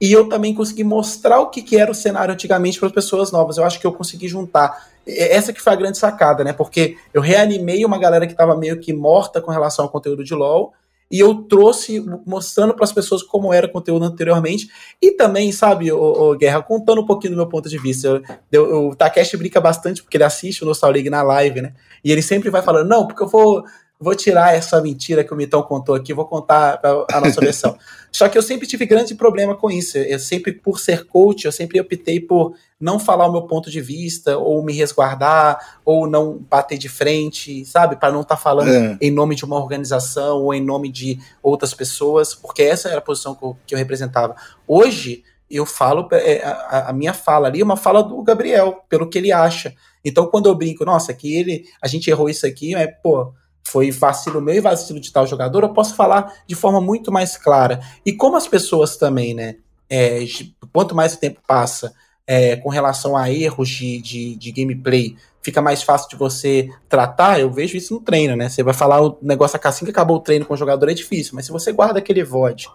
E 0.00 0.12
eu 0.12 0.28
também 0.28 0.54
consegui 0.54 0.84
mostrar 0.84 1.40
o 1.40 1.48
que, 1.48 1.62
que 1.62 1.76
era 1.76 1.90
o 1.90 1.94
cenário 1.94 2.34
antigamente 2.34 2.78
para 2.78 2.88
as 2.88 2.94
pessoas 2.94 3.32
novas. 3.32 3.56
Eu 3.56 3.64
acho 3.64 3.80
que 3.80 3.86
eu 3.86 3.92
consegui 3.92 4.28
juntar 4.28 4.88
essa 5.06 5.52
que 5.52 5.62
foi 5.62 5.72
a 5.72 5.76
grande 5.76 5.98
sacada, 5.98 6.42
né? 6.42 6.52
Porque 6.52 6.96
eu 7.14 7.22
reanimei 7.22 7.84
uma 7.84 7.98
galera 7.98 8.26
que 8.26 8.32
estava 8.32 8.56
meio 8.56 8.78
que 8.78 8.92
morta 8.92 9.40
com 9.40 9.50
relação 9.50 9.84
ao 9.84 9.90
conteúdo 9.90 10.24
de 10.24 10.34
LoL 10.34 10.72
e 11.08 11.20
eu 11.20 11.34
trouxe 11.44 12.04
mostrando 12.26 12.74
para 12.74 12.84
as 12.84 12.92
pessoas 12.92 13.22
como 13.22 13.52
era 13.52 13.66
o 13.66 13.70
conteúdo 13.70 14.04
anteriormente 14.04 14.68
e 15.00 15.12
também, 15.12 15.52
sabe, 15.52 15.92
o, 15.92 15.98
o, 15.98 16.36
Guerra, 16.36 16.62
contando 16.62 17.00
um 17.00 17.06
pouquinho 17.06 17.34
do 17.34 17.36
meu 17.36 17.46
ponto 17.46 17.68
de 17.68 17.78
vista. 17.78 18.20
Eu, 18.50 18.68
eu, 18.68 18.88
o 18.88 18.96
Takeshi 18.96 19.36
brinca 19.36 19.60
bastante 19.60 20.02
porque 20.02 20.16
ele 20.16 20.24
assiste 20.24 20.64
o 20.64 20.66
Nostalgia 20.66 21.08
na 21.08 21.22
live, 21.22 21.62
né? 21.62 21.74
E 22.04 22.10
ele 22.10 22.22
sempre 22.22 22.50
vai 22.50 22.62
falando: 22.62 22.88
"Não, 22.88 23.06
porque 23.06 23.22
eu 23.22 23.28
vou 23.28 23.64
vou 23.98 24.14
tirar 24.14 24.54
essa 24.54 24.80
mentira 24.80 25.24
que 25.24 25.32
o 25.32 25.36
Mitão 25.36 25.62
contou 25.62 25.94
aqui, 25.94 26.12
vou 26.12 26.26
contar 26.26 26.80
a 27.10 27.20
nossa 27.20 27.40
versão. 27.40 27.76
Só 28.12 28.28
que 28.28 28.36
eu 28.36 28.42
sempre 28.42 28.66
tive 28.66 28.86
grande 28.86 29.14
problema 29.14 29.54
com 29.54 29.70
isso. 29.70 29.98
Eu 29.98 30.18
sempre, 30.18 30.52
por 30.52 30.78
ser 30.78 31.04
coach, 31.04 31.44
eu 31.44 31.52
sempre 31.52 31.80
optei 31.80 32.20
por 32.20 32.54
não 32.78 32.98
falar 32.98 33.26
o 33.26 33.32
meu 33.32 33.42
ponto 33.42 33.70
de 33.70 33.80
vista, 33.80 34.38
ou 34.38 34.62
me 34.62 34.72
resguardar, 34.72 35.78
ou 35.84 36.06
não 36.06 36.38
bater 36.50 36.78
de 36.78 36.88
frente, 36.88 37.64
sabe? 37.64 37.96
Para 37.96 38.12
não 38.12 38.20
estar 38.20 38.36
tá 38.36 38.40
falando 38.40 38.70
é. 38.70 38.98
em 39.00 39.10
nome 39.10 39.34
de 39.34 39.44
uma 39.44 39.56
organização 39.56 40.42
ou 40.42 40.54
em 40.54 40.62
nome 40.62 40.90
de 40.90 41.18
outras 41.42 41.74
pessoas, 41.74 42.34
porque 42.34 42.62
essa 42.62 42.88
era 42.88 42.98
a 42.98 43.02
posição 43.02 43.34
que 43.34 43.44
eu, 43.44 43.56
que 43.66 43.74
eu 43.74 43.78
representava. 43.78 44.36
Hoje, 44.66 45.22
eu 45.50 45.64
falo, 45.64 46.08
é, 46.12 46.42
a, 46.44 46.90
a, 46.90 46.92
minha 46.92 47.14
fala 47.14 47.48
ali 47.48 47.60
é 47.60 47.64
uma 47.64 47.76
fala 47.76 48.02
do 48.02 48.22
Gabriel, 48.22 48.84
pelo 48.88 49.08
que 49.08 49.18
ele 49.18 49.32
acha. 49.32 49.74
Então, 50.04 50.26
quando 50.26 50.46
eu 50.46 50.54
brinco, 50.54 50.84
nossa, 50.84 51.14
que 51.14 51.34
ele, 51.34 51.66
a 51.80 51.86
gente 51.86 52.10
errou 52.10 52.28
isso 52.28 52.46
aqui, 52.46 52.74
é, 52.74 52.86
pô, 52.86 53.32
foi 53.66 53.90
vacilo 53.90 54.40
meu 54.40 54.54
e 54.54 54.60
vacilo 54.60 55.00
de 55.00 55.12
tal 55.12 55.26
jogador, 55.26 55.64
eu 55.64 55.72
posso 55.72 55.96
falar 55.96 56.32
de 56.46 56.54
forma 56.54 56.80
muito 56.80 57.10
mais 57.10 57.36
clara. 57.36 57.80
E 58.04 58.12
como 58.12 58.36
as 58.36 58.46
pessoas 58.46 58.96
também, 58.96 59.34
né, 59.34 59.56
é, 59.90 60.24
quanto 60.72 60.94
mais 60.94 61.14
o 61.14 61.18
tempo 61.18 61.40
passa 61.46 61.92
é, 62.24 62.56
com 62.56 62.68
relação 62.68 63.16
a 63.16 63.30
erros 63.30 63.68
de, 63.68 64.00
de, 64.00 64.36
de, 64.36 64.52
gameplay, 64.52 65.16
fica 65.42 65.60
mais 65.60 65.82
fácil 65.82 66.08
de 66.08 66.16
você 66.16 66.68
tratar, 66.88 67.40
eu 67.40 67.50
vejo 67.50 67.76
isso 67.76 67.94
no 67.94 68.00
treino, 68.00 68.36
né? 68.36 68.48
Você 68.48 68.62
vai 68.62 68.74
falar 68.74 69.00
o 69.00 69.18
negócio 69.20 69.58
assim 69.62 69.84
que 69.84 69.90
acabou 69.90 70.18
o 70.18 70.20
treino 70.20 70.46
com 70.46 70.54
o 70.54 70.56
jogador 70.56 70.88
é 70.88 70.94
difícil, 70.94 71.32
mas 71.34 71.46
se 71.46 71.52
você 71.52 71.72
guarda 71.72 71.98
aquele 71.98 72.22
VOD 72.22 72.68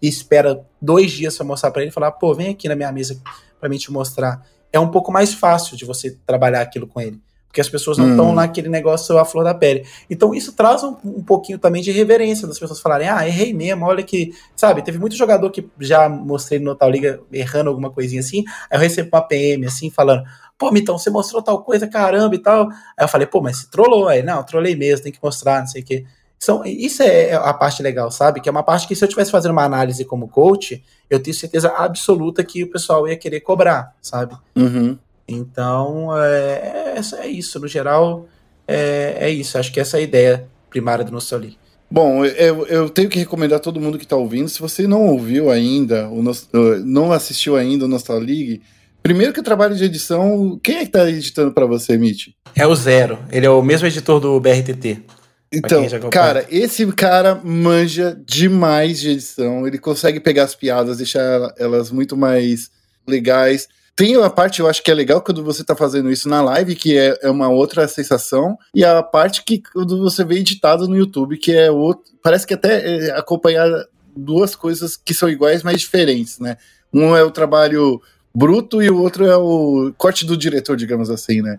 e 0.00 0.08
espera 0.08 0.64
dois 0.80 1.10
dias 1.10 1.36
para 1.36 1.46
mostrar 1.46 1.70
para 1.70 1.82
ele, 1.82 1.90
falar, 1.90 2.12
pô, 2.12 2.34
vem 2.34 2.48
aqui 2.48 2.68
na 2.68 2.76
minha 2.76 2.92
mesa 2.92 3.20
para 3.60 3.68
mim 3.68 3.76
te 3.76 3.92
mostrar, 3.92 4.42
é 4.72 4.80
um 4.80 4.90
pouco 4.90 5.12
mais 5.12 5.34
fácil 5.34 5.76
de 5.76 5.84
você 5.84 6.16
trabalhar 6.26 6.62
aquilo 6.62 6.86
com 6.86 7.00
ele 7.00 7.20
porque 7.48 7.60
as 7.60 7.68
pessoas 7.68 7.98
não 7.98 8.10
estão 8.10 8.30
hum. 8.30 8.34
naquele 8.34 8.68
negócio 8.68 9.18
à 9.18 9.24
flor 9.24 9.42
da 9.42 9.54
pele. 9.54 9.84
Então 10.08 10.34
isso 10.34 10.52
traz 10.52 10.84
um, 10.84 10.94
um, 11.04 11.24
pouquinho 11.24 11.58
também 11.58 11.82
de 11.82 11.90
reverência 11.90 12.46
das 12.46 12.58
pessoas 12.58 12.78
falarem, 12.78 13.08
ah, 13.08 13.26
errei 13.26 13.52
mesmo, 13.52 13.86
olha 13.86 14.02
que, 14.02 14.32
sabe, 14.54 14.82
teve 14.82 14.98
muito 14.98 15.16
jogador 15.16 15.50
que 15.50 15.66
já 15.80 16.08
mostrei 16.08 16.60
no 16.60 16.74
tal 16.74 16.90
liga 16.90 17.20
errando 17.32 17.70
alguma 17.70 17.90
coisinha 17.90 18.20
assim, 18.20 18.44
aí 18.70 18.76
eu 18.76 18.80
recebo 18.80 19.08
uma 19.12 19.22
PM 19.22 19.66
assim, 19.66 19.90
falando, 19.90 20.24
pô, 20.58 20.70
Mitão, 20.70 20.98
você 20.98 21.08
mostrou 21.08 21.40
tal 21.40 21.62
coisa, 21.62 21.86
caramba 21.86 22.34
e 22.34 22.38
tal. 22.38 22.68
Aí 22.96 23.04
eu 23.04 23.08
falei, 23.08 23.26
pô, 23.26 23.40
mas 23.40 23.58
você 23.58 23.66
trollou 23.70 24.08
aí, 24.08 24.22
não, 24.22 24.42
trolei 24.42 24.76
mesmo, 24.76 25.04
tem 25.04 25.12
que 25.12 25.20
mostrar, 25.22 25.60
não 25.60 25.66
sei 25.66 25.82
o 25.82 25.84
quê. 25.84 26.04
Então, 26.40 26.62
isso 26.64 27.02
é 27.02 27.34
a 27.34 27.52
parte 27.52 27.82
legal, 27.82 28.10
sabe? 28.12 28.40
Que 28.40 28.48
é 28.48 28.52
uma 28.52 28.62
parte 28.62 28.86
que 28.86 28.94
se 28.94 29.04
eu 29.04 29.08
tivesse 29.08 29.30
fazendo 29.30 29.50
uma 29.50 29.64
análise 29.64 30.04
como 30.04 30.28
coach, 30.28 30.82
eu 31.10 31.20
tenho 31.20 31.34
certeza 31.34 31.68
absoluta 31.70 32.44
que 32.44 32.62
o 32.62 32.70
pessoal 32.70 33.08
ia 33.08 33.16
querer 33.16 33.40
cobrar, 33.40 33.96
sabe? 34.00 34.36
Uhum. 34.54 34.96
Então, 35.28 36.16
é, 36.16 36.96
é, 36.96 37.24
é 37.24 37.26
isso. 37.26 37.60
No 37.60 37.68
geral, 37.68 38.26
é, 38.66 39.16
é 39.20 39.30
isso. 39.30 39.58
Acho 39.58 39.70
que 39.70 39.78
essa 39.78 39.98
é 39.98 40.00
a 40.00 40.02
ideia 40.02 40.48
primária 40.70 41.04
do 41.04 41.12
nosso 41.12 41.34
ali. 41.34 41.56
Bom, 41.90 42.24
eu, 42.24 42.66
eu, 42.66 42.90
tenho 42.90 43.08
que 43.08 43.18
recomendar 43.18 43.58
a 43.58 43.62
todo 43.62 43.80
mundo 43.80 43.98
que 43.98 44.04
está 44.04 44.16
ouvindo. 44.16 44.48
Se 44.48 44.60
você 44.60 44.86
não 44.86 45.06
ouviu 45.06 45.50
ainda, 45.50 46.08
o 46.08 46.22
não 46.84 47.12
assistiu 47.12 47.56
ainda 47.56 47.86
o 47.86 47.88
Nostal 47.88 48.18
League, 48.18 48.60
primeiro 49.02 49.32
que 49.32 49.40
o 49.40 49.44
trabalho 49.44 49.74
de 49.74 49.84
edição, 49.84 50.60
quem 50.62 50.76
é 50.76 50.80
que 50.80 50.86
está 50.86 51.08
editando 51.08 51.52
para 51.52 51.64
você, 51.64 51.96
Mitch? 51.96 52.28
É 52.54 52.66
o 52.66 52.74
Zero. 52.74 53.18
Ele 53.32 53.46
é 53.46 53.50
o 53.50 53.62
mesmo 53.62 53.86
editor 53.86 54.20
do 54.20 54.38
BRTT. 54.38 55.02
Então, 55.50 55.82
cara, 56.10 56.44
esse 56.50 56.86
cara 56.92 57.40
manja 57.42 58.20
demais 58.26 59.00
de 59.00 59.10
edição. 59.10 59.66
Ele 59.66 59.78
consegue 59.78 60.20
pegar 60.20 60.44
as 60.44 60.54
piadas, 60.54 60.98
deixar 60.98 61.54
elas 61.58 61.90
muito 61.90 62.18
mais 62.18 62.70
legais. 63.06 63.66
Tem 63.98 64.16
uma 64.16 64.30
parte, 64.30 64.60
eu 64.60 64.68
acho 64.68 64.80
que 64.80 64.92
é 64.92 64.94
legal 64.94 65.20
quando 65.20 65.42
você 65.42 65.64
tá 65.64 65.74
fazendo 65.74 66.08
isso 66.08 66.28
na 66.28 66.40
live, 66.40 66.76
que 66.76 66.96
é, 66.96 67.18
é 67.20 67.28
uma 67.28 67.48
outra 67.48 67.88
sensação, 67.88 68.56
e 68.72 68.84
a 68.84 69.02
parte 69.02 69.42
que 69.42 69.60
quando 69.60 69.98
você 69.98 70.24
vê 70.24 70.36
editado 70.36 70.86
no 70.86 70.96
YouTube, 70.96 71.36
que 71.36 71.50
é 71.50 71.68
outro. 71.68 72.04
Parece 72.22 72.46
que 72.46 72.54
até 72.54 73.08
é 73.08 73.10
acompanhar 73.10 73.68
duas 74.16 74.54
coisas 74.54 74.96
que 74.96 75.12
são 75.12 75.28
iguais, 75.28 75.64
mas 75.64 75.80
diferentes, 75.80 76.38
né? 76.38 76.58
Um 76.94 77.16
é 77.16 77.24
o 77.24 77.30
trabalho 77.32 78.00
bruto 78.32 78.80
e 78.80 78.88
o 78.88 79.02
outro 79.02 79.26
é 79.26 79.36
o 79.36 79.92
corte 79.98 80.24
do 80.24 80.36
diretor, 80.36 80.76
digamos 80.76 81.10
assim, 81.10 81.42
né? 81.42 81.58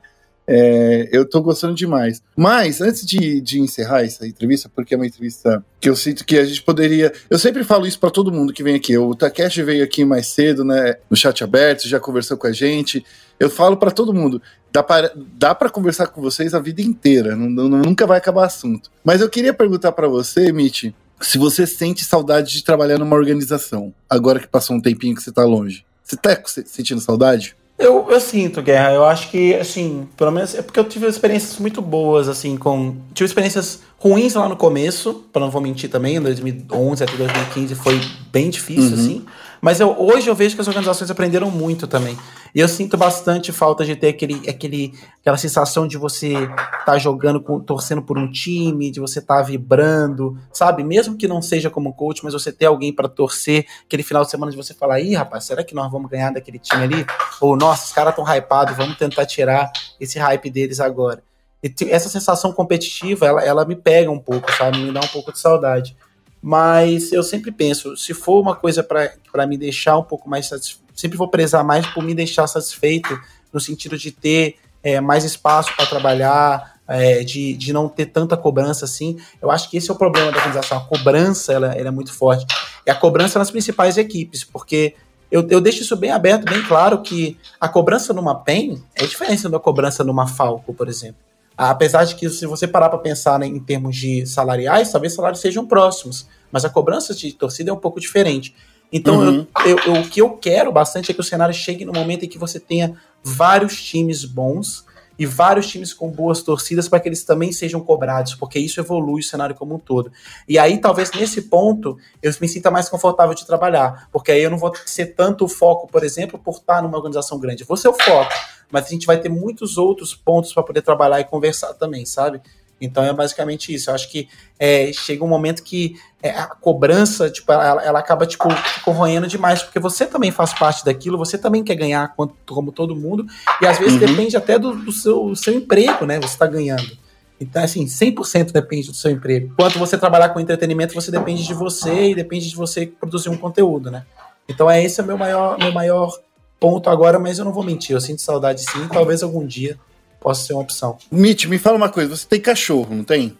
É, 0.52 1.08
eu 1.12 1.30
tô 1.30 1.44
gostando 1.44 1.76
demais. 1.76 2.24
Mas, 2.36 2.82
antes 2.82 3.06
de, 3.06 3.40
de 3.40 3.60
encerrar 3.60 4.04
essa 4.04 4.26
entrevista, 4.26 4.68
porque 4.68 4.96
é 4.96 4.98
uma 4.98 5.06
entrevista 5.06 5.64
que 5.80 5.88
eu 5.88 5.96
sinto 5.96 6.26
que 6.26 6.40
a 6.40 6.44
gente 6.44 6.64
poderia. 6.64 7.14
Eu 7.30 7.38
sempre 7.38 7.64
falo 7.64 7.86
isso 7.86 8.00
para 8.00 8.10
todo 8.10 8.32
mundo 8.32 8.52
que 8.52 8.64
vem 8.64 8.74
aqui. 8.74 8.98
O 8.98 9.14
Takeshi 9.14 9.62
veio 9.62 9.84
aqui 9.84 10.04
mais 10.04 10.26
cedo, 10.26 10.66
né? 10.66 10.96
No 11.08 11.16
chat 11.16 11.44
aberto, 11.44 11.88
já 11.88 12.00
conversou 12.00 12.36
com 12.36 12.48
a 12.48 12.52
gente. 12.52 13.06
Eu 13.40 13.48
falo 13.48 13.78
para 13.78 13.92
todo 13.92 14.12
mundo. 14.12 14.42
Dá 14.74 14.82
para 14.82 15.12
dá 15.16 15.54
pra 15.54 15.70
conversar 15.70 16.08
com 16.08 16.20
vocês 16.20 16.56
a 16.56 16.60
vida 16.60 16.82
inteira, 16.82 17.36
não, 17.36 17.48
não, 17.50 17.70
nunca 17.70 18.08
vai 18.08 18.18
acabar 18.18 18.46
assunto. 18.46 18.90
Mas 19.04 19.22
eu 19.22 19.30
queria 19.30 19.54
perguntar 19.54 19.92
para 19.92 20.08
você, 20.08 20.52
Mitch, 20.52 20.92
se 21.22 21.38
você 21.38 21.68
sente 21.68 22.04
saudade 22.04 22.52
de 22.52 22.64
trabalhar 22.64 22.98
numa 22.98 23.16
organização, 23.16 23.94
agora 24.10 24.40
que 24.40 24.48
passou 24.48 24.76
um 24.76 24.82
tempinho 24.82 25.16
que 25.16 25.22
você 25.22 25.32
tá 25.32 25.44
longe. 25.44 25.86
Você 26.04 26.18
tá 26.18 26.42
sentindo 26.66 27.02
saudade? 27.02 27.56
Eu, 27.80 28.06
eu 28.10 28.20
sinto, 28.20 28.62
Guerra. 28.62 28.92
Eu 28.92 29.06
acho 29.06 29.30
que, 29.30 29.56
assim, 29.56 30.06
pelo 30.18 30.32
menos 30.32 30.54
é 30.54 30.62
porque 30.62 30.78
eu 30.78 30.84
tive 30.84 31.08
experiências 31.08 31.58
muito 31.60 31.82
boas, 31.82 32.28
assim, 32.28 32.58
com. 32.58 32.98
Tive 33.14 33.26
experiências 33.26 33.80
ruins 33.98 34.34
lá 34.34 34.50
no 34.50 34.58
começo, 34.58 35.26
para 35.32 35.42
não 35.42 35.50
vou 35.50 35.62
mentir 35.62 35.90
também, 35.90 36.18
em 36.18 36.22
2011 36.22 37.04
até 37.04 37.16
2015 37.16 37.76
foi 37.76 38.00
bem 38.32 38.50
difícil, 38.50 38.98
uhum. 38.98 39.04
assim. 39.04 39.26
Mas 39.62 39.80
eu, 39.80 39.94
hoje 39.98 40.28
eu 40.30 40.36
vejo 40.36 40.56
que 40.56 40.62
as 40.62 40.68
organizações 40.68 41.12
aprenderam 41.12 41.52
muito 41.52 41.86
também. 41.86 42.18
E 42.56 42.60
eu 42.60 42.68
sinto 42.68 42.98
bastante 42.98 43.52
falta 43.52 43.86
de 43.86 43.96
ter 43.96 44.08
aquele, 44.08 44.50
aquele, 44.50 44.94
aquela 45.20 45.38
sensação 45.38 45.86
de 45.86 45.98
você 45.98 46.34
estar 46.34 46.84
tá 46.86 46.98
jogando, 46.98 47.42
com, 47.42 47.60
torcendo 47.60 48.02
por 48.02 48.18
um 48.18 48.32
time, 48.32 48.90
de 48.90 49.00
você 49.00 49.20
estar 49.20 49.38
tá 49.38 49.42
vibrando, 49.44 50.38
sabe? 50.52 50.84
Mesmo 50.84 51.18
que 51.18 51.28
não 51.28 51.42
seja 51.42 51.70
como 51.70 51.94
coach, 51.94 52.24
mas 52.24 52.34
você 52.34 52.52
ter 52.52 52.66
alguém 52.66 52.94
para 52.94 53.08
torcer, 53.08 53.66
aquele 53.86 54.02
final 54.02 54.24
de 54.24 54.32
semana 54.32 54.50
de 54.50 54.58
você 54.58 54.74
falar, 54.74 55.00
ih, 55.02 55.14
rapaz, 55.14 55.44
será 55.44 55.64
que 55.64 55.76
nós 55.76 55.92
vamos 55.92 56.10
ganhar 56.10 56.32
daquele 56.32 56.58
time 56.58 56.84
ali? 56.84 57.06
Ou, 57.42 57.56
nossa, 57.70 57.86
os 57.86 57.92
caras 57.92 58.18
estão 58.18 58.26
hypados, 58.26 58.76
vamos 58.76 58.98
tentar 58.98 59.26
tirar 59.28 59.72
esse 60.00 60.18
hype 60.18 60.50
deles 60.50 60.80
agora. 60.80 61.22
E 61.64 61.72
essa 61.90 62.10
sensação 62.10 62.52
competitiva, 62.52 63.28
ela, 63.28 63.44
ela 63.44 63.66
me 63.66 63.76
pega 63.76 64.10
um 64.10 64.18
pouco, 64.18 64.52
sabe? 64.52 64.80
Me 64.80 64.92
dá 64.92 65.02
um 65.02 65.08
pouco 65.08 65.32
de 65.32 65.40
saudade. 65.40 65.96
Mas 66.42 67.12
eu 67.12 67.22
sempre 67.22 67.52
penso, 67.52 67.96
se 67.96 68.14
for 68.14 68.40
uma 68.40 68.56
coisa 68.56 68.82
para 68.82 69.46
me 69.46 69.58
deixar 69.58 69.98
um 69.98 70.04
pouco 70.04 70.28
mais 70.28 70.48
satisfeito, 70.48 70.86
sempre 70.96 71.18
vou 71.18 71.28
prezar 71.28 71.64
mais 71.64 71.86
por 71.88 72.04
me 72.04 72.16
deixar 72.16 72.48
satisfeito, 72.48 73.20
no 73.54 73.60
sentido 73.60 73.98
de 73.98 74.12
ter 74.12 74.56
é, 74.82 75.00
mais 75.00 75.24
espaço 75.24 75.76
para 75.76 75.86
trabalhar, 75.86 76.80
é, 76.88 77.24
de, 77.24 77.54
de 77.54 77.72
não 77.72 77.88
ter 77.88 78.08
tanta 78.08 78.36
cobrança 78.36 78.86
assim. 78.86 79.18
Eu 79.42 79.52
acho 79.52 79.70
que 79.70 79.78
esse 79.78 79.92
é 79.92 79.94
o 79.94 79.98
problema 79.98 80.32
da 80.32 80.38
organização. 80.38 80.78
A 80.78 80.82
cobrança 80.82 81.54
ela, 81.54 81.74
ela 81.74 81.90
é 81.90 81.92
muito 81.92 82.14
forte. 82.14 82.46
E 82.86 82.90
a 82.90 82.96
cobrança 82.96 83.38
nas 83.38 83.52
principais 83.52 83.98
equipes, 83.98 84.44
porque 84.44 84.96
eu, 85.32 85.46
eu 85.50 85.62
deixo 85.62 85.82
isso 85.82 85.96
bem 85.96 86.12
aberto, 86.12 86.46
bem 86.46 86.62
claro, 86.64 87.02
que 87.02 87.38
a 87.60 87.70
cobrança 87.70 88.14
numa 88.14 88.36
PEN 88.36 88.82
é 88.96 89.06
diferente 89.06 89.48
da 89.48 89.60
cobrança 89.60 90.04
numa 90.04 90.28
Falco, 90.28 90.74
por 90.74 90.88
exemplo. 90.88 91.22
Apesar 91.58 92.06
de 92.06 92.16
que, 92.16 92.30
se 92.30 92.46
você 92.46 92.68
parar 92.68 92.90
para 92.90 93.00
pensar 93.00 93.38
né, 93.38 93.46
em 93.46 93.60
termos 93.60 93.96
de 93.96 94.26
salariais, 94.26 94.92
talvez 94.92 95.14
salários 95.14 95.42
sejam 95.42 95.68
próximos, 95.68 96.26
mas 96.52 96.64
a 96.64 96.70
cobrança 96.70 97.14
de 97.14 97.34
torcida 97.34 97.70
é 97.70 97.74
um 97.74 97.78
pouco 97.78 98.00
diferente. 98.00 98.56
Então, 98.92 99.20
uhum. 99.20 99.48
eu, 99.66 99.78
eu, 99.78 99.80
eu, 99.96 100.02
o 100.02 100.08
que 100.08 100.22
eu 100.22 100.30
quero 100.32 100.72
bastante 100.72 101.12
é 101.12 101.14
que 101.14 101.22
o 101.22 101.24
cenário 101.24 101.54
chegue 101.54 101.86
no 101.86 101.94
momento 101.94 102.24
em 102.24 102.30
que 102.30 102.38
você 102.38 102.60
tenha 102.60 102.96
vários 103.24 103.82
times 103.84 104.26
bons 104.26 104.86
e 105.20 105.26
vários 105.26 105.68
times 105.68 105.94
com 105.94 106.10
boas 106.10 106.42
torcidas 106.42 106.88
para 106.88 106.98
que 107.02 107.10
eles 107.10 107.26
também 107.26 107.52
sejam 107.52 107.82
cobrados, 107.82 108.34
porque 108.36 108.58
isso 108.58 108.80
evolui 108.80 109.20
o 109.20 109.24
cenário 109.24 109.54
como 109.54 109.76
um 109.76 109.80
todo. 109.80 110.10
E 110.48 110.58
aí, 110.58 110.78
talvez 110.78 111.12
nesse 111.12 111.42
ponto, 111.42 111.98
eu 112.24 112.32
me 112.40 112.48
sinta 112.48 112.72
mais 112.72 112.88
confortável 112.88 113.36
de 113.36 113.46
trabalhar, 113.46 114.08
porque 114.14 114.32
aí 114.32 114.42
eu 114.42 114.50
não 114.50 114.58
vou 114.58 114.74
ser 114.86 115.08
tanto 115.08 115.44
o 115.44 115.50
foco, 115.50 115.88
por 115.88 116.06
exemplo, 116.06 116.40
por 116.40 116.56
estar 116.56 116.82
numa 116.82 116.96
organização 116.96 117.38
grande. 117.38 117.66
vou 117.66 117.76
ser 117.76 117.90
o 117.90 117.94
foco, 117.94 118.32
mas 118.72 118.86
a 118.86 118.90
gente 118.90 119.06
vai 119.06 119.20
ter 119.20 119.28
muitos 119.28 119.78
outros 119.78 120.16
pontos 120.16 120.54
para 120.54 120.64
poder 120.64 120.82
trabalhar 120.82 121.20
e 121.20 121.26
conversar 121.26 121.74
também, 121.74 122.06
sabe? 122.06 122.42
Então 122.82 123.04
é 123.04 123.14
basicamente 123.14 123.74
isso. 123.74 123.90
Eu 123.90 123.96
acho 123.96 124.10
que 124.10 124.30
é, 124.58 124.92
chega 124.94 125.24
um 125.24 125.28
momento 125.28 125.64
que 125.64 125.96
é, 126.22 126.30
a 126.32 126.48
cobrança, 126.48 127.30
tipo, 127.30 127.52
ela, 127.52 127.84
ela, 127.84 128.00
acaba, 128.00 128.26
tipo, 128.26 128.48
corroendo 128.84 129.28
demais, 129.28 129.64
porque 129.64 129.80
você 129.80 130.06
também 130.06 130.32
faz 130.32 130.54
parte 130.54 130.84
daquilo, 130.84 131.18
você 131.18 131.38
também 131.38 131.64
quer 131.64 131.76
ganhar 131.76 132.14
como 132.16 132.72
todo 132.72 132.96
mundo, 132.96 133.26
e 133.62 133.66
às 133.66 133.78
vezes 133.78 133.94
uhum. 133.94 134.00
depende 134.00 134.36
até 134.36 134.60
do, 134.60 134.74
do 134.76 134.92
seu, 134.92 135.36
seu 135.36 135.54
emprego, 135.54 136.06
né? 136.06 136.18
Você 136.20 136.34
está 136.34 136.48
ganhando. 136.48 136.98
Então, 137.40 137.64
assim, 137.64 137.86
100% 137.86 138.52
depende 138.52 138.90
do 138.90 138.94
seu 138.94 139.12
emprego. 139.12 139.52
Enquanto 139.54 139.80
você 139.80 139.98
trabalhar 139.98 140.30
com 140.30 140.42
entretenimento, 140.42 140.94
você 140.94 141.10
depende 141.10 141.46
de 141.46 141.54
você 141.54 142.10
e 142.10 142.16
depende 142.16 142.50
de 142.50 142.56
você 142.56 142.86
produzir 142.86 143.30
um 143.30 143.38
conteúdo, 143.38 143.90
né? 143.90 144.06
Então, 144.48 144.70
é 144.70 144.84
esse 144.84 145.00
é 145.00 145.04
o 145.04 145.08
meu 145.08 145.18
maior, 145.18 145.58
meu 145.58 145.72
maior 145.72 146.20
ponto 146.60 146.90
agora, 146.90 147.18
mas 147.18 147.40
eu 147.40 147.46
não 147.46 147.54
vou 147.54 147.64
mentir, 147.64 147.96
eu 147.96 148.02
sinto 148.02 148.22
saudade 148.22 148.62
sim, 148.62 148.86
talvez 148.92 149.24
algum 149.24 149.48
dia 149.48 149.80
possa 150.20 150.46
ser 150.46 150.54
uma 150.54 150.62
opção. 150.62 150.98
Mitch, 151.12 151.46
me 151.46 151.58
fala 151.58 151.78
uma 151.78 151.90
coisa, 151.90 152.16
você 152.16 152.26
tem 152.28 152.40
cachorro, 152.40 152.96
não 152.96 153.04
tem? 153.04 153.38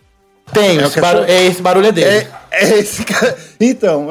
Tem, 0.54 0.80
é 0.80 0.84
esse, 0.84 1.00
barulho, 1.00 1.26
é 1.26 1.46
esse 1.46 1.62
barulho 1.62 1.88
é 1.88 1.92
dele. 1.92 2.28
É, 2.52 2.64
é 2.64 2.80
esse 2.80 3.06
Então, 3.60 4.10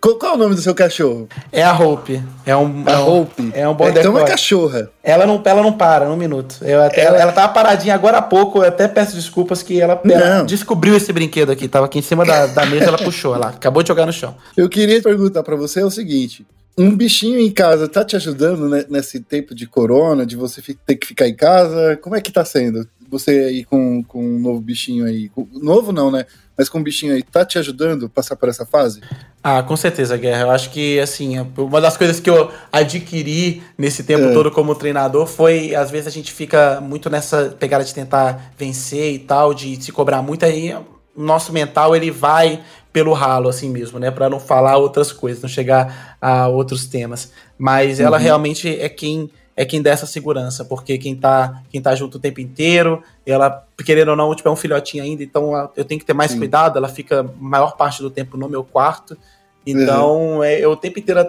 qual, 0.00 0.14
qual, 0.16 0.32
é 0.32 0.34
o 0.36 0.38
nome 0.38 0.54
do 0.54 0.62
seu 0.62 0.74
cachorro? 0.74 1.28
É 1.52 1.62
a 1.62 1.76
Hope. 1.76 2.22
É 2.46 2.56
um, 2.56 2.84
a 2.86 3.00
Hope. 3.00 3.50
É 3.54 3.68
um 3.68 3.74
border 3.74 3.98
é, 3.98 4.00
Então 4.00 4.16
é 4.16 4.20
uma 4.20 4.26
cachorra. 4.26 4.90
Ela 5.02 5.26
não, 5.26 5.42
ela 5.44 5.62
não 5.62 5.72
para, 5.72 6.06
num 6.06 6.16
minuto. 6.16 6.56
Eu 6.62 6.82
até, 6.82 7.02
ela, 7.02 7.18
ela 7.18 7.32
tava 7.32 7.52
paradinha 7.52 7.94
agora 7.94 8.18
há 8.18 8.22
pouco, 8.22 8.58
eu 8.60 8.68
até 8.68 8.88
peço 8.88 9.14
desculpas 9.14 9.62
que 9.62 9.80
ela, 9.80 10.00
ela 10.04 10.42
descobriu 10.44 10.96
esse 10.96 11.12
brinquedo 11.12 11.50
aqui. 11.50 11.68
Tava 11.68 11.86
aqui 11.86 11.98
em 11.98 12.02
cima 12.02 12.24
da, 12.24 12.46
da 12.46 12.64
mesa, 12.66 12.86
ela 12.86 12.98
puxou. 12.98 13.34
Ela 13.34 13.48
acabou 13.48 13.82
de 13.82 13.88
jogar 13.88 14.06
no 14.06 14.12
chão. 14.12 14.34
Eu 14.56 14.68
queria 14.68 15.02
perguntar 15.02 15.42
para 15.42 15.56
você 15.56 15.82
o 15.82 15.90
seguinte: 15.90 16.46
um 16.76 16.96
bichinho 16.96 17.38
em 17.38 17.50
casa 17.50 17.88
tá 17.88 18.04
te 18.04 18.16
ajudando 18.16 18.68
né, 18.68 18.84
nesse 18.88 19.20
tempo 19.20 19.54
de 19.54 19.66
corona, 19.66 20.24
de 20.24 20.36
você 20.36 20.62
ter 20.86 20.96
que 20.96 21.06
ficar 21.06 21.28
em 21.28 21.34
casa? 21.34 21.96
Como 21.98 22.16
é 22.16 22.20
que 22.20 22.32
tá 22.32 22.44
sendo? 22.44 22.88
Você 23.10 23.30
aí 23.30 23.64
com, 23.64 24.02
com 24.04 24.24
um 24.24 24.38
novo 24.38 24.60
bichinho 24.60 25.04
aí. 25.04 25.30
Novo 25.52 25.92
não, 25.92 26.10
né? 26.10 26.24
Mas 26.56 26.68
com 26.68 26.78
um 26.78 26.82
bichinho 26.82 27.14
aí, 27.14 27.22
tá 27.22 27.42
te 27.44 27.58
ajudando 27.58 28.06
a 28.06 28.08
passar 28.08 28.36
por 28.36 28.48
essa 28.48 28.66
fase? 28.66 29.00
Ah, 29.42 29.62
com 29.62 29.74
certeza, 29.76 30.14
Guerra. 30.16 30.42
Eu 30.42 30.50
acho 30.50 30.70
que, 30.70 31.00
assim, 31.00 31.34
uma 31.56 31.80
das 31.80 31.96
coisas 31.96 32.20
que 32.20 32.28
eu 32.28 32.50
adquiri 32.70 33.62
nesse 33.78 34.02
tempo 34.04 34.24
é. 34.24 34.32
todo 34.34 34.50
como 34.50 34.74
treinador 34.74 35.26
foi, 35.26 35.74
às 35.74 35.90
vezes, 35.90 36.06
a 36.06 36.10
gente 36.10 36.30
fica 36.32 36.78
muito 36.78 37.08
nessa 37.08 37.56
pegada 37.58 37.82
de 37.82 37.94
tentar 37.94 38.52
vencer 38.58 39.14
e 39.14 39.18
tal, 39.18 39.54
de 39.54 39.82
se 39.82 39.90
cobrar 39.90 40.20
muito, 40.20 40.44
aí 40.44 40.74
nosso 41.20 41.52
mental, 41.52 41.94
ele 41.94 42.10
vai 42.10 42.60
pelo 42.92 43.12
ralo, 43.12 43.48
assim 43.48 43.70
mesmo, 43.70 43.98
né? 43.98 44.10
Para 44.10 44.28
não 44.28 44.40
falar 44.40 44.76
outras 44.76 45.12
coisas, 45.12 45.42
não 45.42 45.48
chegar 45.48 46.16
a 46.20 46.48
outros 46.48 46.86
temas. 46.86 47.32
Mas 47.56 48.00
ela 48.00 48.16
uhum. 48.16 48.22
realmente 48.22 48.80
é 48.80 48.88
quem 48.88 49.30
é 49.56 49.64
quem 49.66 49.82
dá 49.82 49.90
essa 49.90 50.06
segurança, 50.06 50.64
porque 50.64 50.96
quem 50.96 51.14
tá, 51.14 51.62
quem 51.70 51.82
tá 51.82 51.94
junto 51.94 52.16
o 52.16 52.20
tempo 52.20 52.40
inteiro, 52.40 53.02
ela, 53.26 53.66
querendo 53.84 54.08
ou 54.08 54.16
não, 54.16 54.34
tipo, 54.34 54.48
é 54.48 54.52
um 54.52 54.56
filhotinho 54.56 55.04
ainda, 55.04 55.22
então 55.22 55.70
eu 55.76 55.84
tenho 55.84 56.00
que 56.00 56.06
ter 56.06 56.14
mais 56.14 56.30
Sim. 56.30 56.38
cuidado, 56.38 56.78
ela 56.78 56.88
fica 56.88 57.30
maior 57.38 57.76
parte 57.76 58.00
do 58.00 58.08
tempo 58.08 58.38
no 58.38 58.48
meu 58.48 58.64
quarto. 58.64 59.18
Então, 59.66 60.36
uhum. 60.36 60.44
é, 60.44 60.60
eu 60.60 60.70
o 60.70 60.76
tempo 60.76 60.98
inteiro 60.98 61.20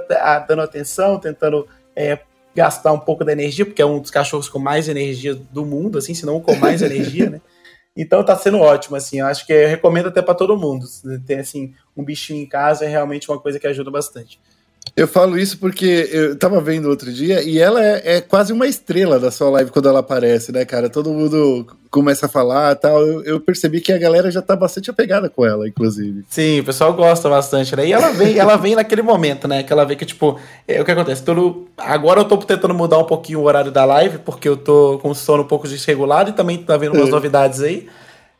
dando 0.47 0.61
atenção, 0.61 1.19
tentando 1.19 1.67
é, 1.93 2.19
gastar 2.55 2.93
um 2.93 2.99
pouco 2.99 3.25
da 3.25 3.33
energia, 3.33 3.65
porque 3.65 3.81
é 3.81 3.85
um 3.85 3.99
dos 3.99 4.11
cachorros 4.11 4.47
com 4.47 4.59
mais 4.59 4.87
energia 4.87 5.35
do 5.35 5.65
mundo, 5.65 5.97
assim, 5.97 6.13
se 6.13 6.25
não 6.25 6.39
com 6.39 6.55
mais 6.55 6.81
energia, 6.81 7.29
né? 7.29 7.41
Então 7.95 8.23
tá 8.23 8.35
sendo 8.35 8.59
ótimo, 8.59 8.95
assim. 8.95 9.19
Acho 9.19 9.45
que 9.45 9.53
eu 9.53 9.67
recomendo 9.67 10.07
até 10.07 10.21
para 10.21 10.33
todo 10.33 10.57
mundo. 10.57 10.85
Ter 11.25 11.39
assim 11.39 11.73
um 11.95 12.03
bichinho 12.03 12.41
em 12.41 12.47
casa 12.47 12.85
é 12.85 12.87
realmente 12.87 13.29
uma 13.29 13.39
coisa 13.39 13.59
que 13.59 13.67
ajuda 13.67 13.91
bastante. 13.91 14.39
Eu 14.95 15.07
falo 15.07 15.37
isso 15.37 15.57
porque 15.57 16.09
eu 16.11 16.37
tava 16.37 16.59
vendo 16.59 16.89
outro 16.89 17.11
dia 17.11 17.41
e 17.41 17.57
ela 17.57 17.83
é, 17.83 18.17
é, 18.17 18.21
quase 18.21 18.51
uma 18.51 18.67
estrela 18.67 19.19
da 19.19 19.31
sua 19.31 19.49
live 19.49 19.71
quando 19.71 19.87
ela 19.87 19.99
aparece, 19.99 20.51
né, 20.51 20.65
cara? 20.65 20.89
Todo 20.89 21.13
mundo 21.13 21.65
começa 21.89 22.25
a 22.25 22.29
falar 22.29 22.75
tal. 22.75 23.01
Eu, 23.01 23.23
eu, 23.23 23.39
percebi 23.39 23.79
que 23.79 23.93
a 23.93 23.97
galera 23.97 24.29
já 24.29 24.41
tá 24.41 24.53
bastante 24.53 24.89
apegada 24.89 25.29
com 25.29 25.45
ela, 25.45 25.67
inclusive. 25.67 26.25
Sim, 26.29 26.59
o 26.59 26.65
pessoal 26.65 26.93
gosta 26.93 27.29
bastante, 27.29 27.73
né? 27.75 27.87
E 27.87 27.93
ela 27.93 28.11
vem, 28.11 28.37
ela 28.37 28.57
vem 28.57 28.75
naquele 28.75 29.01
momento, 29.01 29.47
né? 29.47 29.63
Que 29.63 29.71
ela 29.71 29.85
vê 29.85 29.95
que, 29.95 30.05
tipo, 30.05 30.37
é, 30.67 30.81
o 30.81 30.85
que 30.85 30.91
acontece? 30.91 31.23
Todo, 31.23 31.67
agora 31.77 32.19
eu 32.19 32.25
tô 32.25 32.37
tentando 32.37 32.73
mudar 32.73 32.97
um 32.97 33.05
pouquinho 33.05 33.39
o 33.39 33.43
horário 33.43 33.71
da 33.71 33.85
live, 33.85 34.17
porque 34.19 34.49
eu 34.49 34.57
tô 34.57 34.99
com 35.01 35.13
sono 35.13 35.43
um 35.43 35.47
pouco 35.47 35.69
desregulado 35.69 36.31
e 36.31 36.33
também 36.33 36.57
tá 36.57 36.75
vendo 36.75 36.95
umas 36.95 37.07
é. 37.07 37.11
novidades 37.11 37.61
aí. 37.61 37.87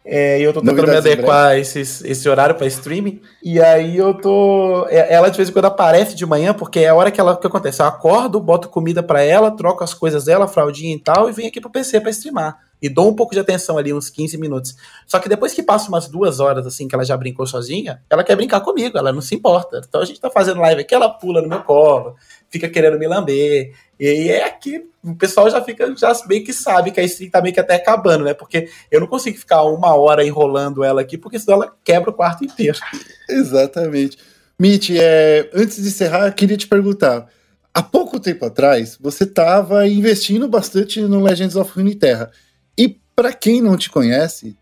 É, 0.03 0.39
e 0.39 0.43
eu 0.43 0.51
tô 0.51 0.61
tentando 0.61 0.87
me 0.87 0.97
adequar 0.97 1.49
a 1.49 1.57
esse, 1.57 1.79
esse 1.79 2.27
horário 2.27 2.55
para 2.55 2.65
streaming. 2.65 3.21
E 3.43 3.61
aí 3.61 3.97
eu 3.97 4.13
tô. 4.15 4.87
É, 4.89 5.13
ela 5.13 5.29
de 5.29 5.37
vez 5.37 5.49
em 5.49 5.53
quando 5.53 5.65
aparece 5.65 6.15
de 6.15 6.25
manhã, 6.25 6.53
porque 6.53 6.79
é 6.79 6.89
a 6.89 6.95
hora 6.95 7.11
que 7.11 7.19
ela. 7.19 7.33
O 7.33 7.37
que 7.37 7.47
acontece? 7.47 7.81
Eu 7.81 7.85
acordo, 7.85 8.39
boto 8.39 8.67
comida 8.67 9.03
para 9.03 9.21
ela, 9.21 9.51
troco 9.51 9.83
as 9.83 9.93
coisas 9.93 10.25
dela, 10.25 10.47
fraldinha 10.47 10.95
e 10.95 10.99
tal, 10.99 11.29
e 11.29 11.31
venho 11.31 11.49
aqui 11.49 11.61
pro 11.61 11.69
PC 11.69 12.01
para 12.01 12.09
streamar. 12.09 12.57
E 12.81 12.89
dou 12.89 13.09
um 13.09 13.15
pouco 13.15 13.33
de 13.33 13.39
atenção 13.39 13.77
ali, 13.77 13.93
uns 13.93 14.09
15 14.09 14.37
minutos. 14.37 14.75
Só 15.05 15.19
que 15.19 15.29
depois 15.29 15.53
que 15.53 15.61
passa 15.61 15.87
umas 15.87 16.07
duas 16.07 16.39
horas, 16.39 16.65
assim, 16.65 16.87
que 16.87 16.95
ela 16.95 17.05
já 17.05 17.15
brincou 17.15 17.45
sozinha, 17.45 18.01
ela 18.09 18.23
quer 18.23 18.35
brincar 18.35 18.61
comigo, 18.61 18.97
ela 18.97 19.11
não 19.11 19.21
se 19.21 19.35
importa. 19.35 19.81
Então 19.87 20.01
a 20.01 20.05
gente 20.05 20.19
tá 20.19 20.29
fazendo 20.29 20.59
live 20.61 20.81
aqui, 20.81 20.95
ela 20.95 21.09
pula 21.09 21.41
no 21.41 21.47
meu 21.47 21.61
colo, 21.61 22.15
fica 22.49 22.67
querendo 22.67 22.97
me 22.97 23.07
lamber. 23.07 23.73
E 23.99 24.29
é 24.29 24.45
aqui, 24.45 24.83
o 25.03 25.15
pessoal 25.15 25.47
já 25.49 25.61
fica, 25.61 25.95
já 25.95 26.11
meio 26.27 26.43
que 26.43 26.51
sabe 26.51 26.91
que 26.91 26.99
a 26.99 27.03
stream 27.03 27.29
tá 27.29 27.39
meio 27.39 27.53
que 27.53 27.59
até 27.59 27.75
acabando, 27.75 28.23
né? 28.23 28.33
Porque 28.33 28.67
eu 28.89 28.99
não 28.99 29.07
consigo 29.07 29.37
ficar 29.37 29.61
uma 29.63 29.95
hora 29.95 30.25
enrolando 30.25 30.83
ela 30.83 31.01
aqui, 31.01 31.19
porque 31.19 31.37
senão 31.37 31.61
ela 31.61 31.75
quebra 31.83 32.09
o 32.09 32.13
quarto 32.13 32.43
inteiro. 32.43 32.79
Exatamente. 33.29 34.17
Mitch, 34.59 34.91
é, 34.91 35.49
antes 35.53 35.81
de 35.81 35.87
encerrar, 35.87 36.31
queria 36.31 36.57
te 36.57 36.67
perguntar. 36.67 37.27
Há 37.73 37.81
pouco 37.81 38.19
tempo 38.19 38.45
atrás, 38.45 38.97
você 38.99 39.23
estava 39.23 39.87
investindo 39.87 40.47
bastante 40.47 40.99
no 41.01 41.23
Legends 41.23 41.55
of 41.55 41.71
Runeterra. 41.73 42.31
E 42.77 42.97
para 43.15 43.33
quem 43.33 43.61
não 43.61 43.77
te 43.77 43.89
conhece, 43.89 44.55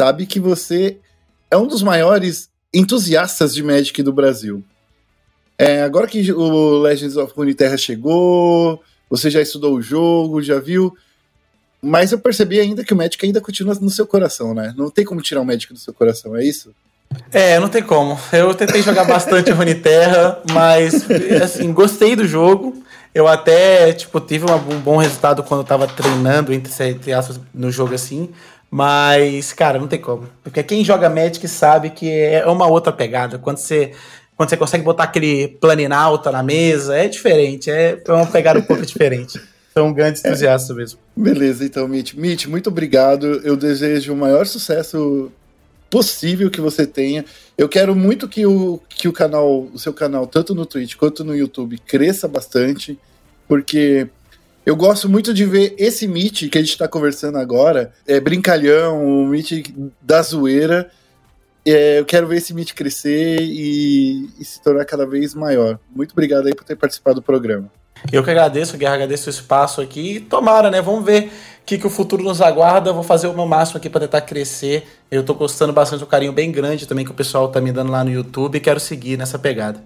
sabe 0.00 0.26
que 0.26 0.40
você 0.40 0.98
é 1.50 1.56
um 1.56 1.66
dos 1.66 1.82
maiores 1.82 2.48
entusiastas 2.72 3.54
de 3.54 3.62
Magic 3.62 4.02
do 4.02 4.12
Brasil. 4.12 4.62
É, 5.58 5.82
agora 5.82 6.06
que 6.06 6.30
o 6.32 6.78
Legends 6.78 7.16
of 7.16 7.32
Runeterra 7.34 7.76
chegou, 7.76 8.82
você 9.08 9.30
já 9.30 9.40
estudou 9.40 9.74
o 9.74 9.82
jogo, 9.82 10.42
já 10.42 10.60
viu, 10.60 10.94
mas 11.80 12.12
eu 12.12 12.18
percebi 12.18 12.60
ainda 12.60 12.84
que 12.84 12.92
o 12.92 12.96
Magic 12.96 13.24
ainda 13.24 13.40
continua 13.40 13.74
no 13.74 13.90
seu 13.90 14.06
coração, 14.06 14.52
né? 14.52 14.74
Não 14.76 14.90
tem 14.90 15.04
como 15.04 15.22
tirar 15.22 15.40
o 15.40 15.44
Magic 15.44 15.72
do 15.72 15.78
seu 15.78 15.94
coração, 15.94 16.36
é 16.36 16.44
isso? 16.44 16.74
É, 17.32 17.58
não 17.58 17.68
tem 17.68 17.82
como. 17.82 18.18
Eu 18.32 18.54
tentei 18.54 18.82
jogar 18.82 19.04
bastante 19.04 19.50
Runeterra, 19.52 20.42
mas 20.52 21.06
assim, 21.42 21.72
gostei 21.72 22.16
do 22.16 22.26
jogo. 22.26 22.82
Eu 23.16 23.26
até, 23.26 23.94
tipo, 23.94 24.20
tive 24.20 24.44
um 24.44 24.78
bom 24.78 24.98
resultado 24.98 25.42
quando 25.42 25.62
eu 25.62 25.66
tava 25.66 25.86
treinando, 25.86 26.52
entre, 26.52 26.70
entre 26.84 27.14
aspas, 27.14 27.40
no 27.54 27.70
jogo 27.70 27.94
assim. 27.94 28.28
Mas, 28.70 29.54
cara, 29.54 29.78
não 29.78 29.88
tem 29.88 29.98
como. 29.98 30.28
Porque 30.44 30.62
quem 30.62 30.84
joga 30.84 31.08
Magic 31.08 31.48
sabe 31.48 31.88
que 31.88 32.10
é 32.10 32.44
uma 32.46 32.66
outra 32.66 32.92
pegada. 32.92 33.38
Quando 33.38 33.56
você, 33.56 33.92
quando 34.36 34.50
você 34.50 34.56
consegue 34.58 34.84
botar 34.84 35.04
aquele 35.04 35.48
planinalta 35.48 36.30
na 36.30 36.42
mesa, 36.42 36.94
é 36.94 37.08
diferente. 37.08 37.70
É 37.70 37.98
uma 38.06 38.26
pegada 38.26 38.58
um 38.58 38.62
pouco 38.62 38.84
diferente. 38.84 39.40
Sou 39.72 39.86
um 39.86 39.94
grande 39.94 40.18
entusiasta 40.18 40.74
é. 40.74 40.76
mesmo. 40.76 40.98
Beleza, 41.16 41.64
então, 41.64 41.88
Mitch. 41.88 42.12
Mitch, 42.12 42.44
muito 42.44 42.68
obrigado. 42.68 43.40
Eu 43.42 43.56
desejo 43.56 44.12
o 44.12 44.16
maior 44.16 44.44
sucesso 44.44 45.32
possível 45.90 46.50
que 46.50 46.60
você 46.60 46.86
tenha. 46.86 47.24
Eu 47.56 47.68
quero 47.68 47.94
muito 47.94 48.28
que 48.28 48.46
o, 48.46 48.80
que 48.88 49.08
o 49.08 49.12
canal, 49.12 49.68
o 49.72 49.78
seu 49.78 49.92
canal, 49.92 50.26
tanto 50.26 50.54
no 50.54 50.66
Twitch 50.66 50.96
quanto 50.96 51.24
no 51.24 51.34
YouTube, 51.34 51.78
cresça 51.78 52.26
bastante, 52.28 52.98
porque 53.48 54.08
eu 54.64 54.74
gosto 54.74 55.08
muito 55.08 55.32
de 55.32 55.44
ver 55.44 55.74
esse 55.78 56.08
Meet 56.08 56.48
que 56.50 56.58
a 56.58 56.60
gente 56.60 56.70
está 56.70 56.88
conversando 56.88 57.38
agora, 57.38 57.92
é 58.06 58.18
brincalhão, 58.18 59.06
o 59.06 59.26
Meet 59.26 59.72
da 60.02 60.20
zoeira. 60.22 60.90
É, 61.64 61.98
eu 61.98 62.04
quero 62.04 62.26
ver 62.26 62.36
esse 62.38 62.52
Meet 62.52 62.74
crescer 62.74 63.40
e, 63.40 64.28
e, 64.38 64.44
se 64.44 64.60
tornar 64.62 64.84
cada 64.84 65.06
vez 65.06 65.34
maior. 65.34 65.78
Muito 65.94 66.12
obrigado 66.12 66.46
aí 66.46 66.54
por 66.54 66.64
ter 66.64 66.76
participado 66.76 67.16
do 67.16 67.22
programa. 67.22 67.70
Eu 68.12 68.22
que 68.22 68.30
agradeço, 68.30 68.76
Guerra, 68.76 68.94
agradeço 68.94 69.28
o 69.28 69.30
espaço 69.30 69.80
aqui. 69.80 70.20
Tomara, 70.20 70.70
né? 70.70 70.82
Vamos 70.82 71.04
ver 71.04 71.30
que, 71.66 71.76
que 71.76 71.86
o 71.86 71.90
futuro 71.90 72.22
nos 72.22 72.40
aguarda. 72.40 72.92
Vou 72.92 73.02
fazer 73.02 73.26
o 73.26 73.34
meu 73.34 73.44
máximo 73.44 73.78
aqui 73.78 73.90
para 73.90 74.02
tentar 74.02 74.20
crescer. 74.20 74.86
Eu 75.10 75.22
estou 75.22 75.34
gostando 75.34 75.72
bastante 75.72 76.00
do 76.00 76.06
carinho 76.06 76.32
bem 76.32 76.52
grande 76.52 76.86
também 76.86 77.04
que 77.04 77.10
o 77.10 77.14
pessoal 77.14 77.48
tá 77.48 77.60
me 77.60 77.72
dando 77.72 77.90
lá 77.90 78.04
no 78.04 78.10
YouTube 78.10 78.56
e 78.56 78.60
quero 78.60 78.78
seguir 78.78 79.18
nessa 79.18 79.38
pegada. 79.38 79.82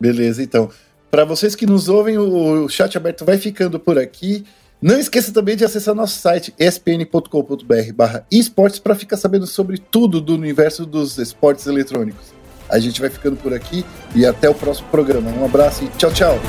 Beleza, 0.00 0.42
então. 0.42 0.70
Para 1.10 1.24
vocês 1.24 1.54
que 1.54 1.66
nos 1.66 1.88
ouvem, 1.88 2.16
o 2.16 2.68
chat 2.68 2.96
aberto 2.96 3.24
vai 3.24 3.36
ficando 3.36 3.78
por 3.78 3.98
aqui. 3.98 4.44
Não 4.80 4.98
esqueça 4.98 5.32
também 5.32 5.56
de 5.56 5.64
acessar 5.64 5.94
nosso 5.94 6.18
site 6.18 6.54
espn.com.br 6.58 8.22
esportes 8.30 8.78
para 8.78 8.94
ficar 8.94 9.16
sabendo 9.16 9.46
sobre 9.46 9.78
tudo 9.78 10.20
do 10.20 10.34
universo 10.34 10.86
dos 10.86 11.18
esportes 11.18 11.66
eletrônicos. 11.66 12.32
A 12.68 12.78
gente 12.78 13.00
vai 13.00 13.10
ficando 13.10 13.36
por 13.36 13.52
aqui 13.52 13.84
e 14.14 14.24
até 14.24 14.48
o 14.48 14.54
próximo 14.54 14.88
programa. 14.88 15.30
Um 15.30 15.44
abraço 15.44 15.84
e 15.84 15.88
tchau, 15.98 16.10
tchau! 16.12 16.40